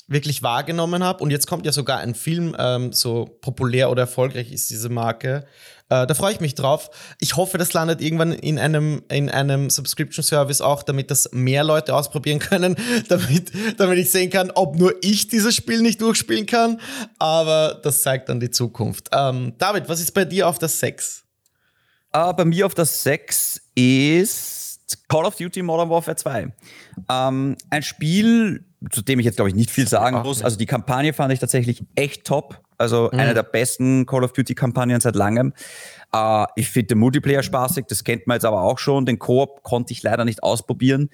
wirklich 0.09 0.43
wahrgenommen 0.43 1.03
habe. 1.03 1.23
Und 1.23 1.31
jetzt 1.31 1.47
kommt 1.47 1.67
ja 1.67 1.73
sogar 1.73 1.99
ein 1.99 2.15
Film, 2.15 2.55
ähm, 2.59 2.93
so 2.93 3.25
populär 3.41 3.91
oder 3.91 4.03
erfolgreich 4.03 4.53
ist 4.53 4.71
diese 4.71 4.89
Marke. 4.89 5.47
Äh, 5.89 6.07
da 6.07 6.15
freue 6.15 6.33
ich 6.33 6.41
mich 6.41 6.55
drauf. 6.55 6.91
Ich 7.21 7.37
hoffe, 7.37 7.59
das 7.59 7.73
landet 7.73 8.01
irgendwann 8.01 8.33
in 8.33 8.59
einem, 8.59 9.03
in 9.09 9.31
einem 9.31 9.71
Subscription 9.71 10.23
Service 10.23 10.61
auch, 10.61 10.83
damit 10.83 11.11
das 11.11 11.31
mehr 11.33 11.65
Leute 11.65 11.95
ausprobieren 11.95 12.39
können, 12.39 12.77
damit, 13.09 13.53
damit 13.79 13.99
ich 13.99 14.11
sehen 14.11 14.31
kann, 14.31 14.51
ob 14.53 14.77
nur 14.77 14.95
ich 15.03 15.29
dieses 15.29 15.55
Spiel 15.55 15.83
nicht 15.83 16.01
durchspielen 16.01 16.47
kann. 16.47 16.81
Aber 17.19 17.81
das 17.83 18.03
zeigt 18.03 18.29
dann 18.29 18.41
die 18.41 18.51
Zukunft. 18.51 19.09
Ähm, 19.13 19.55
David, 19.59 19.89
was 19.89 20.01
ist 20.01 20.13
bei 20.13 20.25
dir 20.25 20.49
auf 20.49 20.59
der 20.59 20.69
6? 20.69 21.25
Uh, 22.17 22.33
bei 22.33 22.45
mir 22.45 22.65
auf 22.65 22.75
der 22.75 22.87
6 22.87 23.61
ist 23.75 24.66
ist 24.66 24.66
Call 25.09 25.25
of 25.25 25.37
Duty 25.37 25.63
Modern 25.63 25.91
Warfare 25.91 26.17
2. 26.17 26.53
Ähm, 27.09 27.57
ein 27.71 27.83
Spiel, 27.83 28.65
zu 28.91 29.03
dem 29.03 29.19
ich 29.19 29.25
jetzt, 29.25 29.37
glaube 29.37 29.49
ich, 29.49 29.57
nicht 29.57 29.71
viel 29.71 29.89
sagen 29.89 30.23
muss. 30.23 30.43
Also 30.43 30.57
die 30.57 30.67
Kampagne 30.67 31.13
fand 31.13 31.33
ich 31.33 31.41
tatsächlich 31.41 31.85
echt 31.95 32.25
top. 32.25 32.63
Also 32.79 33.11
mhm. 33.13 33.19
eine 33.19 33.35
der 33.35 33.43
besten 33.43 34.07
Call 34.07 34.23
of 34.23 34.33
Duty-Kampagnen 34.33 35.01
seit 35.01 35.17
langem. 35.17 35.55
Äh, 36.13 36.47
ich 36.57 36.69
finde 36.71 36.89
den 36.89 36.99
Multiplayer 36.99 37.43
spaßig, 37.43 37.87
das 37.89 38.05
kennt 38.05 38.27
man 38.27 38.37
jetzt 38.37 38.45
aber 38.45 38.63
auch 38.63 38.79
schon. 38.79 39.07
Den 39.07 39.19
Koop 39.19 39.63
konnte 39.63 39.93
ich 39.93 40.03
leider 40.03 40.25
nicht 40.25 40.43
ausprobieren. 40.43 41.11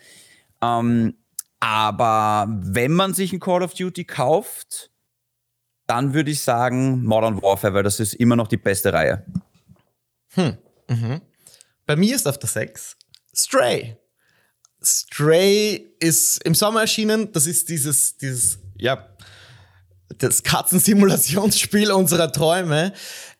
Ähm, 0.60 1.14
aber 1.60 2.46
wenn 2.48 2.92
man 2.92 3.14
sich 3.14 3.32
ein 3.32 3.40
Call 3.40 3.62
of 3.62 3.74
Duty 3.74 4.04
kauft, 4.04 4.90
dann 5.86 6.14
würde 6.14 6.30
ich 6.30 6.40
sagen 6.40 7.04
Modern 7.04 7.40
Warfare, 7.42 7.74
weil 7.74 7.82
das 7.82 8.00
ist 8.00 8.14
immer 8.14 8.36
noch 8.36 8.48
die 8.48 8.56
beste 8.56 8.92
Reihe. 8.92 9.24
Hm. 10.34 10.58
Mhm. 10.88 11.20
Bei 11.86 11.96
mir 11.96 12.14
ist 12.14 12.26
auf 12.26 12.38
der 12.38 12.48
6 12.48 12.96
Stray. 13.34 13.96
Stray 14.82 15.94
ist 16.00 16.42
im 16.44 16.54
Sommer 16.54 16.82
erschienen. 16.82 17.32
Das 17.32 17.46
ist 17.46 17.68
dieses, 17.68 18.16
dieses, 18.16 18.58
ja, 18.76 19.08
das 20.18 20.42
Katzensimulationsspiel 20.42 21.90
unserer 21.92 22.30
Träume. 22.32 22.92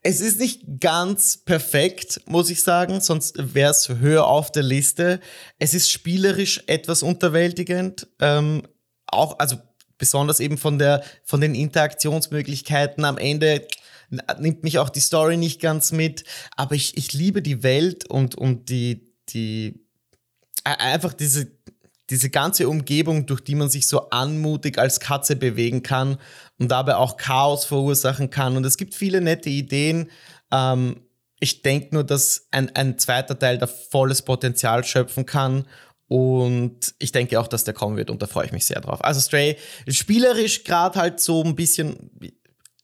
Es 0.02 0.20
ist 0.20 0.40
nicht 0.40 0.62
ganz 0.80 1.36
perfekt, 1.36 2.20
muss 2.26 2.50
ich 2.50 2.62
sagen, 2.62 3.00
sonst 3.00 3.54
wäre 3.54 3.70
es 3.70 3.88
höher 3.88 4.26
auf 4.26 4.50
der 4.50 4.62
Liste. 4.62 5.20
Es 5.58 5.74
ist 5.74 5.90
spielerisch 5.90 6.62
etwas 6.66 7.02
unterwältigend. 7.02 8.08
Ähm, 8.20 8.62
auch, 9.06 9.38
also 9.38 9.56
besonders 9.98 10.40
eben 10.40 10.58
von 10.58 10.78
der, 10.78 11.04
von 11.24 11.40
den 11.40 11.54
Interaktionsmöglichkeiten 11.54 13.04
am 13.04 13.18
Ende 13.18 13.66
nimmt 14.38 14.62
mich 14.62 14.78
auch 14.78 14.88
die 14.88 15.00
Story 15.00 15.36
nicht 15.36 15.60
ganz 15.60 15.92
mit. 15.92 16.24
Aber 16.56 16.74
ich, 16.74 16.96
ich 16.96 17.12
liebe 17.12 17.42
die 17.42 17.62
Welt 17.62 18.08
und, 18.10 18.34
und 18.34 18.68
die, 18.68 19.14
die, 19.28 19.81
einfach 20.64 21.12
diese, 21.12 21.52
diese 22.10 22.30
ganze 22.30 22.68
Umgebung, 22.68 23.26
durch 23.26 23.40
die 23.42 23.54
man 23.54 23.70
sich 23.70 23.86
so 23.86 24.10
anmutig 24.10 24.78
als 24.78 25.00
Katze 25.00 25.36
bewegen 25.36 25.82
kann 25.82 26.18
und 26.58 26.70
dabei 26.70 26.96
auch 26.96 27.16
Chaos 27.16 27.64
verursachen 27.64 28.30
kann. 28.30 28.56
Und 28.56 28.64
es 28.64 28.76
gibt 28.76 28.94
viele 28.94 29.20
nette 29.20 29.50
Ideen. 29.50 30.10
Ähm, 30.52 31.02
ich 31.40 31.62
denke 31.62 31.94
nur, 31.94 32.04
dass 32.04 32.46
ein, 32.50 32.74
ein 32.76 32.98
zweiter 32.98 33.38
Teil 33.38 33.58
da 33.58 33.66
volles 33.66 34.22
Potenzial 34.22 34.84
schöpfen 34.84 35.26
kann. 35.26 35.66
Und 36.06 36.94
ich 36.98 37.10
denke 37.10 37.40
auch, 37.40 37.48
dass 37.48 37.64
der 37.64 37.72
kommen 37.72 37.96
wird 37.96 38.10
und 38.10 38.20
da 38.20 38.26
freue 38.26 38.44
ich 38.44 38.52
mich 38.52 38.66
sehr 38.66 38.80
drauf. 38.80 39.02
Also 39.02 39.18
Stray, 39.18 39.56
spielerisch 39.88 40.62
gerade 40.62 41.00
halt 41.00 41.20
so 41.20 41.42
ein 41.42 41.56
bisschen 41.56 42.10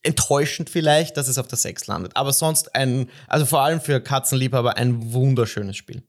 enttäuschend 0.01 0.69
vielleicht, 0.69 1.15
dass 1.15 1.27
es 1.27 1.37
auf 1.37 1.47
der 1.47 1.57
6 1.57 1.87
landet. 1.87 2.15
Aber 2.15 2.33
sonst 2.33 2.75
ein, 2.75 3.09
also 3.27 3.45
vor 3.45 3.61
allem 3.61 3.81
für 3.81 4.01
Katzenliebhaber 4.01 4.77
ein 4.77 5.13
wunderschönes 5.13 5.77
Spiel. 5.77 6.01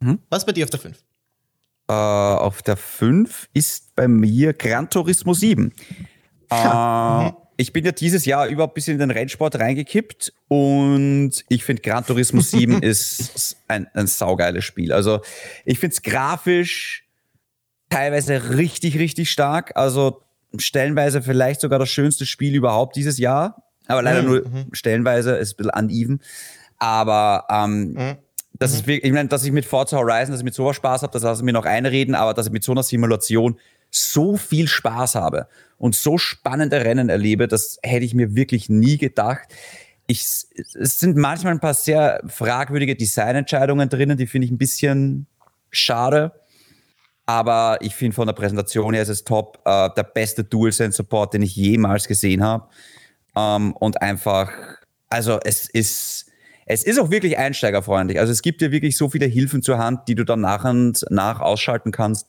Mhm. 0.00 0.18
Was 0.30 0.44
bei 0.46 0.52
dir 0.52 0.64
auf 0.64 0.70
der 0.70 0.80
5? 0.80 0.96
Uh, 1.90 1.92
äh, 1.92 1.94
auf 1.94 2.62
der 2.62 2.76
5 2.76 3.48
ist 3.52 3.94
bei 3.94 4.08
mir 4.08 4.52
Gran 4.52 4.88
Turismo 4.88 5.34
7. 5.34 5.72
Uh, 6.52 7.32
ich 7.56 7.72
bin 7.72 7.84
ja 7.84 7.92
dieses 7.92 8.24
Jahr 8.24 8.46
überhaupt 8.48 8.72
ein 8.72 8.74
bisschen 8.74 8.94
in 8.94 9.00
den 9.00 9.10
Rennsport 9.10 9.58
reingekippt 9.58 10.32
und 10.48 11.32
ich 11.48 11.64
finde 11.64 11.82
Gran 11.82 12.04
Turismo 12.04 12.40
7 12.40 12.82
ist 12.82 13.56
ein, 13.68 13.86
ein 13.94 14.06
saugeiles 14.06 14.64
Spiel. 14.64 14.92
Also 14.92 15.20
ich 15.64 15.78
finde 15.78 15.94
es 15.94 16.02
grafisch 16.02 17.04
teilweise 17.90 18.56
richtig, 18.56 18.98
richtig 18.98 19.30
stark. 19.30 19.72
Also 19.76 20.22
stellenweise 20.58 21.22
vielleicht 21.22 21.60
sogar 21.60 21.78
das 21.78 21.90
schönste 21.90 22.26
Spiel 22.26 22.54
überhaupt 22.54 22.96
dieses 22.96 23.18
Jahr. 23.18 23.62
Aber 23.86 24.02
leider 24.02 24.22
mhm. 24.22 24.28
nur 24.28 24.48
mhm. 24.48 24.68
stellenweise, 24.72 25.36
ist 25.36 25.54
ein 25.54 25.56
bisschen 25.56 25.72
uneven. 25.78 26.22
Aber 26.78 27.46
ähm, 27.50 27.92
mhm. 27.92 28.16
Das 28.58 28.72
ist 28.72 28.86
wirklich, 28.86 29.04
ich 29.04 29.12
meine, 29.12 29.28
dass 29.28 29.44
ich 29.44 29.52
mit 29.52 29.64
Forza 29.64 29.96
Horizon, 29.96 30.30
dass 30.30 30.40
ich 30.40 30.44
mit 30.44 30.54
sowas 30.54 30.76
Spaß 30.76 31.02
habe, 31.02 31.12
das 31.12 31.22
lasse 31.22 31.42
ich 31.42 31.44
mir 31.44 31.52
noch 31.52 31.64
einreden, 31.64 32.14
aber 32.14 32.34
dass 32.34 32.46
ich 32.46 32.52
mit 32.52 32.62
so 32.62 32.72
einer 32.72 32.82
Simulation 32.82 33.58
so 33.90 34.36
viel 34.36 34.68
Spaß 34.68 35.16
habe 35.16 35.48
und 35.78 35.94
so 35.94 36.18
spannende 36.18 36.84
Rennen 36.84 37.08
erlebe, 37.08 37.48
das 37.48 37.78
hätte 37.82 38.04
ich 38.04 38.14
mir 38.14 38.34
wirklich 38.34 38.68
nie 38.68 38.96
gedacht. 38.96 39.48
Ich, 40.06 40.20
es 40.20 40.98
sind 40.98 41.16
manchmal 41.16 41.52
ein 41.52 41.60
paar 41.60 41.74
sehr 41.74 42.20
fragwürdige 42.26 42.94
Designentscheidungen 42.94 43.88
drinnen, 43.88 44.18
die 44.18 44.26
finde 44.26 44.46
ich 44.46 44.50
ein 44.50 44.58
bisschen 44.58 45.26
schade. 45.70 46.32
Aber 47.26 47.78
ich 47.80 47.94
finde 47.94 48.14
von 48.14 48.26
der 48.26 48.34
Präsentation 48.34 48.92
her 48.92 49.02
ist 49.02 49.08
es 49.08 49.24
top. 49.24 49.60
Äh, 49.64 49.88
der 49.96 50.02
beste 50.02 50.44
DualSense-Support, 50.44 51.32
den 51.32 51.42
ich 51.42 51.56
jemals 51.56 52.06
gesehen 52.06 52.42
habe. 52.42 52.68
Ähm, 53.34 53.72
und 53.74 54.02
einfach, 54.02 54.50
also 55.08 55.40
es 55.42 55.68
ist, 55.70 56.26
es 56.66 56.84
ist 56.84 56.98
auch 56.98 57.10
wirklich 57.10 57.38
einsteigerfreundlich. 57.38 58.18
Also 58.18 58.32
es 58.32 58.42
gibt 58.42 58.60
dir 58.60 58.70
wirklich 58.72 58.96
so 58.96 59.08
viele 59.08 59.26
Hilfen 59.26 59.62
zur 59.62 59.78
Hand, 59.78 60.08
die 60.08 60.14
du 60.14 60.24
dann 60.24 60.40
nach 60.40 60.64
und 60.64 61.04
nach 61.10 61.40
ausschalten 61.40 61.92
kannst. 61.92 62.28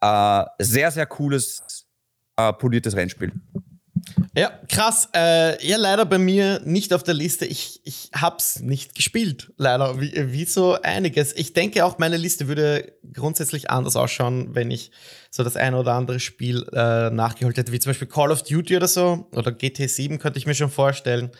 Äh, 0.00 0.44
sehr, 0.58 0.90
sehr 0.90 1.06
cooles, 1.06 1.86
äh, 2.36 2.52
poliertes 2.52 2.96
Rennspiel. 2.96 3.32
Ja, 4.36 4.50
krass. 4.68 5.08
Äh, 5.14 5.64
ja, 5.66 5.76
leider 5.76 6.04
bei 6.04 6.18
mir 6.18 6.60
nicht 6.64 6.92
auf 6.92 7.02
der 7.02 7.14
Liste. 7.14 7.46
Ich, 7.46 7.80
ich 7.84 8.10
hab's 8.14 8.60
nicht 8.60 8.94
gespielt, 8.94 9.52
leider. 9.56 10.00
Wie, 10.00 10.12
wie 10.32 10.44
so 10.44 10.76
einiges. 10.82 11.34
Ich 11.36 11.52
denke 11.52 11.84
auch, 11.84 11.98
meine 11.98 12.16
Liste 12.16 12.48
würde 12.48 12.92
grundsätzlich 13.12 13.70
anders 13.70 13.96
ausschauen, 13.96 14.54
wenn 14.54 14.70
ich 14.70 14.90
so 15.30 15.44
das 15.44 15.56
eine 15.56 15.78
oder 15.78 15.92
andere 15.94 16.20
Spiel 16.20 16.66
äh, 16.72 17.10
nachgeholt 17.10 17.56
hätte, 17.56 17.72
wie 17.72 17.78
zum 17.78 17.90
Beispiel 17.90 18.08
Call 18.08 18.30
of 18.30 18.42
Duty 18.42 18.76
oder 18.76 18.88
so. 18.88 19.28
Oder 19.32 19.52
GT7 19.52 20.18
könnte 20.18 20.38
ich 20.38 20.46
mir 20.46 20.54
schon 20.54 20.70
vorstellen. 20.70 21.30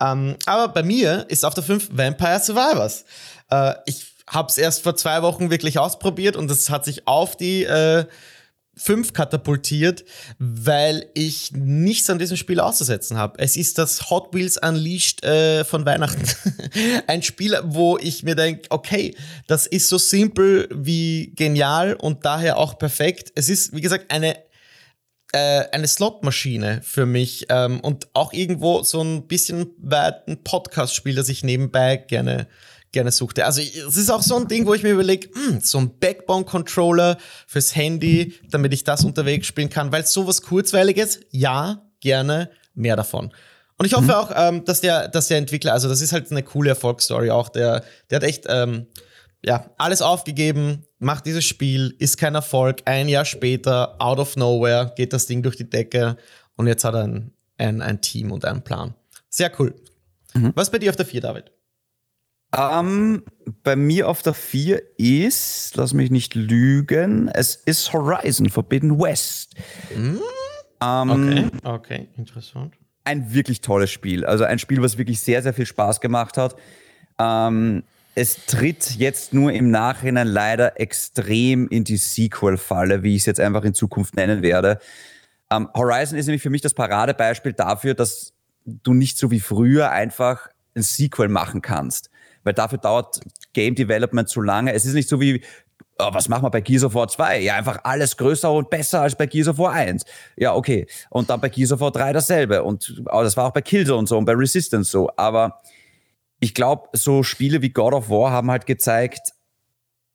Ähm, 0.00 0.36
aber 0.46 0.68
bei 0.68 0.82
mir 0.82 1.26
ist 1.28 1.44
auf 1.44 1.54
der 1.54 1.64
5 1.64 1.90
Vampire 1.92 2.40
Survivors. 2.40 3.04
Äh, 3.50 3.74
ich 3.86 4.06
hab's 4.28 4.58
erst 4.58 4.82
vor 4.82 4.96
zwei 4.96 5.22
Wochen 5.22 5.50
wirklich 5.50 5.78
ausprobiert 5.78 6.36
und 6.36 6.50
es 6.50 6.70
hat 6.70 6.84
sich 6.84 7.06
auf 7.06 7.36
die 7.36 7.64
äh, 7.64 8.04
5 8.78 9.14
katapultiert, 9.14 10.04
weil 10.38 11.06
ich 11.14 11.52
nichts 11.52 12.10
an 12.10 12.18
diesem 12.18 12.36
Spiel 12.36 12.60
auszusetzen 12.60 13.16
habe. 13.16 13.38
Es 13.38 13.56
ist 13.56 13.78
das 13.78 14.10
Hot 14.10 14.34
Wheels 14.34 14.58
Unleashed 14.58 15.24
äh, 15.24 15.64
von 15.64 15.86
Weihnachten. 15.86 16.22
Ein 17.06 17.22
Spiel, 17.22 17.58
wo 17.64 17.96
ich 17.96 18.22
mir 18.22 18.34
denke, 18.34 18.66
okay, 18.68 19.16
das 19.46 19.66
ist 19.66 19.88
so 19.88 19.96
simpel 19.96 20.68
wie 20.70 21.32
genial 21.34 21.94
und 21.94 22.26
daher 22.26 22.58
auch 22.58 22.78
perfekt. 22.78 23.32
Es 23.34 23.48
ist, 23.48 23.74
wie 23.74 23.80
gesagt, 23.80 24.10
eine 24.10 24.36
äh, 25.36 25.68
eine 25.70 25.86
Slotmaschine 25.86 26.80
für 26.82 27.04
mich 27.04 27.46
ähm, 27.50 27.80
und 27.80 28.08
auch 28.14 28.32
irgendwo 28.32 28.82
so 28.82 29.02
ein 29.02 29.26
bisschen 29.26 29.66
weit 29.76 30.26
ein 30.26 30.42
Podcast-Spiel, 30.42 31.14
das 31.14 31.28
ich 31.28 31.44
nebenbei 31.44 31.96
gerne 31.96 32.46
gerne 32.92 33.12
suchte. 33.12 33.44
Also 33.44 33.60
es 33.60 33.98
ist 33.98 34.08
auch 34.08 34.22
so 34.22 34.36
ein 34.36 34.48
Ding, 34.48 34.64
wo 34.64 34.72
ich 34.72 34.82
mir 34.82 34.92
überlege, 34.92 35.28
hm, 35.34 35.60
so 35.60 35.76
ein 35.76 35.98
Backbone-Controller 35.98 37.18
fürs 37.46 37.76
Handy, 37.76 38.32
damit 38.50 38.72
ich 38.72 38.84
das 38.84 39.04
unterwegs 39.04 39.46
spielen 39.46 39.68
kann, 39.68 39.92
weil 39.92 40.06
sowas 40.06 40.40
kurzweiliges, 40.40 41.20
ja, 41.30 41.82
gerne 42.00 42.48
mehr 42.74 42.96
davon. 42.96 43.34
Und 43.76 43.84
ich 43.84 43.92
hoffe 43.92 44.04
mhm. 44.04 44.10
auch, 44.12 44.30
ähm, 44.34 44.64
dass 44.64 44.80
der, 44.80 45.08
dass 45.08 45.28
der 45.28 45.36
Entwickler, 45.36 45.74
also 45.74 45.90
das 45.90 46.00
ist 46.00 46.12
halt 46.12 46.30
eine 46.30 46.42
coole 46.42 46.70
Erfolgsstory 46.70 47.30
auch, 47.30 47.50
der, 47.50 47.84
der 48.08 48.16
hat 48.16 48.24
echt, 48.24 48.44
ähm, 48.48 48.86
ja, 49.46 49.70
alles 49.78 50.02
aufgegeben, 50.02 50.84
macht 50.98 51.24
dieses 51.24 51.44
Spiel, 51.44 51.94
ist 52.00 52.18
kein 52.18 52.34
Erfolg. 52.34 52.82
Ein 52.84 53.08
Jahr 53.08 53.24
später, 53.24 53.94
out 54.00 54.18
of 54.18 54.36
nowhere, 54.36 54.92
geht 54.96 55.12
das 55.12 55.26
Ding 55.26 55.42
durch 55.42 55.56
die 55.56 55.70
Decke 55.70 56.16
und 56.56 56.66
jetzt 56.66 56.84
hat 56.84 56.94
er 56.94 57.04
ein, 57.04 57.32
ein, 57.56 57.80
ein 57.80 58.00
Team 58.00 58.32
und 58.32 58.44
einen 58.44 58.62
Plan. 58.62 58.94
Sehr 59.28 59.52
cool. 59.58 59.74
Mhm. 60.34 60.52
Was 60.56 60.70
bei 60.70 60.78
dir 60.78 60.90
auf 60.90 60.96
der 60.96 61.06
4, 61.06 61.20
David? 61.20 61.52
Um, 62.56 63.22
bei 63.62 63.76
mir 63.76 64.08
auf 64.08 64.22
der 64.22 64.34
4 64.34 64.82
ist, 64.98 65.76
lass 65.76 65.92
mich 65.92 66.10
nicht 66.10 66.34
lügen, 66.34 67.28
es 67.28 67.54
ist 67.54 67.92
Horizon 67.92 68.48
Forbidden 68.48 68.98
West. 68.98 69.54
Mm. 69.94 70.16
Um, 70.82 71.10
okay, 71.10 71.50
okay, 71.64 72.08
interessant. 72.16 72.74
Ein 73.04 73.32
wirklich 73.32 73.60
tolles 73.60 73.90
Spiel. 73.90 74.24
Also 74.24 74.44
ein 74.44 74.58
Spiel, 74.58 74.80
was 74.80 74.96
wirklich 74.96 75.20
sehr, 75.20 75.42
sehr 75.42 75.54
viel 75.54 75.66
Spaß 75.66 76.00
gemacht 76.00 76.36
hat. 76.36 76.56
Um, 77.18 77.82
es 78.16 78.46
tritt 78.46 78.96
jetzt 78.96 79.32
nur 79.32 79.52
im 79.52 79.70
Nachhinein 79.70 80.26
leider 80.26 80.80
extrem 80.80 81.68
in 81.68 81.84
die 81.84 81.98
Sequel-Falle, 81.98 83.04
wie 83.04 83.14
ich 83.14 83.22
es 83.22 83.26
jetzt 83.26 83.40
einfach 83.40 83.62
in 83.62 83.74
Zukunft 83.74 84.16
nennen 84.16 84.42
werde. 84.42 84.80
Um, 85.48 85.68
Horizon 85.74 86.18
ist 86.18 86.26
nämlich 86.26 86.42
für 86.42 86.50
mich 86.50 86.62
das 86.62 86.74
Paradebeispiel 86.74 87.52
dafür, 87.52 87.94
dass 87.94 88.32
du 88.64 88.94
nicht 88.94 89.16
so 89.16 89.30
wie 89.30 89.38
früher 89.38 89.92
einfach 89.92 90.48
ein 90.74 90.82
Sequel 90.82 91.28
machen 91.28 91.62
kannst 91.62 92.10
weil 92.46 92.54
dafür 92.54 92.78
dauert 92.78 93.20
Game 93.52 93.74
Development 93.74 94.28
zu 94.28 94.40
lange. 94.40 94.72
Es 94.72 94.86
ist 94.86 94.94
nicht 94.94 95.08
so 95.08 95.20
wie, 95.20 95.42
oh, 95.98 96.08
was 96.12 96.28
machen 96.28 96.44
wir 96.44 96.50
bei 96.50 96.60
Gears 96.60 96.84
of 96.84 96.94
War 96.94 97.08
2? 97.08 97.40
Ja, 97.40 97.56
einfach 97.56 97.80
alles 97.82 98.16
größer 98.16 98.50
und 98.52 98.70
besser 98.70 99.02
als 99.02 99.16
bei 99.16 99.26
Gears 99.26 99.48
of 99.48 99.58
War 99.58 99.72
1. 99.72 100.04
Ja, 100.36 100.54
okay. 100.54 100.86
Und 101.10 101.28
dann 101.28 101.40
bei 101.40 101.48
Gears 101.48 101.72
of 101.72 101.80
War 101.80 101.90
3 101.90 102.12
dasselbe. 102.12 102.62
Und 102.62 103.02
oh, 103.10 103.22
das 103.22 103.36
war 103.36 103.46
auch 103.46 103.52
bei 103.52 103.62
Killzone 103.62 103.98
und 103.98 104.06
so 104.06 104.16
und 104.16 104.26
bei 104.26 104.32
Resistance 104.34 104.88
so. 104.88 105.10
Aber 105.16 105.60
ich 106.40 106.54
glaube, 106.54 106.88
so 106.92 107.22
Spiele 107.22 107.62
wie 107.62 107.70
God 107.70 107.94
of 107.94 108.10
War 108.10 108.30
haben 108.30 108.50
halt 108.50 108.66
gezeigt, 108.66 109.32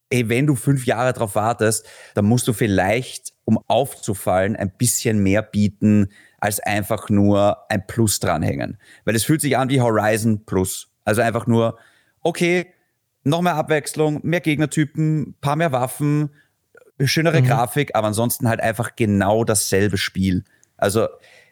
ey, 0.09 0.29
wenn 0.29 0.45
du 0.45 0.55
fünf 0.55 0.85
Jahre 0.85 1.13
drauf 1.13 1.35
wartest, 1.35 1.87
dann 2.13 2.25
musst 2.25 2.47
du 2.47 2.53
vielleicht, 2.53 3.33
um 3.45 3.59
aufzufallen, 3.67 4.55
ein 4.55 4.71
bisschen 4.77 5.23
mehr 5.23 5.41
bieten, 5.41 6.11
als 6.39 6.59
einfach 6.59 7.09
nur 7.09 7.57
ein 7.69 7.85
Plus 7.87 8.19
dranhängen. 8.19 8.77
Weil 9.05 9.15
es 9.15 9.23
fühlt 9.23 9.41
sich 9.41 9.57
an 9.57 9.69
wie 9.69 9.81
Horizon 9.81 10.45
Plus. 10.45 10.89
Also 11.05 11.21
einfach 11.21 11.47
nur, 11.47 11.77
okay, 12.21 12.67
noch 13.23 13.41
mehr 13.41 13.55
Abwechslung, 13.55 14.19
mehr 14.23 14.41
Gegnertypen, 14.41 15.35
paar 15.41 15.55
mehr 15.55 15.71
Waffen, 15.71 16.31
schönere 17.03 17.41
mhm. 17.41 17.47
Grafik, 17.47 17.95
aber 17.95 18.07
ansonsten 18.07 18.47
halt 18.49 18.59
einfach 18.59 18.95
genau 18.95 19.43
dasselbe 19.43 19.97
Spiel. 19.97 20.43
Also 20.77 21.07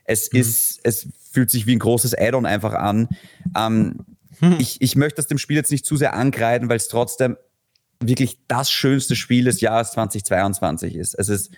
es 0.05 0.31
mhm. 0.31 0.39
ist, 0.39 0.79
es 0.83 1.07
fühlt 1.31 1.49
sich 1.49 1.65
wie 1.65 1.75
ein 1.75 1.79
großes 1.79 2.15
Add-on 2.17 2.45
einfach 2.45 2.73
an. 2.73 3.07
Ähm, 3.55 4.05
mhm. 4.39 4.57
ich, 4.59 4.81
ich 4.81 4.95
möchte 4.95 5.17
das 5.17 5.27
dem 5.27 5.37
Spiel 5.37 5.57
jetzt 5.57 5.71
nicht 5.71 5.85
zu 5.85 5.95
sehr 5.97 6.13
angreifen, 6.13 6.69
weil 6.69 6.77
es 6.77 6.87
trotzdem 6.87 7.37
wirklich 8.01 8.39
das 8.47 8.71
schönste 8.71 9.15
Spiel 9.15 9.45
des 9.45 9.61
Jahres 9.61 9.91
2022 9.91 10.95
ist. 10.95 11.15
Es 11.15 11.29
ist 11.29 11.51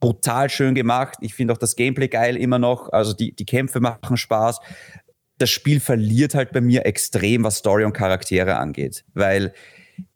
brutal 0.00 0.50
schön 0.50 0.74
gemacht. 0.74 1.18
Ich 1.20 1.34
finde 1.34 1.54
auch 1.54 1.58
das 1.58 1.76
Gameplay 1.76 2.08
geil 2.08 2.36
immer 2.36 2.58
noch. 2.58 2.90
Also 2.92 3.12
die, 3.12 3.34
die 3.34 3.46
Kämpfe 3.46 3.80
machen 3.80 4.16
Spaß. 4.16 4.60
Das 5.38 5.50
Spiel 5.50 5.80
verliert 5.80 6.34
halt 6.34 6.52
bei 6.52 6.60
mir 6.60 6.86
extrem, 6.86 7.44
was 7.44 7.58
Story 7.58 7.84
und 7.84 7.92
Charaktere 7.92 8.56
angeht, 8.56 9.04
weil 9.14 9.52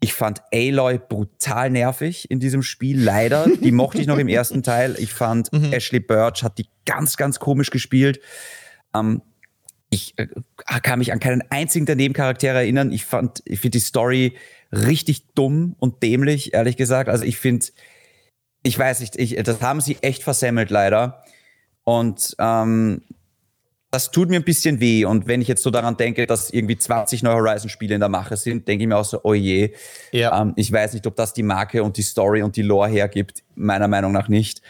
ich 0.01 0.15
fand 0.15 0.43
Aloy 0.53 0.99
brutal 0.99 1.71
nervig 1.71 2.31
in 2.31 2.41
diesem 2.41 2.63
Spiel, 2.63 3.01
leider. 3.01 3.47
Die 3.63 3.73
mochte 3.73 4.01
ich 4.01 4.07
noch 4.07 4.19
im 4.19 4.29
ersten 4.29 4.63
Teil. 4.63 4.97
Ich 4.99 5.13
fand 5.13 5.53
mhm. 5.53 5.73
Ashley 5.73 6.01
Birch 6.01 6.43
hat 6.43 6.59
die 6.59 6.67
ganz, 6.85 7.17
ganz 7.17 7.39
komisch 7.39 7.71
gespielt. 7.71 8.21
Ähm, 8.95 9.23
ich 9.97 10.15
äh, 10.19 10.29
kann 10.83 10.99
mich 10.99 11.13
an 11.13 11.21
keinen 11.21 11.43
einzigen 11.51 11.87
der 11.87 11.97
Nebencharaktere 11.97 12.59
erinnern. 12.59 12.93
Ich 12.93 13.05
fand, 13.05 13.43
ich 13.45 13.61
finde 13.61 13.79
die 13.79 13.85
Story 13.85 14.37
richtig 14.73 15.27
dumm 15.35 15.75
und 15.79 16.03
dämlich, 16.03 16.55
ehrlich 16.55 16.77
gesagt. 16.77 17.09
Also 17.09 17.25
ich 17.25 17.39
finde, 17.39 17.67
ich 18.63 18.79
weiß 18.79 19.01
nicht, 19.01 19.17
ich, 19.17 19.37
das 19.43 19.61
haben 19.61 19.81
sie 19.81 19.97
echt 20.03 20.23
versemmelt 20.23 20.71
leider. 20.71 21.25
Und 21.85 22.37
ähm, 22.39 23.03
das 23.91 24.11
tut 24.11 24.29
mir 24.29 24.37
ein 24.37 24.45
bisschen 24.45 24.81
weh. 24.81 25.05
Und 25.05 25.27
wenn 25.27 25.41
ich 25.41 25.49
jetzt 25.49 25.63
so 25.63 25.71
daran 25.71 25.97
denke, 25.97 26.27
dass 26.27 26.51
irgendwie 26.51 26.77
20 26.77 27.23
neue 27.23 27.37
Horizon-Spiele 27.37 27.95
in 27.95 28.01
der 28.01 28.09
Mache 28.09 28.37
sind, 28.37 28.69
denke 28.69 28.83
ich 28.83 28.89
mir 28.89 28.97
auch 28.97 29.05
so, 29.05 29.21
oh 29.23 29.35
je. 29.35 29.73
Ja. 30.13 30.43
Ähm, 30.43 30.53
ich 30.57 30.71
weiß 30.71 30.93
nicht, 30.93 31.07
ob 31.07 31.17
das 31.17 31.33
die 31.33 31.45
Marke 31.45 31.83
und 31.83 31.97
die 31.97 32.03
Story 32.03 32.43
und 32.43 32.57
die 32.57 32.63
Lore 32.63 32.89
hergibt. 32.89 33.45
Meiner 33.55 33.89
Meinung 33.89 34.13
nach 34.13 34.29
nicht. 34.29 34.61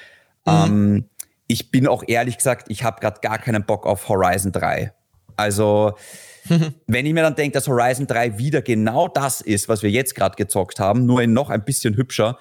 Mhm. 0.44 0.52
Ähm, 0.52 1.04
ich 1.48 1.70
bin 1.70 1.86
auch 1.86 2.04
ehrlich 2.06 2.36
gesagt, 2.36 2.66
ich 2.70 2.84
habe 2.84 3.00
gerade 3.00 3.20
gar 3.20 3.38
keinen 3.38 3.64
Bock 3.64 3.86
auf 3.86 4.08
Horizon 4.08 4.52
3. 4.52 4.92
Also, 5.36 5.94
wenn 6.86 7.06
ich 7.06 7.12
mir 7.12 7.22
dann 7.22 7.34
denke, 7.34 7.54
dass 7.54 7.68
Horizon 7.68 8.06
3 8.06 8.38
wieder 8.38 8.62
genau 8.62 9.08
das 9.08 9.40
ist, 9.40 9.68
was 9.68 9.82
wir 9.82 9.90
jetzt 9.90 10.14
gerade 10.14 10.36
gezockt 10.36 10.80
haben, 10.80 11.06
nur 11.06 11.22
in 11.22 11.32
noch 11.32 11.50
ein 11.50 11.64
bisschen 11.64 11.96
hübscher, 11.96 12.38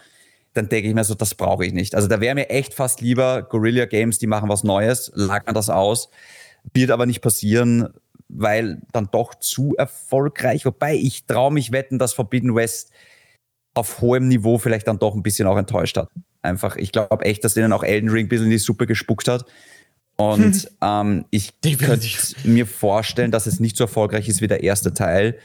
dann 0.53 0.69
denke 0.69 0.87
ich 0.87 0.95
mir 0.95 1.03
so, 1.03 1.15
das 1.15 1.35
brauche 1.35 1.65
ich 1.65 1.73
nicht. 1.73 1.95
Also 1.95 2.07
da 2.07 2.21
wäre 2.21 2.33
mir 2.33 2.49
echt 2.49 2.73
fast 2.73 3.01
lieber 3.01 3.43
Guerilla 3.43 3.85
Games, 3.85 4.19
die 4.19 4.27
machen 4.27 4.49
was 4.49 4.63
Neues, 4.63 5.11
lagern 5.13 5.53
das 5.53 5.69
aus. 5.69 6.09
Wird 6.73 6.91
aber 6.91 7.05
nicht 7.05 7.21
passieren, 7.21 7.89
weil 8.29 8.81
dann 8.93 9.09
doch 9.11 9.35
zu 9.35 9.75
erfolgreich. 9.77 10.65
Wobei 10.65 10.95
ich 10.95 11.25
traue 11.25 11.51
mich 11.51 11.71
wetten, 11.71 11.99
dass 11.99 12.13
Forbidden 12.13 12.55
West 12.55 12.91
auf 13.73 13.99
hohem 14.01 14.29
Niveau 14.29 14.57
vielleicht 14.57 14.87
dann 14.87 14.99
doch 14.99 15.13
ein 15.13 15.23
bisschen 15.23 15.47
auch 15.47 15.57
enttäuscht 15.57 15.97
hat. 15.97 16.09
Einfach, 16.41 16.77
ich 16.77 16.91
glaube 16.91 17.25
echt, 17.25 17.43
dass 17.43 17.53
denen 17.53 17.73
auch 17.73 17.83
Elden 17.83 18.09
Ring 18.09 18.25
ein 18.25 18.29
bisschen 18.29 18.45
in 18.45 18.51
die 18.51 18.57
Suppe 18.57 18.87
gespuckt 18.87 19.27
hat. 19.27 19.45
Und 20.17 20.69
ähm, 20.81 21.25
ich 21.29 21.53
könnte 21.61 22.07
mir 22.43 22.65
vorstellen, 22.65 23.31
dass 23.31 23.47
es 23.47 23.59
nicht 23.59 23.77
so 23.77 23.83
erfolgreich 23.85 24.29
ist 24.29 24.41
wie 24.41 24.47
der 24.47 24.63
erste 24.63 24.93
Teil. 24.93 25.37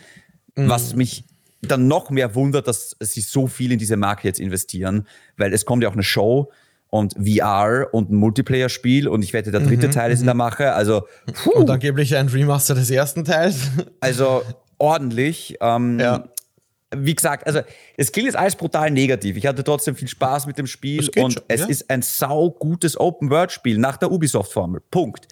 Mhm. 0.57 0.69
Was 0.69 0.95
mich 0.95 1.25
dann 1.63 1.89
noch 1.89 2.11
mehr 2.11 2.35
wundert, 2.35 2.69
dass 2.69 2.97
sie 3.01 3.21
so 3.21 3.47
viel 3.47 3.73
in 3.73 3.79
diese 3.79 3.97
Marke 3.97 4.27
jetzt 4.27 4.41
investieren, 4.41 5.07
weil 5.37 5.53
es 5.53 5.67
kommt 5.67 5.83
ja 5.83 5.89
auch 5.89 5.95
eine 5.95 6.03
Show 6.03 6.51
und 6.89 7.15
VR 7.15 7.89
und 7.93 8.11
ein 8.11 8.17
Multiplayer-Spiel 8.17 9.09
und 9.09 9.23
ich 9.23 9.33
wette, 9.33 9.51
der 9.51 9.61
dritte 9.61 9.89
mhm, 9.89 9.93
Teil 9.93 10.11
ist 10.11 10.21
in 10.21 10.27
der 10.27 10.35
mhm. 10.35 10.39
Mache. 10.39 10.73
Also 10.73 11.07
puh. 11.45 11.51
und 11.51 11.71
angeblich 11.71 12.17
ein 12.17 12.29
Remaster 12.29 12.75
des 12.75 12.91
ersten 12.91 13.25
Teils. 13.25 13.71
Also 14.01 14.43
ordentlich. 14.79 15.57
Ähm, 15.61 16.01
ja. 16.01 16.25
Wie 16.95 17.15
gesagt, 17.15 17.47
also 17.47 17.61
es 17.97 18.11
klingt 18.11 18.27
jetzt 18.27 18.37
alles 18.37 18.57
brutal 18.57 18.91
negativ. 18.91 19.37
Ich 19.37 19.47
hatte 19.47 19.63
trotzdem 19.63 19.95
viel 19.95 20.09
Spaß 20.09 20.47
mit 20.47 20.59
dem 20.59 20.67
Spiel 20.67 21.09
und 21.19 21.35
schon, 21.35 21.43
es 21.47 21.61
ja? 21.61 21.67
ist 21.69 21.89
ein 21.89 22.03
sau 22.03 22.51
gutes 22.51 22.99
Open-World-Spiel 22.99 23.79
nach 23.79 23.97
der 23.97 24.11
Ubisoft-Formel. 24.11 24.83
Punkt. 24.91 25.29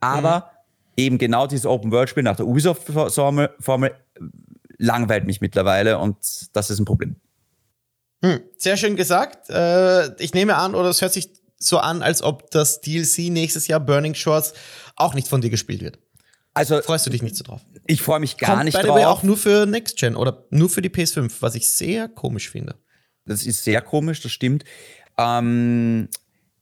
Aber 0.00 0.50
mhm. 0.96 1.02
eben 1.02 1.18
genau 1.18 1.46
dieses 1.48 1.66
Open-World-Spiel 1.66 2.22
nach 2.22 2.36
der 2.36 2.46
Ubisoft-Formel 2.46 3.94
langweilt 4.78 5.26
mich 5.26 5.40
mittlerweile 5.40 5.98
und 5.98 6.16
das 6.52 6.70
ist 6.70 6.78
ein 6.78 6.84
Problem. 6.84 7.16
Hm, 8.24 8.40
sehr 8.56 8.76
schön 8.76 8.94
gesagt. 8.94 9.50
Äh, 9.50 10.14
ich 10.22 10.34
nehme 10.34 10.56
an, 10.56 10.74
oder 10.74 10.88
es 10.88 11.02
hört 11.02 11.12
sich 11.12 11.30
so 11.58 11.78
an, 11.78 12.02
als 12.02 12.22
ob 12.22 12.50
das 12.50 12.80
DLC 12.80 13.30
nächstes 13.30 13.66
Jahr 13.66 13.80
Burning 13.80 14.14
Shores 14.14 14.54
auch 14.96 15.14
nicht 15.14 15.28
von 15.28 15.40
dir 15.40 15.50
gespielt 15.50 15.82
wird. 15.82 15.98
Also 16.54 16.80
freust 16.82 17.06
du 17.06 17.10
dich 17.10 17.22
nicht 17.22 17.36
so 17.36 17.44
drauf? 17.44 17.60
Ich 17.86 18.02
freue 18.02 18.20
mich 18.20 18.36
gar 18.36 18.56
Kommt 18.56 18.64
nicht 18.66 18.80
by 18.80 18.86
drauf. 18.86 19.04
auch 19.06 19.22
nur 19.22 19.36
für 19.36 19.66
Next 19.66 19.96
Gen 19.98 20.16
oder 20.16 20.44
nur 20.50 20.68
für 20.68 20.82
die 20.82 20.90
PS5, 20.90 21.32
was 21.40 21.54
ich 21.54 21.70
sehr 21.70 22.08
komisch 22.08 22.50
finde. 22.50 22.74
Das 23.24 23.46
ist 23.46 23.64
sehr 23.64 23.80
komisch, 23.80 24.20
das 24.20 24.32
stimmt. 24.32 24.64
Ähm, 25.18 26.08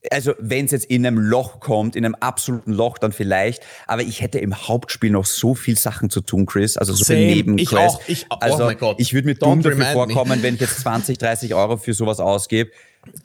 also 0.09 0.33
wenn 0.39 0.65
es 0.65 0.71
jetzt 0.71 0.85
in 0.85 1.05
einem 1.05 1.19
Loch 1.19 1.59
kommt, 1.59 1.95
in 1.95 2.05
einem 2.05 2.15
absoluten 2.15 2.71
Loch, 2.71 2.97
dann 2.97 3.11
vielleicht. 3.11 3.63
Aber 3.85 4.01
ich 4.01 4.21
hätte 4.21 4.39
im 4.39 4.67
Hauptspiel 4.67 5.11
noch 5.11 5.25
so 5.25 5.53
viel 5.53 5.77
Sachen 5.77 6.09
zu 6.09 6.21
tun, 6.21 6.45
Chris. 6.45 6.77
Also 6.77 6.93
so 6.93 7.03
Same. 7.03 7.19
viel 7.19 7.35
Nebenquests. 7.35 7.69
Ich 7.75 7.77
auch. 7.77 8.01
Ich, 8.07 8.25
oh 8.31 8.35
also 8.39 8.65
mein 8.65 8.77
Gott. 8.77 8.95
ich 8.99 9.13
würde 9.13 9.27
mir 9.27 9.35
dumm 9.35 9.61
dafür 9.61 9.85
vorkommen, 9.85 10.37
me. 10.37 10.43
wenn 10.43 10.55
ich 10.55 10.61
jetzt 10.61 10.79
20, 10.81 11.17
30 11.17 11.53
Euro 11.53 11.77
für 11.77 11.93
sowas 11.93 12.19
ausgebe. 12.19 12.71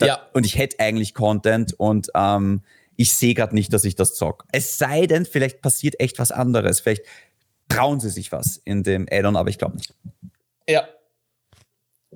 ja. 0.02 0.20
Und 0.34 0.44
ich 0.44 0.58
hätte 0.58 0.80
eigentlich 0.80 1.14
Content 1.14 1.72
und 1.78 2.08
ähm, 2.14 2.62
ich 2.97 3.14
sehe 3.14 3.34
gerade 3.34 3.55
nicht, 3.55 3.72
dass 3.72 3.84
ich 3.84 3.94
das 3.94 4.14
zock. 4.14 4.44
Es 4.53 4.78
sei 4.78 5.07
denn, 5.07 5.26
vielleicht 5.26 5.61
passiert 5.62 6.01
echt 6.01 6.18
was 6.18 6.32
anderes. 6.32 6.80
Vielleicht 6.80 7.05
trauen 7.68 8.01
sie 8.01 8.11
sich 8.11 8.32
was 8.32 8.59
in 8.64 8.82
dem 8.82 9.07
Addon, 9.11 9.36
aber 9.36 9.51
ich 9.51 9.59
glaube 9.59 9.76
nicht. 9.76 9.94
Ja. 10.68 10.88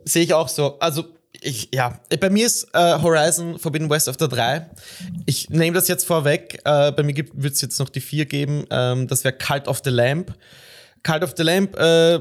Sehe 0.05 0.23
ich 0.23 0.35
auch 0.35 0.49
so. 0.49 0.79
Also 0.79 1.15
ich, 1.33 1.69
ja, 1.73 2.01
bei 2.21 2.31
mir 2.31 2.47
ist 2.47 2.69
äh, 2.75 2.99
Horizon 3.01 3.59
Forbidden 3.59 3.89
West 3.89 4.09
auf 4.09 4.17
der 4.17 4.29
3. 4.29 4.71
Ich 5.27 5.51
nehme 5.51 5.75
das 5.75 5.89
jetzt 5.89 6.05
vorweg. 6.07 6.61
Äh, 6.65 6.93
bei 6.93 7.03
mir 7.03 7.15
wird 7.17 7.55
es 7.55 7.61
jetzt 7.61 7.79
noch 7.79 7.89
die 7.89 8.01
4 8.01 8.27
geben. 8.27 8.65
Ähm, 8.71 9.07
das 9.07 9.25
wäre 9.25 9.37
Cult 9.37 9.69
of 9.69 9.81
the 9.85 9.91
Lamp. 9.91 10.35
Cult 11.03 11.23
of 11.23 11.35
the 11.37 11.43
Lamp, 11.43 11.77
äh, 11.77 12.21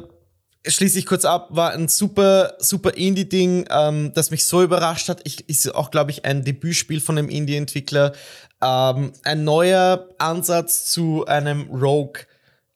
schließe 0.66 0.99
ich 0.99 1.05
kurz 1.05 1.26
ab, 1.26 1.47
war 1.51 1.72
ein 1.72 1.88
super, 1.88 2.55
super 2.60 2.95
Indie-Ding, 2.95 3.66
ähm, 3.70 4.12
das 4.14 4.32
mich 4.32 4.43
so 4.43 4.62
überrascht 4.62 5.10
hat. 5.10 5.22
Ich, 5.24 5.47
ist 5.49 5.74
auch, 5.74 5.91
glaube 5.91 6.12
ich, 6.12 6.26
ein 6.26 6.43
Debütspiel 6.43 6.99
von 6.99 7.18
einem 7.18 7.30
Indie-Entwickler. 7.30 8.14
Ähm, 8.62 9.14
ein 9.24 9.43
neuer 9.43 10.10
Ansatz 10.18 10.86
zu 10.86 11.26
einem 11.26 11.70
Rogue 11.70 12.24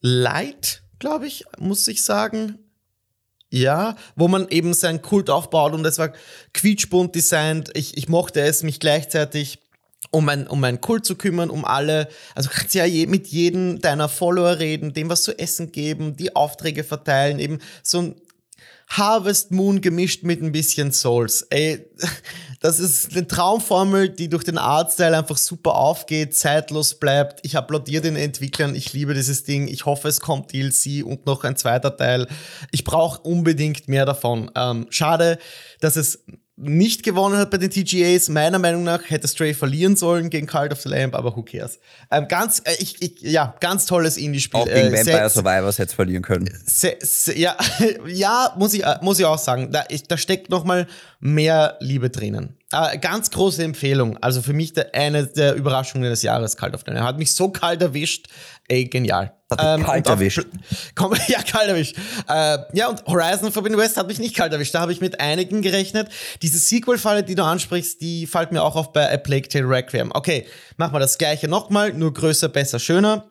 Light, 0.02 0.84
glaube 1.00 1.28
ich, 1.28 1.46
muss 1.58 1.88
ich 1.88 2.04
sagen. 2.04 2.60
Ja, 3.50 3.96
wo 4.16 4.28
man 4.28 4.48
eben 4.50 4.74
seinen 4.74 5.04
Kult 5.04 5.30
aufbaut 5.30 5.74
und 5.74 5.86
es 5.86 6.00
war 6.00 6.12
quietschbunt 6.54 7.14
designt. 7.14 7.70
Ich, 7.76 7.98
ich 7.98 8.10
mochte 8.10 8.42
es, 8.42 8.64
mich 8.64 8.80
gleichzeitig 8.80 9.60
um 10.12 10.26
mein, 10.26 10.48
um 10.48 10.60
meinen 10.60 10.82
Kult 10.82 11.06
zu 11.06 11.16
kümmern, 11.16 11.50
um 11.50 11.66
alle. 11.66 12.08
Also 12.36 12.50
kannst 12.52 12.74
ja 12.74 12.86
je, 12.86 13.08
mit 13.08 13.28
jedem 13.28 13.80
deiner 13.80 14.10
Follower 14.10 14.60
reden, 14.60 14.94
dem 14.94 15.10
was 15.10 15.24
zu 15.24 15.38
essen 15.38 15.72
geben, 15.72 16.16
die 16.16 16.36
Aufträge 16.36 16.84
verteilen, 16.84 17.40
eben 17.40 17.60
so 17.82 18.02
ein 18.02 18.16
Harvest 18.88 19.52
Moon 19.52 19.82
gemischt 19.82 20.24
mit 20.24 20.42
ein 20.42 20.52
bisschen 20.52 20.92
Souls. 20.92 21.48
Ey, 21.50 21.86
das 22.60 22.80
ist 22.80 23.12
eine 23.12 23.28
Traumformel, 23.28 24.10
die 24.10 24.30
durch 24.30 24.44
den 24.44 24.58
Artstyle 24.58 25.18
einfach 25.18 25.38
super 25.38 25.76
aufgeht, 25.76 26.36
zeitlos 26.36 27.00
bleibt. 27.00 27.40
Ich 27.44 27.58
applaudiere 27.58 28.04
den 28.04 28.16
Entwicklern, 28.16 28.76
ich 28.76 28.94
liebe 28.94 29.14
dieses 29.14 29.44
Ding. 29.44 29.68
Ich 29.68 29.86
hoffe, 29.86 30.10
es 30.10 30.20
kommt 30.20 30.54
DLC 30.54 31.04
und 31.04 31.26
noch 31.26 31.44
ein 31.44 31.56
zweiter 31.56 31.96
Teil. 31.98 32.28
Ich 32.72 32.84
brauche 32.84 33.22
unbedingt 33.22 33.88
mehr 33.88 34.06
davon. 34.06 34.52
Ähm, 34.56 34.86
schade, 34.90 35.40
dass 35.80 35.96
es 35.96 36.24
nicht 36.56 37.04
gewonnen 37.04 37.38
hat 37.38 37.50
bei 37.50 37.58
den 37.58 37.72
TGAs. 37.72 38.30
Meiner 38.30 38.60
Meinung 38.60 38.84
nach 38.84 39.10
hätte 39.10 39.28
Stray 39.28 39.54
verlieren 39.54 39.96
sollen 39.96 40.30
gegen 40.30 40.46
Cult 40.46 40.72
of 40.72 40.82
the 40.82 40.90
Lamb, 40.90 41.16
aber 41.16 41.36
who 41.36 41.42
cares? 41.42 41.80
Ähm, 42.12 42.28
ganz, 42.28 42.62
äh, 42.66 42.76
ich, 42.80 43.02
ich, 43.02 43.22
ja, 43.22 43.56
ganz 43.60 43.86
tolles 43.86 44.18
Indie-Spiel. 44.18 44.60
Auch 44.60 44.66
gegen 44.66 44.94
äh, 44.94 44.98
Vampire 44.98 45.30
Survivors 45.30 45.80
hätte 45.80 45.90
es 45.90 45.94
verlieren 45.96 46.22
können. 46.22 46.50
Sehr, 46.66 46.98
sehr, 47.02 47.38
ja, 47.38 47.58
ja, 48.08 48.54
muss 48.58 48.74
ich, 48.74 48.84
äh, 48.84 48.98
muss 49.02 49.20
ich 49.20 49.26
auch 49.26 49.40
sagen. 49.40 49.72
Da, 49.72 49.86
ich, 49.90 50.04
da 50.04 50.16
steckt 50.18 50.50
noch 50.50 50.64
mal 50.64 50.88
mehr 51.20 51.78
Liebe 51.80 52.10
drinnen. 52.10 52.58
Äh, 52.74 52.98
ganz 52.98 53.30
große 53.30 53.64
Empfehlung. 53.64 54.18
Also 54.18 54.42
für 54.42 54.54
mich 54.54 54.74
der, 54.74 54.96
eine 54.96 55.28
der 55.28 55.54
Überraschungen 55.54 56.10
des 56.10 56.24
Jahres, 56.24 56.58
Cult 56.58 56.74
of 56.74 56.82
the 56.86 56.92
Lamb. 56.92 57.06
Hat 57.06 57.20
mich 57.20 57.34
so 57.36 57.50
kalt 57.50 57.84
erwischt. 57.84 58.30
Ey, 58.68 58.86
genial. 58.86 59.32
Ähm, 59.60 59.84
kalt 59.84 60.08
erwischt. 60.08 60.48
Komm, 60.96 61.14
ja, 61.28 61.44
kalt 61.44 61.70
erwischt. 61.70 61.96
Äh, 62.28 62.58
ja, 62.74 62.88
und 62.88 63.06
Horizon 63.06 63.52
Forbidden 63.52 63.78
West 63.78 63.98
hat 63.98 64.08
mich 64.08 64.18
nicht 64.18 64.36
kalt 64.36 64.52
erwischt. 64.54 64.74
Da 64.74 64.80
habe 64.80 64.92
ich 64.92 65.02
mit 65.02 65.20
einigen 65.20 65.62
gerechnet. 65.62 66.10
Diese 66.42 66.58
Sequel-Falle, 66.58 67.22
die 67.22 67.36
du 67.36 67.44
ansprichst, 67.44 68.02
die 68.02 68.26
fällt 68.26 68.52
mir 68.52 68.64
auch 68.64 68.76
auf 68.76 68.92
bei 68.92 69.14
A 69.14 69.18
Plague 69.18 69.48
Tale 69.48 69.70
Requiem. 69.70 70.12
Okay, 70.12 70.48
machen 70.78 70.96
wir 70.96 71.00
das 71.00 71.20
gleiche 71.20 71.48
nochmal, 71.48 71.94
nur 71.94 72.12
größer, 72.12 72.50
besser, 72.50 72.80
schöner. 72.80 73.30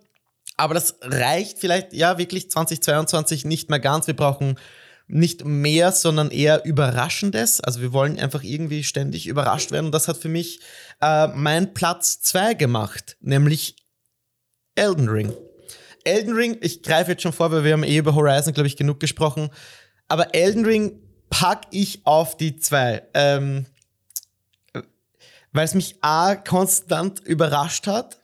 Aber 0.57 0.74
das 0.74 0.95
reicht 1.03 1.59
vielleicht, 1.59 1.93
ja, 1.93 2.16
wirklich 2.16 2.49
2022 2.49 3.45
nicht 3.45 3.70
mehr 3.70 3.80
ganz. 3.80 4.07
Wir 4.07 4.14
brauchen 4.14 4.57
nicht 5.12 5.44
mehr, 5.44 5.92
sondern 5.92 6.30
eher 6.30 6.64
Überraschendes. 6.64 7.60
Also 7.60 7.82
wir 7.82 7.92
wollen 7.92 8.18
einfach 8.18 8.42
irgendwie 8.42 8.82
ständig 8.82 9.26
überrascht 9.26 9.70
werden. 9.70 9.86
Und 9.86 9.92
das 9.92 10.08
hat 10.08 10.16
für 10.16 10.30
mich 10.30 10.60
äh, 11.02 11.28
mein 11.28 11.74
Platz 11.74 12.22
2 12.22 12.54
gemacht, 12.54 13.16
nämlich 13.20 13.76
Elden 14.74 15.10
Ring. 15.10 15.32
Elden 16.04 16.34
Ring, 16.34 16.56
ich 16.62 16.82
greife 16.82 17.12
jetzt 17.12 17.22
schon 17.22 17.34
vor, 17.34 17.52
weil 17.52 17.62
wir 17.62 17.74
haben 17.74 17.84
eh 17.84 17.98
über 17.98 18.14
Horizon, 18.14 18.54
glaube 18.54 18.66
ich, 18.66 18.76
genug 18.76 19.00
gesprochen. 19.00 19.50
aber 20.08 20.34
Elden 20.34 20.64
Ring 20.64 20.98
pack 21.28 21.66
ich 21.70 22.00
auf 22.04 22.36
die 22.36 22.56
2. 22.56 23.02
Ähm, 23.12 23.66
weil 25.52 25.64
es 25.66 25.74
mich 25.74 25.96
A 26.00 26.34
konstant 26.36 27.20
überrascht 27.20 27.86
hat, 27.86 28.18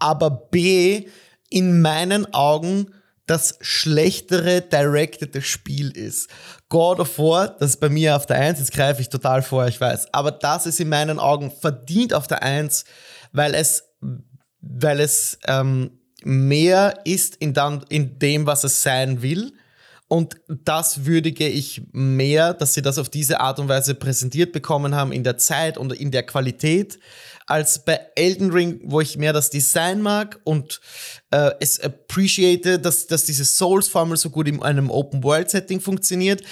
aber 0.00 0.30
B 0.30 1.06
in 1.50 1.80
meinen 1.80 2.34
Augen 2.34 2.92
das 3.26 3.58
schlechtere 3.60 4.60
directed 4.62 5.42
Spiel 5.44 5.90
ist. 5.90 6.30
God 6.68 7.00
of 7.00 7.18
War, 7.18 7.48
das 7.48 7.70
ist 7.70 7.80
bei 7.80 7.88
mir 7.88 8.16
auf 8.16 8.26
der 8.26 8.36
1, 8.36 8.58
jetzt 8.60 8.72
greife 8.72 9.02
ich 9.02 9.08
total 9.08 9.42
vor, 9.42 9.66
ich 9.66 9.80
weiß, 9.80 10.12
aber 10.14 10.30
das 10.30 10.66
ist 10.66 10.80
in 10.80 10.88
meinen 10.88 11.18
Augen 11.18 11.50
verdient 11.50 12.14
auf 12.14 12.26
der 12.26 12.42
1, 12.42 12.84
weil 13.32 13.54
es, 13.54 13.84
weil 14.60 15.00
es 15.00 15.38
ähm, 15.46 15.90
mehr 16.22 17.00
ist 17.04 17.36
in, 17.36 17.52
dann, 17.52 17.84
in 17.88 18.18
dem, 18.18 18.46
was 18.46 18.64
es 18.64 18.82
sein 18.82 19.22
will. 19.22 19.52
Und 20.08 20.36
das 20.48 21.04
würdige 21.04 21.48
ich 21.48 21.82
mehr, 21.92 22.54
dass 22.54 22.74
sie 22.74 22.82
das 22.82 22.98
auf 22.98 23.08
diese 23.08 23.40
Art 23.40 23.58
und 23.58 23.68
Weise 23.68 23.96
präsentiert 23.96 24.52
bekommen 24.52 24.94
haben 24.94 25.10
in 25.10 25.24
der 25.24 25.36
Zeit 25.36 25.76
und 25.76 25.92
in 25.92 26.12
der 26.12 26.22
Qualität, 26.22 27.00
als 27.46 27.84
bei 27.84 28.00
Elden 28.16 28.50
Ring, 28.50 28.80
wo 28.84 29.00
ich 29.00 29.16
mehr 29.16 29.32
das 29.32 29.50
Design 29.50 30.02
mag 30.02 30.40
und 30.44 30.80
äh, 31.30 31.52
es 31.60 31.80
appreciate, 31.80 32.78
dass, 32.78 33.06
dass 33.06 33.24
diese 33.24 33.44
Souls-Formel 33.44 34.16
so 34.16 34.30
gut 34.30 34.48
in 34.48 34.62
einem 34.62 34.90
Open-World-Setting 34.90 35.80
funktioniert. 35.80 36.42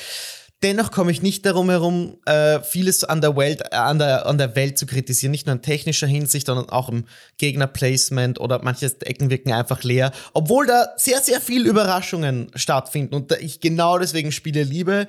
Dennoch 0.63 0.93
komme 0.93 1.11
ich 1.11 1.21
nicht 1.21 1.45
darum 1.45 1.69
herum, 1.69 2.17
äh, 2.25 2.61
vieles 2.61 3.05
an 3.05 3.21
der, 3.21 3.37
Welt, 3.37 3.61
äh, 3.71 3.77
an, 3.77 3.99
der, 3.99 4.25
an 4.25 4.39
der 4.39 4.57
Welt 4.57 4.79
zu 4.79 4.87
kritisieren. 4.87 5.33
Nicht 5.33 5.47
nur 5.47 5.57
in 5.57 5.63
technischer 5.63 6.07
Hinsicht, 6.07 6.47
sondern 6.47 6.71
auch 6.71 6.89
im 6.89 7.05
Gegnerplacement 7.37 8.41
oder 8.41 8.63
manche 8.63 8.87
Ecken 9.01 9.29
wirken 9.29 9.53
einfach 9.53 9.83
leer. 9.83 10.13
Obwohl 10.33 10.67
da 10.67 10.95
sehr, 10.97 11.21
sehr 11.21 11.41
viel 11.41 11.67
Überraschungen 11.67 12.51
stattfinden 12.55 13.15
und 13.15 13.33
ich 13.41 13.61
genau 13.61 13.99
deswegen 13.99 14.33
Spiele 14.33 14.63
liebe, 14.63 15.07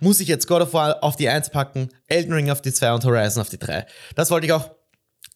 muss 0.00 0.20
ich 0.20 0.28
jetzt 0.28 0.46
God 0.46 0.62
of 0.62 0.72
War 0.74 1.02
auf 1.02 1.16
die 1.16 1.28
1 1.28 1.50
packen, 1.50 1.90
Elden 2.06 2.32
Ring 2.32 2.50
auf 2.50 2.62
die 2.62 2.72
2 2.72 2.92
und 2.94 3.04
Horizon 3.04 3.40
auf 3.40 3.48
die 3.48 3.58
3. 3.58 3.86
Das 4.14 4.30
wollte 4.30 4.46
ich 4.46 4.52
auch 4.52 4.70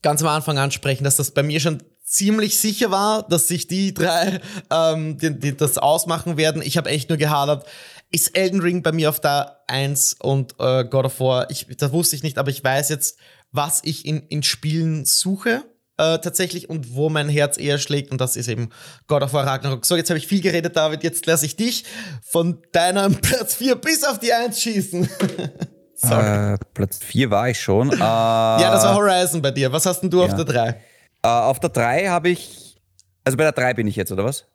ganz 0.03 0.23
am 0.23 0.29
Anfang 0.29 0.59
ansprechen, 0.59 1.05
dass 1.05 1.17
das 1.17 1.31
bei 1.33 1.43
mir 1.43 1.61
schon 1.61 1.83
ziemlich 2.05 2.59
sicher 2.59 2.91
war, 2.91 3.27
dass 3.27 3.49
sich 3.49 3.67
die 3.67 3.95
drei 3.95 4.41
ähm, 4.71 5.19
die, 5.19 5.39
die 5.39 5.57
das 5.57 5.79
ausmachen 5.79 6.37
werden. 6.37 6.63
Ich 6.63 6.77
habe 6.77 6.91
echt 6.91 7.09
nur 7.09 7.19
gehadert. 7.19 7.67
Ist 8.11 8.37
Elden 8.37 8.61
Ring 8.61 8.83
bei 8.83 8.93
mir 8.93 9.09
auf 9.09 9.19
der 9.19 9.61
1 9.67 10.17
und 10.21 10.55
äh, 10.61 10.85
God 10.85 11.07
of 11.07 11.21
War, 11.21 11.51
ich, 11.51 11.67
das 11.79 11.91
wusste 11.91 12.15
ich 12.15 12.23
nicht, 12.23 12.39
aber 12.39 12.51
ich 12.51 12.63
weiß 12.63 12.91
jetzt, 12.91 13.19
was 13.51 13.81
ich 13.83 14.05
in, 14.05 14.21
in 14.29 14.43
Spielen 14.43 15.05
suche 15.05 15.65
äh, 15.97 16.19
tatsächlich 16.19 16.69
und 16.69 16.95
wo 16.95 17.09
mein 17.09 17.29
Herz 17.29 17.59
eher 17.59 17.79
schlägt 17.79 18.11
und 18.11 18.21
das 18.21 18.37
ist 18.37 18.49
eben 18.49 18.71
God 19.07 19.23
of 19.23 19.33
War 19.33 19.47
Ragnarok. 19.47 19.87
So, 19.87 19.97
jetzt 19.97 20.11
habe 20.11 20.19
ich 20.19 20.27
viel 20.27 20.41
geredet, 20.41 20.77
David, 20.77 21.03
jetzt 21.05 21.27
lasse 21.27 21.47
ich 21.47 21.57
dich 21.57 21.85
von 22.23 22.63
deinem 22.73 23.15
Platz 23.21 23.55
4 23.55 23.77
bis 23.77 24.05
auf 24.05 24.19
die 24.19 24.33
1 24.33 24.61
schießen. 24.61 25.09
äh, 26.03 26.57
Platz 26.75 26.99
4 26.99 27.31
war 27.31 27.49
ich 27.49 27.61
schon. 27.61 27.93
Äh, 27.93 27.97
ja, 27.99 28.71
das 28.73 28.85
war 28.85 28.95
Horizon 28.95 29.41
bei 29.41 29.51
dir. 29.51 29.73
Was 29.73 29.87
hast 29.87 30.01
denn 30.01 30.11
du 30.11 30.21
ja. 30.21 30.27
auf 30.27 30.35
der 30.35 30.45
3? 30.45 30.69
Äh, 30.69 31.29
auf 31.29 31.61
der 31.61 31.71
3 31.71 32.09
habe 32.09 32.29
ich, 32.29 32.77
also 33.25 33.37
bei 33.37 33.45
der 33.45 33.53
3 33.53 33.75
bin 33.75 33.87
ich 33.87 33.97
jetzt, 33.97 34.11
oder 34.11 34.25
was? 34.25 34.47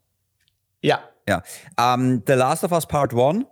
Ja. 0.82 1.00
Ja. 1.28 1.44
Um, 1.78 2.24
The 2.26 2.34
Last 2.34 2.64
of 2.64 2.72
Us 2.72 2.86
Part 2.86 3.14
1. 3.14 3.46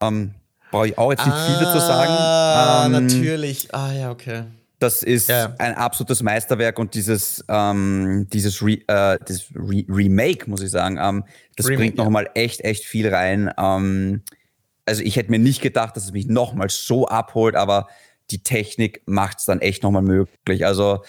Um, 0.00 0.34
Brauche 0.70 0.86
ich 0.86 0.96
auch 0.96 1.10
jetzt 1.10 1.26
nicht 1.26 1.36
ah, 1.36 1.46
viel 1.46 1.66
dazu 1.66 1.80
sagen. 1.80 2.12
Ah, 2.12 2.86
um, 2.86 2.92
natürlich. 2.92 3.74
Ah, 3.74 3.92
ja, 3.92 4.10
okay. 4.10 4.44
Das 4.80 5.02
ist 5.02 5.28
ja. 5.28 5.54
ein 5.58 5.74
absolutes 5.74 6.22
Meisterwerk 6.22 6.78
und 6.78 6.94
dieses, 6.94 7.44
ähm, 7.48 8.26
dieses 8.32 8.62
Re, 8.62 8.78
äh, 8.88 9.18
das 9.26 9.44
Re 9.54 9.84
Remake, 9.88 10.48
muss 10.48 10.62
ich 10.62 10.70
sagen, 10.70 10.98
ähm, 10.98 11.24
das 11.56 11.66
Remake, 11.66 11.82
bringt 11.82 11.96
nochmal 11.98 12.24
ja. 12.24 12.42
echt, 12.42 12.62
echt 12.62 12.86
viel 12.86 13.12
rein. 13.14 13.52
Ähm, 13.58 14.22
also 14.86 15.02
ich 15.02 15.16
hätte 15.16 15.30
mir 15.30 15.38
nicht 15.38 15.60
gedacht, 15.60 15.96
dass 15.96 16.04
es 16.04 16.12
mich 16.12 16.26
nochmal 16.26 16.70
so 16.70 17.06
abholt, 17.06 17.56
aber 17.56 17.88
die 18.30 18.42
Technik 18.42 19.02
macht 19.04 19.40
es 19.40 19.44
dann 19.44 19.60
echt 19.60 19.82
nochmal 19.82 20.00
möglich. 20.00 20.64
Also 20.64 21.02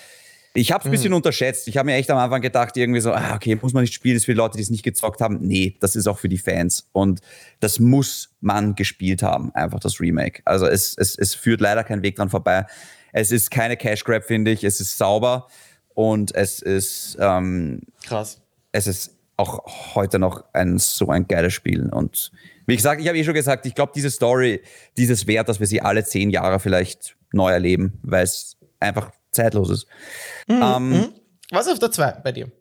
ich 0.54 0.74
habe 0.74 0.82
es 0.82 0.86
ein 0.86 0.92
bisschen 0.92 1.12
mhm. 1.12 1.18
unterschätzt. 1.18 1.70
Ich 1.70 1.78
habe 1.78 1.86
mir 1.86 1.96
echt 1.96 2.12
am 2.12 2.18
Anfang 2.18 2.42
gedacht, 2.42 2.76
irgendwie 2.76 3.00
so, 3.00 3.14
ah, 3.14 3.36
okay, 3.36 3.58
muss 3.62 3.72
man 3.72 3.84
nicht 3.84 3.94
spielen, 3.94 4.16
das 4.16 4.24
ist 4.24 4.26
für 4.26 4.34
Leute, 4.34 4.58
die 4.58 4.64
es 4.64 4.70
nicht 4.70 4.84
gezockt 4.84 5.22
haben. 5.22 5.40
Nee, 5.40 5.78
das 5.80 5.96
ist 5.96 6.08
auch 6.08 6.20
für 6.20 6.28
die 6.28 6.38
Fans. 6.38 6.90
Und 6.92 7.22
das 7.62 7.80
muss 7.80 8.36
man 8.42 8.76
gespielt 8.76 9.24
haben, 9.24 9.56
einfach 9.56 9.80
das 9.80 10.02
Remake. 10.02 10.42
Also 10.44 10.68
es, 10.68 10.94
es, 10.98 11.18
es 11.18 11.36
führt 11.36 11.62
leider 11.62 11.86
kein 11.86 12.04
Weg 12.04 12.18
dran 12.18 12.30
vorbei. 12.30 12.66
Es 13.14 13.32
ist 13.32 13.52
keine 13.52 13.78
Cash 13.78 14.04
Grab, 14.04 14.24
finde 14.24 14.52
ich. 14.52 14.64
Es 14.64 14.80
ist 14.80 14.98
sauber 14.98 15.48
und 15.94 16.34
es 16.36 16.62
ist 16.62 17.18
ähm, 17.20 17.82
krass. 18.04 18.42
Es 18.72 18.88
ist 18.88 19.18
auch 19.38 19.96
heute 19.96 20.20
noch 20.20 20.44
ein 20.54 20.78
so 20.78 21.10
ein 21.10 21.28
geiles 21.28 21.54
Spiel. 21.54 21.90
Und 21.90 22.32
wie 22.68 22.76
gesagt, 22.76 23.02
ich 23.02 23.08
habe 23.08 23.18
eh 23.18 23.24
schon 23.24 23.34
gesagt, 23.34 23.66
ich 23.66 23.76
glaube, 23.76 23.92
diese 23.96 24.12
Story, 24.12 24.62
dieses 24.98 25.28
Wert, 25.28 25.50
dass 25.50 25.60
wir 25.60 25.68
sie 25.68 25.82
alle 25.82 26.04
zehn 26.04 26.30
Jahre 26.30 26.60
vielleicht 26.60 27.16
neu 27.34 27.52
erleben, 27.52 28.00
weil 28.04 28.24
es 28.24 28.58
einfach 28.80 29.12
zeitlos 29.32 29.70
ist. 29.70 29.88
Mhm, 30.48 30.62
ähm, 30.62 30.90
mhm. 30.90 31.08
Was 31.52 31.68
auf 31.68 31.80
der 31.80 31.92
2 31.92 32.12
bei 32.24 32.32
dir? 32.32 32.52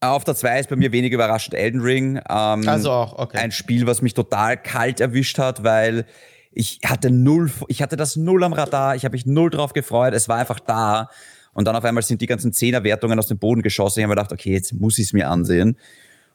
Auf 0.00 0.24
der 0.24 0.34
2 0.34 0.60
ist 0.60 0.68
bei 0.68 0.76
mir 0.76 0.90
wenig 0.90 1.12
überraschend 1.12 1.54
Elden 1.54 1.80
Ring. 1.80 2.16
Ähm, 2.28 2.68
also 2.68 2.90
auch, 2.90 3.18
okay. 3.18 3.38
Ein 3.38 3.52
Spiel, 3.52 3.86
was 3.86 4.02
mich 4.02 4.14
total 4.14 4.56
kalt 4.56 5.00
erwischt 5.00 5.38
hat, 5.38 5.62
weil 5.62 6.06
ich 6.54 6.80
hatte 6.84 7.10
null, 7.10 7.50
ich 7.68 7.82
hatte 7.82 7.96
das 7.96 8.16
null 8.16 8.44
am 8.44 8.52
Radar, 8.52 8.96
ich 8.96 9.04
habe 9.04 9.12
mich 9.12 9.26
null 9.26 9.50
drauf 9.50 9.72
gefreut, 9.72 10.14
es 10.14 10.28
war 10.28 10.38
einfach 10.38 10.60
da. 10.60 11.08
Und 11.52 11.66
dann 11.66 11.76
auf 11.76 11.84
einmal 11.84 12.02
sind 12.02 12.20
die 12.20 12.26
ganzen 12.26 12.52
Zehnerwertungen 12.52 13.18
aus 13.18 13.26
dem 13.26 13.38
Boden 13.38 13.62
geschossen. 13.62 14.00
Ich 14.00 14.04
habe 14.04 14.12
mir 14.12 14.16
gedacht, 14.16 14.32
okay, 14.32 14.52
jetzt 14.52 14.72
muss 14.72 14.98
ich 14.98 15.06
es 15.06 15.12
mir 15.12 15.28
ansehen. 15.28 15.76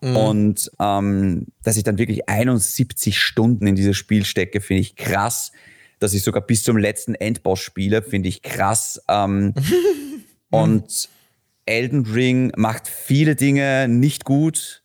Mhm. 0.01 0.15
Und 0.15 0.71
ähm, 0.79 1.47
dass 1.63 1.77
ich 1.77 1.83
dann 1.83 1.97
wirklich 1.97 2.29
71 2.29 3.19
Stunden 3.19 3.65
in 3.65 3.75
dieses 3.75 3.97
Spiel 3.97 4.25
stecke, 4.25 4.61
finde 4.61 4.81
ich 4.81 4.95
krass. 4.95 5.51
Dass 5.99 6.13
ich 6.13 6.23
sogar 6.23 6.43
bis 6.45 6.61
zum 6.61 6.77
letzten 6.77 7.15
Endboss 7.15 7.59
spiele, 7.59 8.03
finde 8.03 8.29
ich 8.29 8.43
krass. 8.43 9.01
Ähm, 9.09 9.55
und 10.51 11.09
Elden 11.65 12.05
Ring 12.05 12.51
macht 12.55 12.87
viele 12.87 13.35
Dinge 13.35 13.87
nicht 13.87 14.23
gut 14.23 14.83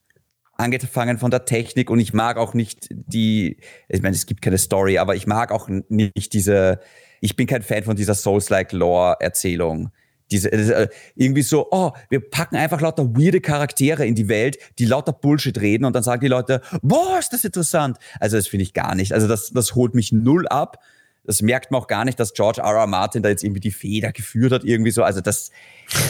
angefangen 0.57 1.19
von 1.19 1.31
der 1.31 1.45
Technik 1.45 1.91
und 1.91 1.99
ich 1.99 2.13
mag 2.13 2.37
auch 2.37 2.55
nicht 2.55 2.89
die, 2.91 3.57
ich 3.89 4.03
meine, 4.03 4.15
es 4.15 4.27
gibt 4.27 4.43
keine 4.43 4.59
Story, 4.59 4.99
aber 4.99 5.15
ich 5.17 5.27
mag 5.27 5.51
auch 5.51 5.69
nicht 5.69 6.33
diese, 6.33 6.81
ich 7.21 7.37
bin 7.37 7.47
kein 7.47 7.63
Fan 7.63 7.85
von 7.85 7.97
dieser 7.97 8.15
Souls-like 8.15 8.73
Lore-Erzählung. 8.73 9.91
Diese, 10.31 10.51
äh, 10.51 10.89
irgendwie 11.15 11.43
so, 11.43 11.69
oh, 11.71 11.93
wir 12.09 12.21
packen 12.21 12.57
einfach 12.57 12.81
lauter 12.81 13.05
weirde 13.15 13.41
Charaktere 13.41 14.07
in 14.07 14.15
die 14.15 14.29
Welt, 14.29 14.57
die 14.79 14.87
lauter 14.87 15.13
Bullshit 15.13 15.61
reden 15.61 15.85
und 15.85 15.95
dann 15.95 16.03
sagen 16.03 16.21
die 16.21 16.29
Leute, 16.29 16.63
boah, 16.81 17.19
ist 17.19 17.33
das 17.33 17.45
interessant. 17.45 17.99
Also 18.19 18.37
das 18.37 18.49
finde 18.49 18.63
ich 18.63 18.73
gar 18.73 18.95
nicht. 18.95 19.13
Also 19.13 19.29
das, 19.29 19.51
das 19.51 19.75
holt 19.75 19.95
mich 19.95 20.13
null 20.13 20.49
ab 20.49 20.79
das 21.25 21.41
merkt 21.41 21.71
man 21.71 21.81
auch 21.81 21.87
gar 21.87 22.05
nicht, 22.05 22.19
dass 22.19 22.35
George 22.35 22.61
R. 22.61 22.75
R. 22.75 22.87
Martin 22.87 23.23
da 23.23 23.29
jetzt 23.29 23.45
irgendwie 23.45 23.61
die 23.61 23.71
Feder 23.71 24.13
geführt 24.13 24.53
hat, 24.53 24.65
irgendwie 24.65 24.91
so. 24.91 25.05
Also 25.05 25.21
das, 25.21 25.53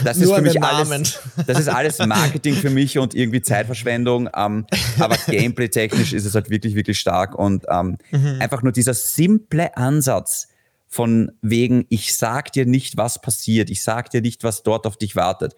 das 0.03 0.17
ist 0.17 0.31
für 0.31 0.41
mich 0.41 0.61
alles, 0.61 1.19
das 1.47 1.59
ist 1.59 1.67
alles 1.67 1.99
Marketing 1.99 2.55
für 2.55 2.71
mich 2.71 2.97
und 2.97 3.13
irgendwie 3.13 3.41
Zeitverschwendung. 3.41 4.29
Ähm, 4.35 4.65
aber 4.97 5.15
gameplay-technisch 5.27 6.13
ist 6.13 6.25
es 6.25 6.33
halt 6.33 6.49
wirklich, 6.49 6.73
wirklich 6.73 6.99
stark 6.99 7.35
und 7.35 7.65
ähm, 7.69 7.97
mhm. 8.11 8.37
einfach 8.39 8.63
nur 8.63 8.71
dieser 8.71 8.95
simple 8.95 9.77
Ansatz 9.77 10.47
von 10.87 11.31
wegen, 11.41 11.85
ich 11.89 12.15
sag 12.15 12.51
dir 12.51 12.65
nicht, 12.65 12.97
was 12.97 13.21
passiert, 13.21 13.69
ich 13.69 13.83
sag 13.83 14.09
dir 14.09 14.21
nicht, 14.21 14.43
was 14.43 14.63
dort 14.63 14.87
auf 14.87 14.97
dich 14.97 15.15
wartet. 15.15 15.55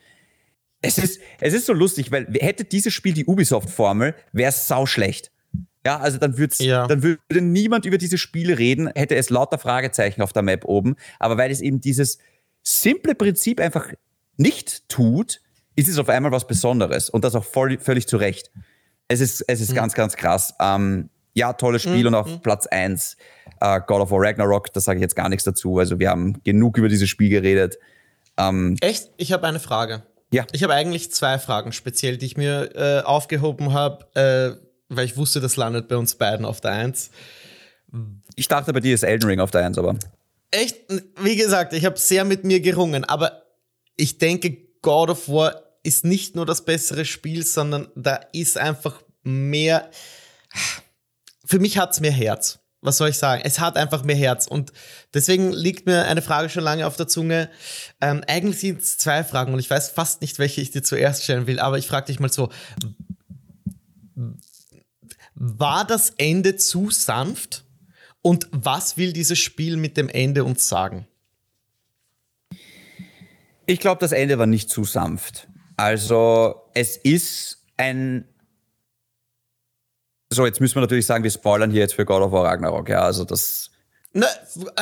Es 0.82 0.98
ist, 0.98 1.20
es 1.40 1.54
ist 1.54 1.66
so 1.66 1.74
lustig, 1.74 2.12
weil 2.12 2.28
hätte 2.40 2.64
dieses 2.64 2.94
Spiel 2.94 3.14
die 3.14 3.26
Ubisoft-Formel, 3.26 4.16
wäre 4.34 4.50
es 4.50 4.68
sau 4.68 4.86
schlecht. 4.86 5.32
Ja, 5.86 6.00
also 6.00 6.18
dann, 6.18 6.38
würd's, 6.38 6.60
ja. 6.60 6.88
dann 6.88 7.04
würde 7.04 7.42
niemand 7.42 7.86
über 7.86 8.00
diese 8.00 8.18
Spiele 8.18 8.58
reden, 8.58 8.90
hätte 8.96 9.16
es 9.16 9.30
lauter 9.30 9.60
Fragezeichen 9.60 10.22
auf 10.22 10.34
der 10.34 10.42
Map 10.42 10.66
oben. 10.66 10.96
Aber 11.20 11.38
weil 11.38 11.52
es 11.52 11.62
eben 11.62 11.80
dieses 11.80 12.18
simple 12.64 13.14
Prinzip 13.14 13.60
einfach 13.60 13.94
nicht 14.38 14.90
tut, 14.90 15.42
ist 15.76 15.88
es 15.88 16.00
auf 16.00 16.10
einmal 16.10 16.32
was 16.32 16.48
Besonderes. 16.48 17.10
Und 17.10 17.24
das 17.24 17.36
auch 17.36 17.44
voll, 17.44 17.78
völlig 17.80 18.08
zu 18.08 18.18
Recht. 18.18 18.52
Es 19.08 19.22
ist, 19.22 19.42
es 19.48 19.62
ist 19.62 19.72
mhm. 19.72 19.76
ganz, 19.76 19.94
ganz 19.94 20.16
krass. 20.16 20.56
Ähm, 20.60 21.10
ja, 21.36 21.54
tolles 21.54 21.84
Spiel 21.84 22.02
mhm. 22.02 22.08
und 22.08 22.16
auf 22.16 22.28
mhm. 22.28 22.42
Platz 22.42 22.66
1 22.66 23.18
äh, 23.60 23.80
God 23.86 24.02
of 24.02 24.12
War 24.12 24.22
Ragnarok, 24.22 24.74
da 24.74 24.80
sage 24.80 24.98
ich 24.98 25.02
jetzt 25.02 25.16
gar 25.16 25.30
nichts 25.30 25.44
dazu. 25.44 25.78
Also 25.78 26.00
wir 26.00 26.10
haben 26.10 26.42
genug 26.44 26.78
über 26.78 26.90
dieses 26.90 27.10
Spiel 27.10 27.30
geredet. 27.30 27.78
Ähm, 28.38 28.76
Echt? 28.82 29.12
Ich 29.18 29.32
habe 29.32 29.46
eine 29.46 29.60
Frage. 29.60 30.04
Ja. 30.32 30.46
Ich 30.52 30.64
habe 30.64 30.74
eigentlich 30.74 31.12
zwei 31.12 31.38
Fragen 31.38 31.72
speziell, 31.72 32.18
die 32.18 32.26
ich 32.26 32.38
mir 32.38 32.72
äh, 32.76 33.06
aufgehoben 33.06 33.74
habe. 33.74 34.08
Äh, 34.16 34.66
weil 34.90 35.06
ich 35.06 35.18
wusste, 35.18 35.40
das 35.40 35.56
landet 35.56 35.88
bei 35.88 35.98
uns 35.98 36.16
beiden 36.16 36.46
auf 36.46 36.62
der 36.62 36.72
Eins. 36.72 37.10
Ich 38.36 38.48
dachte, 38.48 38.74
bei 38.74 38.80
dir 38.80 38.94
ist 38.94 39.04
Elden 39.04 39.28
Ring 39.28 39.40
auf 39.40 39.52
der 39.52 39.66
Eins, 39.66 39.78
aber. 39.78 39.98
Echt? 40.52 40.78
Wie 41.22 41.36
gesagt, 41.36 41.74
ich 41.74 41.86
habe 41.86 41.98
sehr 41.98 42.24
mit 42.24 42.44
mir 42.44 42.60
gerungen, 42.60 43.04
aber 43.04 43.44
ich 43.96 44.18
denke, 44.18 44.58
God 44.82 45.10
of 45.10 45.30
War 45.30 45.62
ist 45.84 46.04
nicht 46.04 46.36
nur 46.36 46.46
das 46.46 46.66
bessere 46.66 47.06
Spiel, 47.06 47.46
sondern 47.46 47.90
da 47.96 48.20
ist 48.34 48.58
einfach 48.58 49.02
mehr. 49.24 49.90
Für 51.46 51.60
mich 51.60 51.78
hat 51.78 51.94
es 51.94 52.00
mehr 52.00 52.12
Herz. 52.12 52.60
Was 52.82 52.98
soll 52.98 53.10
ich 53.10 53.18
sagen? 53.18 53.42
Es 53.44 53.60
hat 53.60 53.78
einfach 53.78 54.04
mehr 54.04 54.16
Herz. 54.16 54.46
Und 54.46 54.72
deswegen 55.14 55.52
liegt 55.52 55.88
mir 55.88 56.06
eine 56.06 56.22
Frage 56.22 56.50
schon 56.50 56.64
lange 56.64 56.86
auf 56.86 56.96
der 56.96 57.08
Zunge. 57.08 57.50
Ähm, 58.00 58.24
eigentlich 58.28 58.60
sind 58.60 58.82
es 58.82 58.98
zwei 59.00 59.24
Fragen 59.24 59.54
und 59.54 59.60
ich 59.60 59.70
weiß 59.70 59.90
fast 59.90 60.22
nicht, 60.22 60.38
welche 60.38 60.62
ich 60.62 60.70
dir 60.70 60.84
zuerst 60.84 61.24
stellen 61.24 61.48
will, 61.48 61.60
aber 61.60 61.80
ich 61.80 61.88
frage 61.88 62.08
dich 62.08 62.20
mal 62.20 62.32
so 62.32 62.50
War 65.36 65.86
das 65.86 66.12
Ende 66.18 66.56
zu 66.56 66.90
sanft? 66.90 67.66
Und 68.22 68.48
was 68.52 68.98
will 68.98 69.14
dieses 69.14 69.38
Spiel 69.38 69.78
mit 69.78 69.98
dem 69.98 70.10
Ende 70.10 70.44
uns 70.44 70.68
sagen? 70.68 71.08
Ich 73.68 73.80
glaube, 73.80 74.00
das 74.00 74.14
Ende 74.14 74.40
war 74.40 74.48
nicht 74.48 74.70
zu 74.70 74.84
sanft. 74.84 75.48
Also, 75.78 76.70
es 76.74 76.98
ist 76.98 77.66
ein. 77.78 78.28
So, 80.32 80.46
jetzt 80.46 80.60
müssen 80.60 80.76
wir 80.76 80.82
natürlich 80.82 81.06
sagen, 81.06 81.24
wir 81.24 81.32
spoilern 81.32 81.70
hier 81.70 81.82
jetzt 81.82 81.94
für 81.94 82.06
God 82.06 82.22
of 82.24 82.32
War 82.32 82.46
Ragnarok. 82.46 82.90
Ja, 82.90 83.02
also 83.02 83.26
das. 83.26 83.72
Na, 84.14 84.28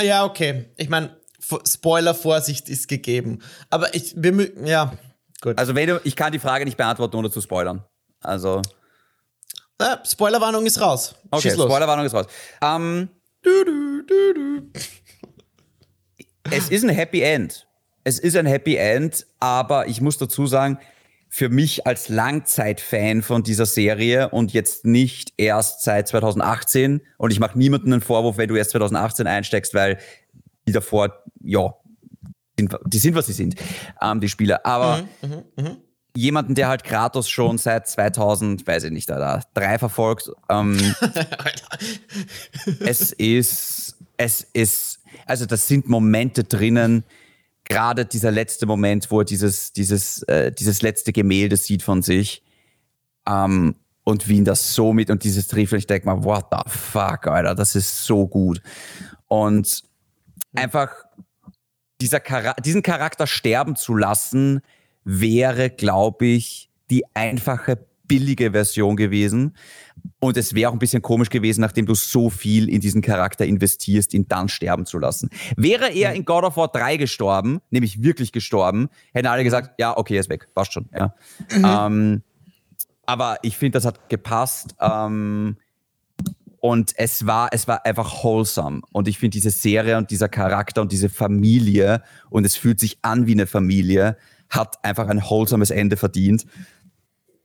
ja, 0.01 0.23
okay. 0.23 0.69
Ich 0.77 0.89
meine, 0.89 1.17
Spoiler-Vorsicht 1.41 2.69
ist 2.69 2.87
gegeben. 2.87 3.39
Aber 3.69 3.93
ich, 3.95 4.13
wir, 4.15 4.51
ja, 4.65 4.93
gut. 5.41 5.57
Also, 5.57 5.75
wenn 5.75 5.87
du, 5.87 6.01
ich 6.03 6.15
kann 6.15 6.31
die 6.31 6.39
Frage 6.39 6.65
nicht 6.65 6.77
beantworten, 6.77 7.15
ohne 7.15 7.31
zu 7.31 7.41
spoilern. 7.41 7.83
Also. 8.21 8.61
Na, 9.83 10.01
Spoilerwarnung 10.05 10.65
ist 10.65 10.79
raus. 10.79 11.13
Okay, 11.29 11.51
Spoilerwarnung 11.51 12.05
ist 12.05 12.13
raus. 12.13 12.25
Ähm, 12.61 13.09
du, 13.41 13.65
du, 13.65 14.03
du, 14.33 14.71
es 16.49 16.69
ist 16.69 16.83
ein 16.83 16.89
Happy 16.89 17.21
End. 17.21 17.67
Es 18.05 18.17
ist 18.17 18.37
ein 18.37 18.45
Happy 18.45 18.77
End, 18.77 19.25
aber 19.41 19.87
ich 19.87 19.99
muss 19.99 20.17
dazu 20.17 20.47
sagen, 20.47 20.77
für 21.27 21.49
mich 21.49 21.85
als 21.85 22.07
Langzeitfan 22.07 23.23
von 23.23 23.43
dieser 23.43 23.65
Serie 23.65 24.29
und 24.29 24.53
jetzt 24.53 24.85
nicht 24.85 25.33
erst 25.35 25.83
seit 25.83 26.07
2018 26.07 27.01
und 27.17 27.31
ich 27.31 27.39
mache 27.39 27.57
niemanden 27.57 27.91
einen 27.91 28.01
Vorwurf, 28.01 28.37
wenn 28.37 28.47
du 28.47 28.55
erst 28.55 28.71
2018 28.71 29.27
einsteckst, 29.27 29.73
weil 29.73 29.97
die 30.65 30.71
davor, 30.71 31.23
ja, 31.41 31.73
die 32.57 32.99
sind, 32.99 33.15
was 33.15 33.25
sie 33.25 33.33
sind, 33.33 33.55
ähm, 34.01 34.21
die 34.21 34.29
Spieler. 34.29 34.65
Aber 34.65 35.03
mhm, 35.21 35.43
mh, 35.57 35.63
mh. 35.63 35.77
Jemanden, 36.15 36.55
der 36.55 36.67
halt 36.67 36.83
Kratos 36.83 37.29
schon 37.29 37.57
seit 37.57 37.87
2000, 37.87 38.67
weiß 38.67 38.85
ich 38.85 38.91
nicht, 38.91 39.09
da, 39.09 39.41
drei 39.53 39.79
verfolgt, 39.79 40.31
ähm, 40.49 40.77
es 42.79 43.11
ist, 43.11 43.97
es 44.17 44.41
ist, 44.53 44.99
also 45.25 45.45
das 45.45 45.67
sind 45.67 45.89
Momente 45.89 46.43
drinnen, 46.43 47.03
gerade 47.63 48.05
dieser 48.05 48.31
letzte 48.31 48.65
Moment, 48.65 49.09
wo 49.09 49.21
er 49.21 49.25
dieses, 49.25 49.73
dieses, 49.73 50.23
äh, 50.23 50.51
dieses 50.51 50.81
letzte 50.81 51.13
Gemälde 51.13 51.57
sieht 51.57 51.81
von 51.81 52.01
sich 52.01 52.43
ähm, 53.27 53.75
und 54.03 54.27
wie 54.27 54.37
ihn 54.37 54.45
das 54.45 54.75
so 54.75 54.93
mit 54.93 55.09
und 55.09 55.23
dieses 55.23 55.47
Triefel, 55.47 55.79
ich 55.79 55.87
denke 55.87 56.05
mal, 56.05 56.23
what 56.23 56.47
the 56.51 56.69
fuck, 56.69 57.27
Alter, 57.27 57.55
das 57.55 57.75
ist 57.75 58.05
so 58.05 58.27
gut. 58.27 58.61
Und 59.27 59.83
einfach 60.53 60.91
dieser 62.01 62.19
Char 62.19 62.53
diesen 62.55 62.83
Charakter 62.83 63.25
sterben 63.25 63.75
zu 63.75 63.95
lassen, 63.95 64.61
wäre, 65.03 65.69
glaube 65.69 66.25
ich, 66.25 66.69
die 66.89 67.03
einfache 67.13 67.85
billige 68.07 68.51
Version 68.51 68.95
gewesen. 68.95 69.55
Und 70.19 70.37
es 70.37 70.53
wäre 70.53 70.69
auch 70.69 70.73
ein 70.73 70.79
bisschen 70.79 71.01
komisch 71.01 71.29
gewesen, 71.29 71.61
nachdem 71.61 71.85
du 71.85 71.95
so 71.95 72.29
viel 72.29 72.69
in 72.69 72.81
diesen 72.81 73.01
Charakter 73.01 73.45
investierst, 73.45 74.13
ihn 74.13 74.27
dann 74.27 74.49
sterben 74.49 74.85
zu 74.85 74.99
lassen. 74.99 75.29
Wäre 75.55 75.89
er 75.89 76.13
in 76.13 76.25
God 76.25 76.43
of 76.43 76.57
War 76.57 76.67
3 76.67 76.97
gestorben, 76.97 77.61
nämlich 77.69 78.03
wirklich 78.03 78.31
gestorben, 78.31 78.89
hätten 79.13 79.27
alle 79.27 79.43
gesagt, 79.43 79.79
ja, 79.79 79.97
okay, 79.97 80.15
er 80.15 80.19
ist 80.19 80.29
weg, 80.29 80.47
passt 80.53 80.73
schon. 80.73 80.89
Ja. 80.93 81.15
Mhm. 81.55 81.65
Ähm, 81.65 82.23
aber 83.05 83.37
ich 83.41 83.57
finde, 83.57 83.77
das 83.77 83.85
hat 83.85 84.09
gepasst. 84.09 84.75
Ähm, 84.79 85.57
und 86.59 86.93
es 86.95 87.25
war, 87.25 87.49
es 87.51 87.67
war 87.67 87.85
einfach 87.85 88.23
wholesome. 88.23 88.81
Und 88.93 89.07
ich 89.07 89.19
finde 89.19 89.31
diese 89.31 89.49
Serie 89.49 89.97
und 89.97 90.11
dieser 90.11 90.29
Charakter 90.29 90.81
und 90.81 90.91
diese 90.91 91.09
Familie, 91.09 92.03
und 92.29 92.45
es 92.45 92.55
fühlt 92.55 92.79
sich 92.79 92.99
an 93.01 93.27
wie 93.27 93.33
eine 93.33 93.47
Familie, 93.47 94.17
hat 94.53 94.83
einfach 94.83 95.07
ein 95.07 95.21
wholesomes 95.21 95.71
Ende 95.71 95.97
verdient. 95.97 96.45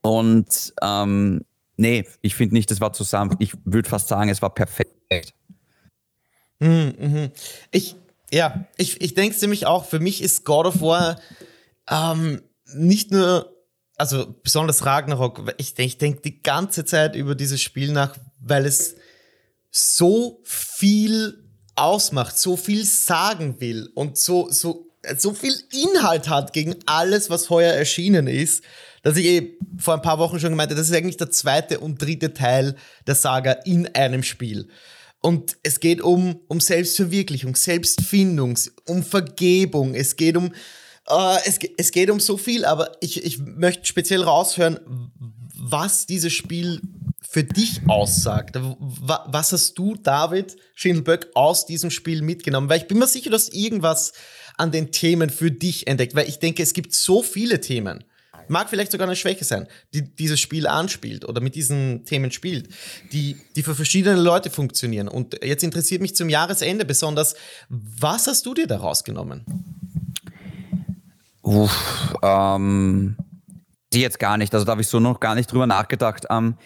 Und 0.02 0.74
ähm, 0.82 1.44
nee, 1.76 2.04
ich 2.20 2.34
finde 2.34 2.54
nicht, 2.54 2.70
das 2.70 2.80
war 2.80 2.92
zusammen. 2.92 3.36
Ich 3.38 3.54
würde 3.64 3.88
fast 3.88 4.08
sagen, 4.08 4.30
es 4.30 4.42
war 4.42 4.54
perfekt. 4.54 5.34
Mhm, 6.60 6.94
mhm. 6.98 7.30
Ich, 7.70 7.96
ja, 8.30 8.66
ich, 8.76 9.00
ich 9.00 9.14
denke 9.14 9.34
es 9.34 9.42
nämlich 9.42 9.66
auch, 9.66 9.84
für 9.84 10.00
mich 10.00 10.22
ist 10.22 10.44
God 10.44 10.66
of 10.66 10.80
War 10.80 11.20
ähm, 11.88 12.42
nicht 12.74 13.10
nur, 13.10 13.54
also 13.96 14.34
besonders 14.42 14.84
Ragnarok, 14.84 15.54
ich, 15.56 15.78
ich 15.78 15.98
denke 15.98 16.20
die 16.20 16.42
ganze 16.42 16.84
Zeit 16.84 17.16
über 17.16 17.34
dieses 17.34 17.60
Spiel 17.62 17.92
nach, 17.92 18.16
weil 18.40 18.66
es 18.66 18.96
so 19.70 20.40
viel 20.44 21.44
ausmacht, 21.74 22.38
so 22.38 22.56
viel 22.56 22.84
sagen 22.84 23.60
will 23.60 23.90
und 23.94 24.18
so, 24.18 24.50
so, 24.50 24.87
so 25.16 25.32
viel 25.32 25.54
Inhalt 25.72 26.28
hat 26.28 26.52
gegen 26.52 26.76
alles, 26.86 27.30
was 27.30 27.50
heuer 27.50 27.72
erschienen 27.72 28.26
ist 28.26 28.62
dass 29.02 29.16
ich 29.16 29.26
eh 29.26 29.58
vor 29.78 29.94
ein 29.94 30.02
paar 30.02 30.18
Wochen 30.18 30.40
schon 30.40 30.50
gemeint 30.50 30.70
habe, 30.70 30.78
das 30.78 30.90
ist 30.90 30.96
eigentlich 30.96 31.16
der 31.16 31.30
zweite 31.30 31.80
und 31.80 32.00
dritte 32.00 32.34
Teil 32.34 32.76
der 33.06 33.14
Saga 33.14 33.52
in 33.64 33.86
einem 33.94 34.22
Spiel. 34.22 34.68
Und 35.20 35.56
es 35.62 35.80
geht 35.80 36.00
um, 36.00 36.40
um 36.48 36.60
Selbstverwirklichung, 36.60 37.56
Selbstfindung, 37.56 38.58
um 38.86 39.02
Vergebung, 39.02 39.94
es 39.94 40.16
geht 40.16 40.36
um, 40.36 40.52
äh, 41.08 41.38
es, 41.44 41.58
es 41.76 41.90
geht 41.90 42.10
um 42.10 42.20
so 42.20 42.36
viel, 42.36 42.64
aber 42.64 42.92
ich, 43.00 43.24
ich 43.24 43.38
möchte 43.38 43.86
speziell 43.86 44.22
raushören, 44.22 44.78
was 45.54 46.06
dieses 46.06 46.32
Spiel 46.32 46.80
für 47.20 47.44
dich 47.44 47.80
aussagt. 47.88 48.56
Was 48.60 49.52
hast 49.52 49.74
du, 49.74 49.96
David 49.96 50.56
Schindelböck, 50.74 51.28
aus 51.34 51.66
diesem 51.66 51.90
Spiel 51.90 52.22
mitgenommen? 52.22 52.70
Weil 52.70 52.78
ich 52.78 52.88
bin 52.88 52.98
mir 52.98 53.08
sicher, 53.08 53.30
dass 53.30 53.48
irgendwas 53.48 54.12
an 54.58 54.70
den 54.70 54.92
Themen 54.92 55.30
für 55.30 55.50
dich 55.50 55.86
entdeckt, 55.86 56.14
weil 56.14 56.28
ich 56.28 56.38
denke, 56.38 56.62
es 56.62 56.72
gibt 56.72 56.94
so 56.94 57.22
viele 57.22 57.60
Themen 57.60 58.04
mag 58.48 58.68
vielleicht 58.68 58.92
sogar 58.92 59.06
eine 59.06 59.16
Schwäche 59.16 59.44
sein, 59.44 59.66
die 59.94 60.02
dieses 60.02 60.40
Spiel 60.40 60.66
anspielt 60.66 61.24
oder 61.24 61.40
mit 61.40 61.54
diesen 61.54 62.04
Themen 62.04 62.30
spielt, 62.30 62.68
die, 63.12 63.36
die 63.56 63.62
für 63.62 63.74
verschiedene 63.74 64.20
Leute 64.20 64.50
funktionieren. 64.50 65.08
Und 65.08 65.42
jetzt 65.44 65.62
interessiert 65.62 66.00
mich 66.00 66.16
zum 66.16 66.28
Jahresende 66.28 66.84
besonders, 66.84 67.34
was 67.68 68.26
hast 68.26 68.46
du 68.46 68.54
dir 68.54 68.66
da 68.66 68.78
rausgenommen? 68.78 69.44
Uff, 71.42 72.14
ähm, 72.22 73.16
die 73.92 74.00
jetzt 74.00 74.18
gar 74.18 74.36
nicht, 74.36 74.52
also 74.52 74.66
da 74.66 74.72
habe 74.72 74.82
ich 74.82 74.88
so 74.88 75.00
noch 75.00 75.20
gar 75.20 75.34
nicht 75.34 75.50
drüber 75.50 75.66
nachgedacht. 75.66 76.26
Ähm, 76.30 76.56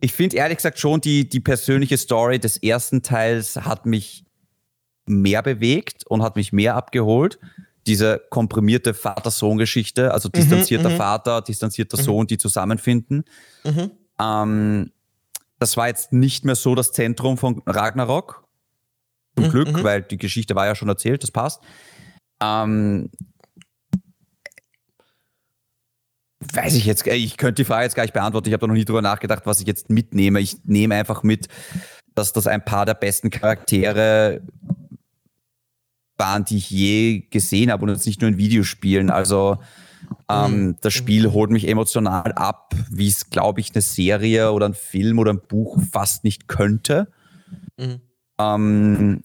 ich 0.00 0.12
finde 0.12 0.36
ehrlich 0.36 0.56
gesagt 0.56 0.78
schon, 0.78 1.00
die, 1.00 1.28
die 1.28 1.40
persönliche 1.40 1.96
Story 1.96 2.38
des 2.38 2.56
ersten 2.56 3.02
Teils 3.02 3.56
hat 3.56 3.86
mich 3.86 4.24
mehr 5.06 5.42
bewegt 5.42 6.06
und 6.06 6.22
hat 6.22 6.36
mich 6.36 6.52
mehr 6.52 6.76
abgeholt 6.76 7.38
diese 7.86 8.22
komprimierte 8.30 8.94
Vater-Sohn-Geschichte, 8.94 10.12
also 10.12 10.28
mhm, 10.28 10.40
distanzierter 10.40 10.90
mhm, 10.90 10.96
Vater, 10.96 11.42
distanzierter 11.42 11.98
mhm. 11.98 12.02
Sohn, 12.02 12.26
die 12.26 12.38
zusammenfinden. 12.38 13.24
Mhm. 13.64 13.90
Ähm, 14.20 14.92
das 15.58 15.76
war 15.76 15.88
jetzt 15.88 16.12
nicht 16.12 16.44
mehr 16.44 16.54
so 16.54 16.74
das 16.74 16.92
Zentrum 16.92 17.38
von 17.38 17.62
Ragnarok. 17.66 18.44
Zum 19.36 19.46
mhm, 19.46 19.50
Glück, 19.50 19.72
mhm. 19.72 19.84
weil 19.84 20.02
die 20.02 20.18
Geschichte 20.18 20.54
war 20.54 20.66
ja 20.66 20.74
schon 20.74 20.88
erzählt, 20.88 21.22
das 21.22 21.30
passt. 21.30 21.62
Ähm, 22.40 23.10
weiß 26.52 26.74
ich 26.74 26.84
jetzt, 26.84 27.06
ich 27.06 27.36
könnte 27.36 27.62
die 27.62 27.64
Frage 27.64 27.84
jetzt 27.84 27.94
gar 27.94 28.02
nicht 28.02 28.12
beantworten. 28.12 28.48
Ich 28.48 28.52
habe 28.52 28.60
da 28.60 28.66
noch 28.66 28.74
nie 28.74 28.84
drüber 28.84 29.02
nachgedacht, 29.02 29.46
was 29.46 29.60
ich 29.60 29.66
jetzt 29.66 29.88
mitnehme. 29.88 30.40
Ich 30.40 30.58
nehme 30.64 30.96
einfach 30.96 31.22
mit, 31.22 31.48
dass 32.14 32.32
das 32.32 32.46
ein 32.46 32.64
paar 32.64 32.84
der 32.84 32.94
besten 32.94 33.30
Charaktere 33.30 34.42
waren, 36.22 36.44
die 36.44 36.58
ich 36.58 36.70
je 36.70 37.26
gesehen 37.30 37.72
habe 37.72 37.82
und 37.82 37.88
jetzt 37.90 38.06
nicht 38.06 38.20
nur 38.20 38.30
in 38.30 38.38
Videospielen. 38.38 39.10
Also 39.10 39.58
ähm, 40.28 40.66
mhm. 40.66 40.76
das 40.80 40.94
Spiel 40.94 41.32
holt 41.32 41.50
mich 41.50 41.68
emotional 41.68 42.32
ab, 42.32 42.74
wie 42.90 43.08
es, 43.08 43.28
glaube 43.28 43.60
ich, 43.60 43.74
eine 43.74 43.82
Serie 43.82 44.52
oder 44.52 44.66
ein 44.66 44.74
Film 44.74 45.18
oder 45.18 45.32
ein 45.32 45.40
Buch 45.40 45.80
fast 45.90 46.22
nicht 46.22 46.46
könnte. 46.46 47.08
Mhm. 47.76 48.00
Ähm, 48.38 49.22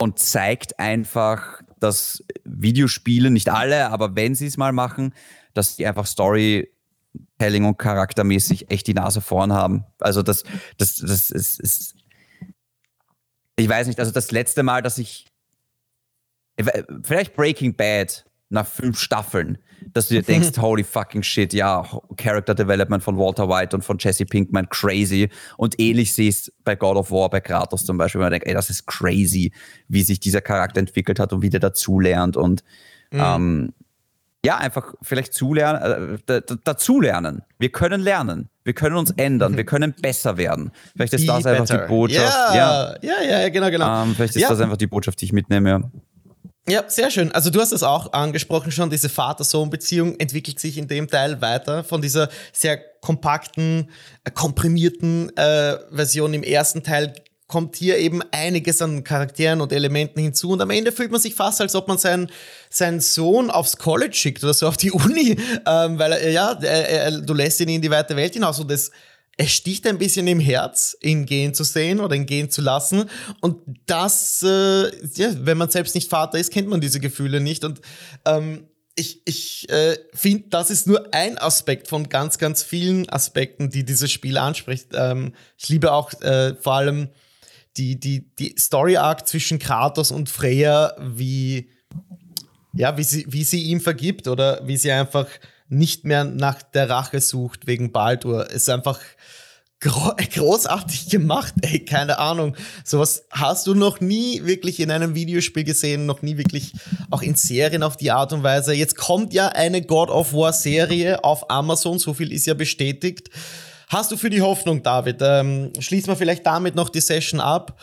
und 0.00 0.18
zeigt 0.18 0.78
einfach, 0.78 1.60
dass 1.80 2.24
Videospiele, 2.44 3.30
nicht 3.30 3.50
alle, 3.50 3.90
aber 3.90 4.16
wenn 4.16 4.34
sie 4.34 4.46
es 4.46 4.56
mal 4.56 4.72
machen, 4.72 5.12
dass 5.52 5.76
die 5.76 5.86
einfach 5.86 6.06
Storytelling 6.06 7.64
und 7.64 7.78
charaktermäßig 7.78 8.70
echt 8.70 8.86
die 8.86 8.94
Nase 8.94 9.20
vorn 9.20 9.52
haben. 9.52 9.84
Also 10.00 10.22
das, 10.22 10.44
das, 10.78 10.96
das 10.96 11.30
ist, 11.30 11.60
ist 11.60 11.94
ich 13.56 13.68
weiß 13.68 13.86
nicht, 13.86 14.00
also 14.00 14.10
das 14.10 14.32
letzte 14.32 14.62
Mal, 14.62 14.82
dass 14.82 14.98
ich 14.98 15.26
vielleicht 17.02 17.34
Breaking 17.34 17.74
Bad 17.74 18.24
nach 18.50 18.66
fünf 18.66 18.98
Staffeln, 18.98 19.58
dass 19.92 20.08
du 20.08 20.14
dir 20.14 20.22
denkst, 20.22 20.56
holy 20.60 20.84
fucking 20.84 21.22
shit, 21.22 21.52
ja, 21.52 21.84
Character 22.16 22.54
Development 22.54 23.02
von 23.02 23.18
Walter 23.18 23.48
White 23.48 23.76
und 23.76 23.82
von 23.82 23.98
Jesse 23.98 24.24
Pinkman, 24.24 24.68
crazy. 24.68 25.28
Und 25.56 25.78
ähnlich 25.78 26.12
siehst 26.14 26.52
bei 26.64 26.76
God 26.76 26.96
of 26.96 27.10
War, 27.10 27.28
bei 27.28 27.40
Kratos 27.40 27.84
zum 27.84 27.98
Beispiel, 27.98 28.20
wenn 28.20 28.26
man 28.26 28.32
denkt, 28.32 28.46
ey, 28.46 28.54
das 28.54 28.70
ist 28.70 28.86
crazy, 28.86 29.52
wie 29.88 30.02
sich 30.02 30.20
dieser 30.20 30.40
Charakter 30.40 30.80
entwickelt 30.80 31.18
hat 31.18 31.32
und 31.32 31.42
wie 31.42 31.50
der 31.50 31.60
dazulernt 31.60 32.36
und 32.36 32.62
mhm. 33.10 33.20
ähm, 33.20 33.72
ja, 34.44 34.58
einfach 34.58 34.94
vielleicht 35.00 35.32
zulernen, 35.32 36.20
äh, 36.28 36.42
dazulernen. 36.64 37.42
Wir 37.58 37.70
können 37.70 38.02
lernen. 38.02 38.50
Wir 38.62 38.74
können 38.74 38.96
uns 38.96 39.10
ändern. 39.12 39.56
Wir 39.56 39.64
können 39.64 39.94
besser 40.00 40.36
werden. 40.36 40.70
Vielleicht 40.94 41.14
ist 41.14 41.22
Be 41.22 41.28
das 41.28 41.46
einfach 41.46 41.66
better. 41.66 41.86
die 41.86 41.88
Botschaft. 41.88 42.54
Ja, 42.54 42.94
ja, 43.00 43.22
ja, 43.22 43.40
ja 43.40 43.48
genau, 43.48 43.70
genau. 43.70 44.02
Ähm, 44.02 44.14
vielleicht 44.14 44.36
ist 44.36 44.42
ja. 44.42 44.50
das 44.50 44.60
einfach 44.60 44.76
die 44.76 44.86
Botschaft, 44.86 45.20
die 45.22 45.24
ich 45.24 45.32
mitnehme. 45.32 45.70
Ja. 45.70 45.80
Ja, 46.66 46.84
sehr 46.88 47.10
schön. 47.10 47.30
Also 47.32 47.50
du 47.50 47.60
hast 47.60 47.72
es 47.72 47.82
auch 47.82 48.14
angesprochen 48.14 48.72
schon, 48.72 48.88
diese 48.88 49.10
Vater-Sohn-Beziehung 49.10 50.18
entwickelt 50.18 50.58
sich 50.58 50.78
in 50.78 50.88
dem 50.88 51.08
Teil 51.08 51.42
weiter 51.42 51.84
von 51.84 52.00
dieser 52.00 52.30
sehr 52.54 52.78
kompakten, 53.02 53.90
äh, 54.24 54.30
komprimierten 54.30 55.36
äh, 55.36 55.76
Version 55.92 56.32
im 56.32 56.42
ersten 56.42 56.82
Teil 56.82 57.12
kommt 57.46 57.76
hier 57.76 57.98
eben 57.98 58.22
einiges 58.32 58.80
an 58.80 59.04
Charakteren 59.04 59.60
und 59.60 59.72
Elementen 59.72 60.20
hinzu 60.20 60.50
und 60.52 60.62
am 60.62 60.70
Ende 60.70 60.90
fühlt 60.90 61.12
man 61.12 61.20
sich 61.20 61.34
fast, 61.34 61.60
als 61.60 61.74
ob 61.74 61.86
man 61.86 61.98
seinen, 61.98 62.30
seinen 62.70 63.00
Sohn 63.00 63.50
aufs 63.50 63.76
College 63.76 64.14
schickt 64.14 64.42
oder 64.42 64.54
so 64.54 64.66
auf 64.66 64.78
die 64.78 64.90
Uni, 64.90 65.36
ähm, 65.66 65.98
weil 65.98 66.12
er, 66.12 66.30
ja, 66.30 66.52
er, 66.62 66.88
er, 66.88 67.20
du 67.20 67.34
lässt 67.34 67.60
ihn 67.60 67.68
in 67.68 67.82
die 67.82 67.90
weite 67.90 68.16
Welt 68.16 68.32
hinaus 68.32 68.58
und 68.58 68.70
das 68.70 68.90
es 69.36 69.50
sticht 69.50 69.86
ein 69.86 69.98
bisschen 69.98 70.26
im 70.26 70.40
Herz, 70.40 70.96
ihn 71.02 71.26
gehen 71.26 71.54
zu 71.54 71.64
sehen 71.64 72.00
oder 72.00 72.14
ihn 72.14 72.26
gehen 72.26 72.50
zu 72.50 72.62
lassen. 72.62 73.08
Und 73.40 73.62
das, 73.86 74.42
äh, 74.42 74.90
ja, 75.14 75.34
wenn 75.40 75.58
man 75.58 75.70
selbst 75.70 75.94
nicht 75.94 76.08
Vater 76.08 76.38
ist, 76.38 76.52
kennt 76.52 76.68
man 76.68 76.80
diese 76.80 77.00
Gefühle 77.00 77.40
nicht. 77.40 77.64
Und 77.64 77.80
ähm, 78.24 78.68
ich, 78.96 79.22
ich 79.24 79.68
äh, 79.70 79.98
finde, 80.12 80.48
das 80.50 80.70
ist 80.70 80.86
nur 80.86 81.12
ein 81.12 81.36
Aspekt 81.38 81.88
von 81.88 82.08
ganz, 82.08 82.38
ganz 82.38 82.62
vielen 82.62 83.08
Aspekten, 83.08 83.70
die 83.70 83.84
dieses 83.84 84.12
Spiel 84.12 84.38
anspricht. 84.38 84.90
Ähm, 84.94 85.34
ich 85.58 85.68
liebe 85.68 85.92
auch 85.92 86.12
äh, 86.22 86.54
vor 86.54 86.74
allem 86.74 87.08
die, 87.76 87.98
die, 87.98 88.32
die 88.36 88.54
Story 88.56 88.96
Arc 88.96 89.26
zwischen 89.26 89.58
Kratos 89.58 90.12
und 90.12 90.30
Freya, 90.30 90.94
wie, 91.00 91.70
ja, 92.72 92.96
wie 92.96 93.02
sie, 93.02 93.26
wie 93.28 93.42
sie 93.42 93.64
ihm 93.64 93.80
vergibt 93.80 94.28
oder 94.28 94.64
wie 94.64 94.76
sie 94.76 94.92
einfach 94.92 95.26
nicht 95.68 96.04
mehr 96.04 96.24
nach 96.24 96.62
der 96.62 96.90
Rache 96.90 97.20
sucht 97.20 97.66
wegen 97.66 97.92
Baldur. 97.92 98.50
Ist 98.50 98.68
einfach 98.68 99.00
großartig 99.80 101.10
gemacht, 101.10 101.54
ey, 101.62 101.84
keine 101.84 102.18
Ahnung. 102.18 102.56
Sowas 102.84 103.26
hast 103.30 103.66
du 103.66 103.74
noch 103.74 104.00
nie 104.00 104.44
wirklich 104.44 104.80
in 104.80 104.90
einem 104.90 105.14
Videospiel 105.14 105.64
gesehen, 105.64 106.06
noch 106.06 106.22
nie 106.22 106.38
wirklich 106.38 106.72
auch 107.10 107.22
in 107.22 107.34
Serien 107.34 107.82
auf 107.82 107.96
die 107.96 108.10
Art 108.10 108.32
und 108.32 108.42
Weise. 108.42 108.72
Jetzt 108.72 108.96
kommt 108.96 109.34
ja 109.34 109.48
eine 109.48 109.82
God 109.82 110.08
of 110.08 110.32
War 110.32 110.52
Serie 110.52 111.22
auf 111.22 111.50
Amazon, 111.50 111.98
so 111.98 112.14
viel 112.14 112.32
ist 112.32 112.46
ja 112.46 112.54
bestätigt. 112.54 113.28
Hast 113.88 114.10
du 114.10 114.16
für 114.16 114.30
die 114.30 114.40
Hoffnung, 114.40 114.82
David? 114.82 115.18
Ähm, 115.20 115.72
schließen 115.78 116.08
wir 116.08 116.16
vielleicht 116.16 116.46
damit 116.46 116.74
noch 116.74 116.88
die 116.88 117.00
Session 117.00 117.40
ab 117.40 117.78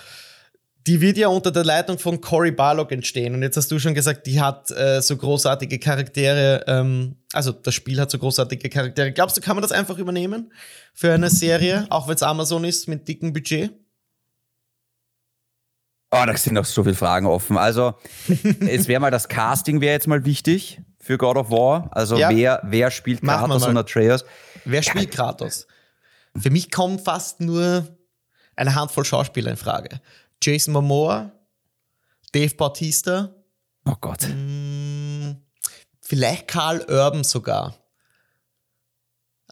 die 0.87 0.99
wird 0.99 1.17
ja 1.17 1.27
unter 1.27 1.51
der 1.51 1.63
Leitung 1.63 1.99
von 1.99 2.21
Cory 2.21 2.51
Barlog 2.51 2.91
entstehen. 2.91 3.33
Und 3.35 3.43
jetzt 3.43 3.57
hast 3.57 3.71
du 3.71 3.79
schon 3.79 3.93
gesagt, 3.93 4.25
die 4.25 4.41
hat 4.41 4.71
äh, 4.71 5.01
so 5.01 5.15
großartige 5.15 5.79
Charaktere, 5.79 6.63
ähm, 6.67 7.17
also 7.33 7.51
das 7.51 7.73
Spiel 7.73 7.99
hat 7.99 8.11
so 8.11 8.17
großartige 8.17 8.69
Charaktere. 8.69 9.11
Glaubst 9.11 9.37
du, 9.37 9.41
kann 9.41 9.55
man 9.55 9.61
das 9.61 9.71
einfach 9.71 9.97
übernehmen 9.97 10.51
für 10.93 11.13
eine 11.13 11.29
Serie, 11.29 11.87
auch 11.89 12.07
wenn 12.07 12.15
es 12.15 12.23
Amazon 12.23 12.63
ist 12.63 12.87
mit 12.87 13.07
dicken 13.07 13.33
Budget? 13.33 13.71
Oh, 16.13 16.23
da 16.25 16.35
sind 16.35 16.53
noch 16.53 16.65
so 16.65 16.83
viele 16.83 16.95
Fragen 16.95 17.25
offen. 17.25 17.57
Also, 17.57 17.95
es 18.67 18.87
wäre 18.87 18.99
mal 18.99 19.11
das 19.11 19.29
Casting 19.29 19.79
wäre 19.79 19.93
jetzt 19.93 20.07
mal 20.07 20.25
wichtig 20.25 20.81
für 20.99 21.17
God 21.17 21.37
of 21.37 21.49
War. 21.51 21.89
Also, 21.91 22.17
ja. 22.17 22.29
wer, 22.29 22.61
wer 22.63 22.91
spielt 22.91 23.21
Kratos 23.21 23.65
und 23.65 23.77
Atreus? 23.77 24.25
Wer 24.65 24.83
spielt 24.83 25.11
Kratos? 25.11 25.67
Für 26.37 26.49
mich 26.49 26.69
kommen 26.69 26.99
fast 26.99 27.39
nur 27.39 27.97
eine 28.55 28.75
Handvoll 28.75 29.05
Schauspieler 29.05 29.51
in 29.51 29.57
Frage. 29.57 30.01
Jason 30.41 30.73
Momoa, 30.73 31.31
Dave 32.33 32.55
Bautista. 32.55 33.33
Oh 33.85 33.95
Gott. 33.99 34.23
Mh, 34.23 34.35
mm, 34.35 35.41
vielleicht 36.11 36.49
Karl 36.49 36.81
Urban 36.89 37.23
sogar. 37.23 37.73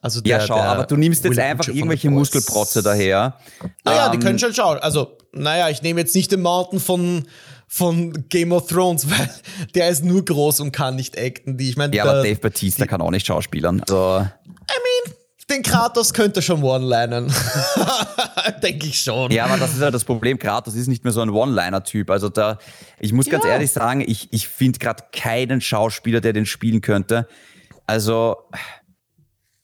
Also 0.01 0.19
der, 0.19 0.39
ja, 0.39 0.45
schau, 0.45 0.59
aber 0.59 0.83
du 0.83 0.97
nimmst 0.97 1.23
jetzt 1.23 1.39
einfach 1.39 1.69
irgendwelche 1.69 2.09
Muskelprotze 2.09 2.83
daher. 2.83 3.39
Naja, 3.85 4.07
ähm, 4.07 4.11
die 4.11 4.19
können 4.19 4.37
schon 4.39 4.53
schauen. 4.53 4.77
Also, 4.79 5.17
naja, 5.31 5.69
ich 5.69 5.81
nehme 5.81 6.01
jetzt 6.01 6.13
nicht 6.15 6.33
den 6.33 6.41
Mountain 6.41 6.81
von, 6.81 7.25
von 7.65 8.27
Game 8.27 8.51
of 8.51 8.67
Thrones, 8.67 9.09
weil 9.17 9.29
der 9.73 9.87
ist 9.87 10.03
nur 10.03 10.23
groß 10.23 10.59
und 10.59 10.73
kann 10.73 10.97
nicht 10.97 11.17
acten. 11.17 11.57
Die, 11.57 11.69
ich 11.69 11.77
mein, 11.77 11.93
ja, 11.93 12.03
aber 12.03 12.23
Dave 12.23 12.39
Batista 12.39 12.85
kann 12.85 13.01
auch 13.01 13.11
nicht 13.11 13.25
schauspielern. 13.25 13.81
Also. 13.81 14.19
I 14.19 15.07
mean, 15.07 15.15
den 15.49 15.63
Kratos 15.63 16.13
könnte 16.13 16.41
schon 16.41 16.63
one-linen. 16.63 17.33
Denke 18.63 18.87
ich 18.87 19.01
schon. 19.01 19.31
Ja, 19.31 19.45
aber 19.45 19.57
das 19.57 19.73
ist 19.73 19.81
ja 19.81 19.91
das 19.91 20.03
Problem. 20.03 20.39
Kratos 20.39 20.75
ist 20.75 20.87
nicht 20.87 21.03
mehr 21.03 21.13
so 21.13 21.21
ein 21.21 21.29
One-Liner-Typ. 21.29 22.09
Also 22.09 22.29
da, 22.29 22.57
ich 22.99 23.13
muss 23.13 23.29
ganz 23.29 23.43
ja. 23.43 23.51
ehrlich 23.51 23.71
sagen, 23.71 24.01
ich, 24.01 24.31
ich 24.31 24.47
finde 24.47 24.79
gerade 24.79 25.03
keinen 25.11 25.61
Schauspieler, 25.61 26.21
der 26.21 26.33
den 26.33 26.45
spielen 26.45 26.81
könnte. 26.81 27.27
Also 27.85 28.37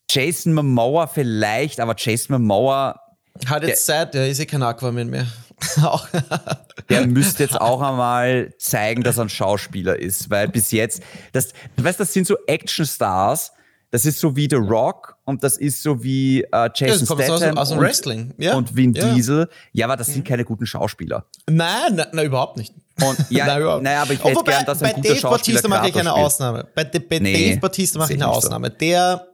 Jason 0.09 0.53
Momoa 0.53 1.07
vielleicht, 1.07 1.79
aber 1.79 1.95
Jason 1.97 2.39
Momoa 2.39 2.99
hat 3.45 3.63
jetzt 3.63 3.87
der, 3.87 3.95
Zeit, 3.95 4.13
der 4.13 4.29
ist 4.29 4.39
ja 4.39 4.45
kein 4.45 4.63
Aquaman 4.63 5.09
mehr. 5.09 5.27
der 6.89 7.07
müsste 7.07 7.43
jetzt 7.43 7.59
auch 7.59 7.81
einmal 7.81 8.53
zeigen, 8.57 9.03
dass 9.03 9.17
er 9.17 9.25
ein 9.25 9.29
Schauspieler 9.29 9.97
ist, 9.97 10.29
weil 10.29 10.47
bis 10.47 10.71
jetzt, 10.71 11.01
das, 11.33 11.53
du 11.75 11.83
weißt, 11.83 11.99
das 11.99 12.13
sind 12.13 12.27
so 12.27 12.37
Action-Stars, 12.47 13.51
das 13.95 14.05
ist 14.05 14.19
so 14.19 14.35
wie 14.35 14.45
The 14.49 14.57
Rock 14.57 15.15
und 15.23 15.41
das 15.41 15.55
ist 15.55 15.81
so 15.81 16.03
wie 16.03 16.41
äh, 16.41 16.69
Jason 16.75 17.17
ja, 17.17 17.23
Statham 17.23 17.57
aus, 17.57 17.69
aus 17.69 17.71
und, 17.71 17.79
Wrestling. 17.79 18.33
Ja. 18.37 18.55
und 18.55 18.75
Vin 18.75 18.93
ja. 18.93 19.13
Diesel. 19.13 19.47
Ja, 19.71 19.85
aber 19.85 19.95
das 19.95 20.07
sind 20.07 20.17
mhm. 20.17 20.23
keine 20.25 20.43
guten 20.43 20.65
Schauspieler. 20.65 21.23
Nein, 21.49 21.93
na, 21.93 22.05
na 22.11 22.23
überhaupt 22.25 22.57
nicht. 22.57 22.73
Und, 23.01 23.17
ja, 23.29 23.45
nein, 23.47 23.61
überhaupt. 23.61 23.83
naja, 23.83 24.01
aber 24.01 24.11
ich 24.11 24.21
hätte 24.21 24.43
gern, 24.43 24.65
dass 24.65 24.83
ein 24.83 24.95
guter 24.95 25.07
Dave 25.07 25.19
Schauspieler 25.21 25.61
Bautista 25.61 25.67
mache 25.69 25.87
ich 25.87 25.95
eine. 25.95 26.11
Ausnahme. 26.11 26.67
Bei, 26.75 26.83
bei 26.83 27.19
nee, 27.19 27.51
Dave 27.51 27.61
Bautista 27.61 27.99
mache 27.99 28.11
ich 28.11 28.21
eine 28.21 28.27
Ausnahme. 28.27 28.67
So. 28.67 28.73
Der, 28.81 29.27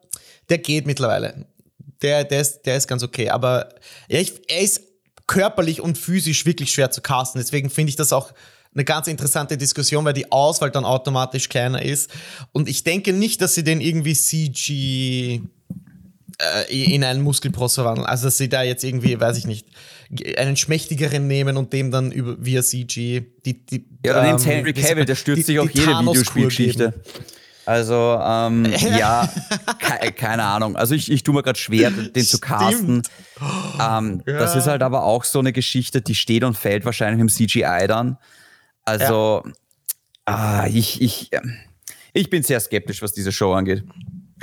der 0.48 0.58
geht 0.60 0.86
mittlerweile. 0.86 1.48
Der, 2.04 2.24
der, 2.24 2.42
ist, 2.42 2.62
der 2.62 2.78
ist 2.78 2.88
ganz 2.88 3.02
okay. 3.02 3.32
Aber 3.32 3.70
ja, 4.10 4.20
ich, 4.20 4.48
er 4.48 4.62
ist 4.62 4.84
körperlich 5.26 5.82
und 5.82 5.98
physisch 5.98 6.46
wirklich 6.46 6.72
schwer 6.72 6.92
zu 6.92 7.02
casten. 7.02 7.42
Deswegen 7.42 7.72
finde 7.72 7.90
ich 7.90 7.96
das 7.96 8.14
auch 8.14 8.32
eine 8.74 8.86
ganz 8.86 9.08
interessante 9.08 9.58
Diskussion, 9.58 10.06
weil 10.06 10.14
die 10.14 10.32
Auswahl 10.32 10.72
dann 10.72 10.86
automatisch 10.86 11.50
kleiner 11.50 11.82
ist. 11.82 12.10
Und 12.52 12.70
ich 12.70 12.84
denke 12.84 13.14
nicht, 13.14 13.42
dass 13.42 13.54
sie 13.54 13.64
den 13.64 13.82
irgendwie 13.82 14.14
CG 14.14 15.42
äh, 16.42 16.94
in 16.94 17.04
einen 17.04 17.22
Muskelpross 17.22 17.76
verwandeln. 17.76 18.08
Also, 18.08 18.28
dass 18.28 18.38
sie 18.38 18.50
da 18.50 18.64
jetzt 18.64 18.84
irgendwie, 18.84 19.20
weiß 19.20 19.38
ich 19.38 19.46
nicht, 19.46 19.68
einen 20.38 20.58
schmächtigeren 20.58 21.28
nehmen 21.28 21.58
und 21.58 21.74
dem 21.74 21.92
dann 21.92 22.12
über, 22.12 22.36
via 22.44 22.64
CG 22.64 23.24
die, 23.46 23.66
die 23.66 23.86
Ja, 24.06 24.14
dann 24.14 24.26
ähm, 24.26 24.30
nimmt 24.32 24.46
Henry 24.46 24.74
Cavill, 24.74 25.06
der 25.06 25.16
stürzt 25.16 25.40
die, 25.40 25.44
sich 25.44 25.60
auf 25.60 25.70
jede 25.72 25.92
Videospielgeschichte. 26.00 26.94
Also, 27.66 28.20
ähm, 28.22 28.66
ja, 28.98 29.30
ke 29.80 30.12
keine 30.14 30.44
Ahnung. 30.44 30.76
Also 30.76 30.96
ich, 30.96 31.12
ich 31.12 31.24
tue 31.24 31.34
mir 31.34 31.44
gerade 31.44 31.60
schwer, 31.60 31.92
den 31.92 32.26
zu 32.26 32.40
casten. 32.40 33.04
Ähm, 33.80 34.24
ja. 34.26 34.40
Das 34.40 34.56
ist 34.56 34.68
halt 34.68 34.82
aber 34.82 35.04
auch 35.04 35.24
so 35.24 35.40
eine 35.40 35.54
Geschichte, 35.54 36.02
die 36.02 36.16
steht 36.16 36.44
und 36.44 36.58
fällt 36.58 36.86
wahrscheinlich 36.86 37.22
im 37.22 37.30
CGI 37.30 37.88
dann. 37.88 38.18
Also, 38.86 39.44
ja. 39.46 39.54
ah, 40.26 40.68
ich, 40.68 41.02
ich, 41.02 41.30
ich 42.14 42.30
bin 42.30 42.44
sehr 42.44 42.60
skeptisch, 42.60 43.02
was 43.02 43.14
diese 43.14 43.32
Show 43.32 43.54
angeht. 43.54 43.84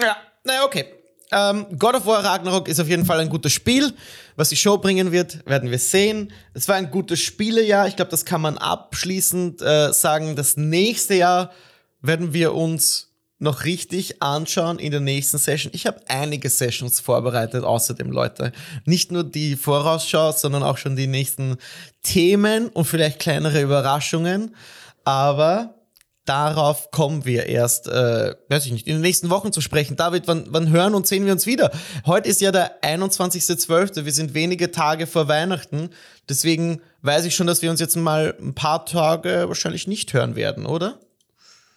Ja, 0.01 0.17
naja, 0.45 0.65
okay. 0.65 0.87
Ähm, 1.31 1.67
God 1.79 1.97
of 1.97 2.07
War 2.07 2.25
Ragnarok 2.25 2.69
ist 2.69 2.81
auf 2.81 2.89
jeden 2.89 3.05
Fall 3.05 3.21
ein 3.21 3.29
gutes 3.29 3.53
Spiel. 3.53 3.93
Was 4.37 4.49
die 4.49 4.57
Show 4.57 4.79
bringen 4.79 5.13
wird, 5.13 5.45
werden 5.47 5.71
wir 5.71 5.79
sehen. 5.79 6.33
Es 6.55 6.69
war 6.69 6.77
ein 6.77 6.91
gutes 6.91 7.21
Spielejahr. 7.21 7.87
Ich 7.87 7.97
glaube, 7.97 8.11
das 8.11 8.25
kann 8.25 8.41
man 8.41 8.57
abschließend 8.57 9.61
äh, 9.61 9.93
sagen. 9.93 10.37
Das 10.37 10.57
nächste 10.57 11.15
Jahr 11.15 11.53
werden 12.01 12.33
wir 12.33 12.55
uns 12.55 13.08
noch 13.39 13.65
richtig 13.65 14.23
anschauen 14.23 14.79
in 14.79 14.91
der 14.91 15.01
nächsten 15.01 15.39
Session. 15.39 15.73
Ich 15.75 15.87
habe 15.87 16.01
einige 16.09 16.51
Sessions 16.51 17.01
vorbereitet, 17.01 17.65
außerdem, 17.65 18.11
Leute. 18.11 18.53
Nicht 18.85 19.13
nur 19.13 19.25
die 19.25 19.57
Vorausschau, 19.57 20.33
sondern 20.33 20.63
auch 20.63 20.79
schon 20.79 20.97
die 20.97 21.07
nächsten 21.07 21.57
Themen 22.03 22.69
und 22.69 22.85
vielleicht 22.85 23.21
kleinere 23.21 23.63
Überraschungen. 23.63 24.55
Aber 25.05 25.75
darauf 26.25 26.91
kommen 26.91 27.25
wir 27.25 27.47
erst, 27.47 27.89
äh, 27.89 28.35
weiß 28.49 28.67
ich 28.67 28.73
nicht, 28.73 28.87
in 28.87 28.95
den 28.95 29.03
nächsten 29.03 29.31
Wochen 29.31 29.53
zu 29.53 29.61
sprechen. 29.61 29.97
David, 29.97 30.27
wann, 30.27 30.47
wann 30.49 30.71
hören 30.71 30.95
und 30.95 31.07
sehen 31.07 31.25
wir 31.25 31.33
uns 31.33 31.47
wieder? 31.47 31.71
Heute 32.07 32.29
ist 32.29 32.41
ja 32.41 32.53
der 32.53 32.83
21.12. 32.83 34.05
Wir 34.05 34.13
sind 34.13 34.35
wenige 34.35 34.71
Tage 34.71 35.07
vor 35.07 35.29
Weihnachten. 35.29 35.91
Deswegen 36.29 36.83
weiß 37.03 37.25
ich 37.25 37.35
schon, 37.35 37.47
dass 37.47 37.63
wir 37.63 37.71
uns 37.71 37.81
jetzt 37.81 37.97
mal 37.97 38.35
ein 38.41 38.55
paar 38.55 38.85
Tage 38.85 39.45
wahrscheinlich 39.47 39.87
nicht 39.87 40.13
hören 40.13 40.37
werden, 40.37 40.67
oder? 40.67 40.99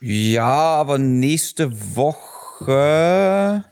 Ja, 0.01 0.45
aber 0.45 0.97
nächste 0.97 1.71
Woche 1.95 3.63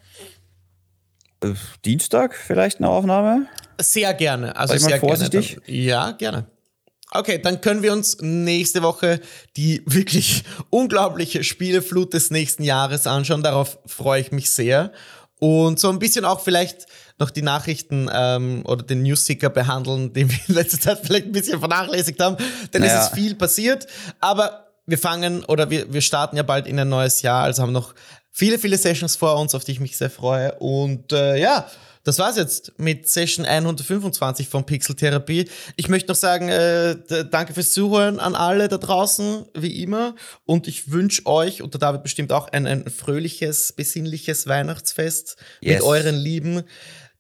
äh, 1.42 1.54
Dienstag 1.86 2.36
vielleicht 2.36 2.78
eine 2.78 2.90
Aufnahme? 2.90 3.48
Sehr 3.82 4.14
gerne. 4.14 4.56
Also 4.56 4.78
Sei 4.78 4.90
sehr 4.90 5.00
vorsichtig? 5.00 5.60
gerne. 5.66 5.80
Ja, 5.80 6.12
gerne. 6.12 6.46
Okay, 7.12 7.40
dann 7.42 7.62
können 7.62 7.82
wir 7.82 7.92
uns 7.94 8.18
nächste 8.22 8.84
Woche 8.84 9.20
die 9.58 9.82
wirklich 9.88 10.44
unglaubliche 10.70 11.44
Spieleflut 11.44 12.14
des 12.14 12.30
nächsten 12.30 12.62
Jahres 12.64 13.08
anschauen. 13.08 13.42
Darauf 13.42 13.80
freue 13.88 14.22
ich 14.22 14.32
mich 14.32 14.52
sehr. 14.52 14.92
Und 15.40 15.80
so 15.80 15.90
ein 15.90 15.98
bisschen 15.98 16.26
auch 16.26 16.42
vielleicht 16.42 16.86
noch 17.18 17.32
die 17.32 17.42
Nachrichten 17.42 18.08
ähm, 18.14 18.62
oder 18.66 18.84
den 18.84 19.02
Newsticker 19.02 19.50
behandeln, 19.50 20.14
den 20.14 20.30
wir 20.30 20.38
in 20.48 20.54
letzter 20.54 20.80
Zeit 20.80 21.00
vielleicht 21.04 21.26
ein 21.28 21.32
bisschen 21.32 21.58
vernachlässigt 21.60 22.20
haben. 22.22 22.38
Denn 22.72 22.82
naja. 22.82 23.00
es 23.00 23.08
ist 23.08 23.16
viel 23.16 23.34
passiert. 23.34 23.88
Aber 24.20 24.69
wir 24.90 24.98
fangen 24.98 25.44
oder 25.46 25.70
wir, 25.70 25.92
wir 25.94 26.02
starten 26.02 26.38
ja 26.38 26.44
bald 26.44 26.68
in 26.68 26.80
ein 26.80 26.90
neues 26.90 27.22
Jahr, 27.22 27.44
also 27.44 27.62
haben 27.62 27.72
noch 27.72 27.94
viele, 28.32 28.60
viele 28.60 28.78
Sessions 28.78 29.16
vor 29.16 29.40
uns, 29.40 29.56
auf 29.56 29.64
die 29.64 29.74
ich 29.74 29.80
mich 29.80 29.98
sehr 29.98 30.10
freue. 30.10 30.54
Und 30.56 31.12
äh, 31.12 31.38
ja, 31.38 31.68
das 32.04 32.18
war's 32.18 32.38
jetzt 32.38 32.74
mit 32.78 33.10
Session 33.10 33.46
125 33.46 34.48
von 34.48 34.66
Pixeltherapie. 34.66 35.50
Ich 35.76 35.90
möchte 35.90 36.10
noch 36.10 36.16
sagen, 36.16 36.48
äh, 36.48 36.96
danke 37.30 37.54
fürs 37.54 37.72
Zuhören 37.72 38.20
an 38.20 38.36
alle 38.36 38.68
da 38.68 38.78
draußen, 38.78 39.46
wie 39.54 39.84
immer. 39.84 40.16
Und 40.46 40.68
ich 40.68 40.92
wünsche 40.92 41.26
euch 41.26 41.62
und 41.62 41.74
der 41.74 41.80
David 41.80 42.04
bestimmt 42.04 42.32
auch 42.32 42.48
ein, 42.48 42.66
ein 42.66 42.90
fröhliches, 42.90 43.74
besinnliches 43.74 44.48
Weihnachtsfest 44.48 45.36
yes. 45.62 45.76
mit 45.76 45.84
euren 45.84 46.16
Lieben 46.16 46.64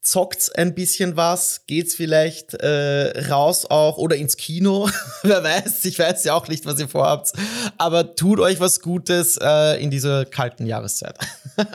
zockt's 0.09 0.49
ein 0.49 0.73
bisschen 0.73 1.15
was, 1.15 1.65
geht's 1.67 1.93
vielleicht 1.93 2.55
äh, 2.55 3.27
raus 3.29 3.65
auch 3.65 3.97
oder 3.97 4.15
ins 4.15 4.37
Kino, 4.37 4.89
wer 5.23 5.43
weiß, 5.43 5.85
ich 5.85 5.99
weiß 5.99 6.23
ja 6.23 6.33
auch 6.33 6.47
nicht, 6.47 6.65
was 6.65 6.79
ihr 6.79 6.87
vorhabt, 6.87 7.33
aber 7.77 8.15
tut 8.15 8.39
euch 8.39 8.59
was 8.59 8.81
Gutes 8.81 9.37
äh, 9.41 9.81
in 9.81 9.91
dieser 9.91 10.25
kalten 10.25 10.65
Jahreszeit. 10.65 11.17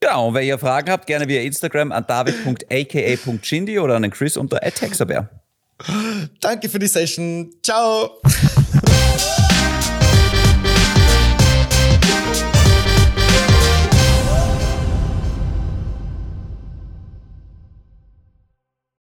genau, 0.00 0.28
und 0.28 0.34
wenn 0.34 0.46
ihr 0.46 0.58
Fragen 0.58 0.90
habt, 0.90 1.06
gerne 1.06 1.26
via 1.26 1.42
Instagram 1.42 1.90
an 1.90 2.04
david.aka.chindi 2.06 3.78
oder 3.78 3.96
an 3.96 4.02
den 4.02 4.12
Chris 4.12 4.36
unter 4.36 4.58
@hexabear. 4.58 5.28
Danke 6.40 6.68
für 6.68 6.78
die 6.78 6.88
Session. 6.88 7.52
Ciao. 7.62 8.20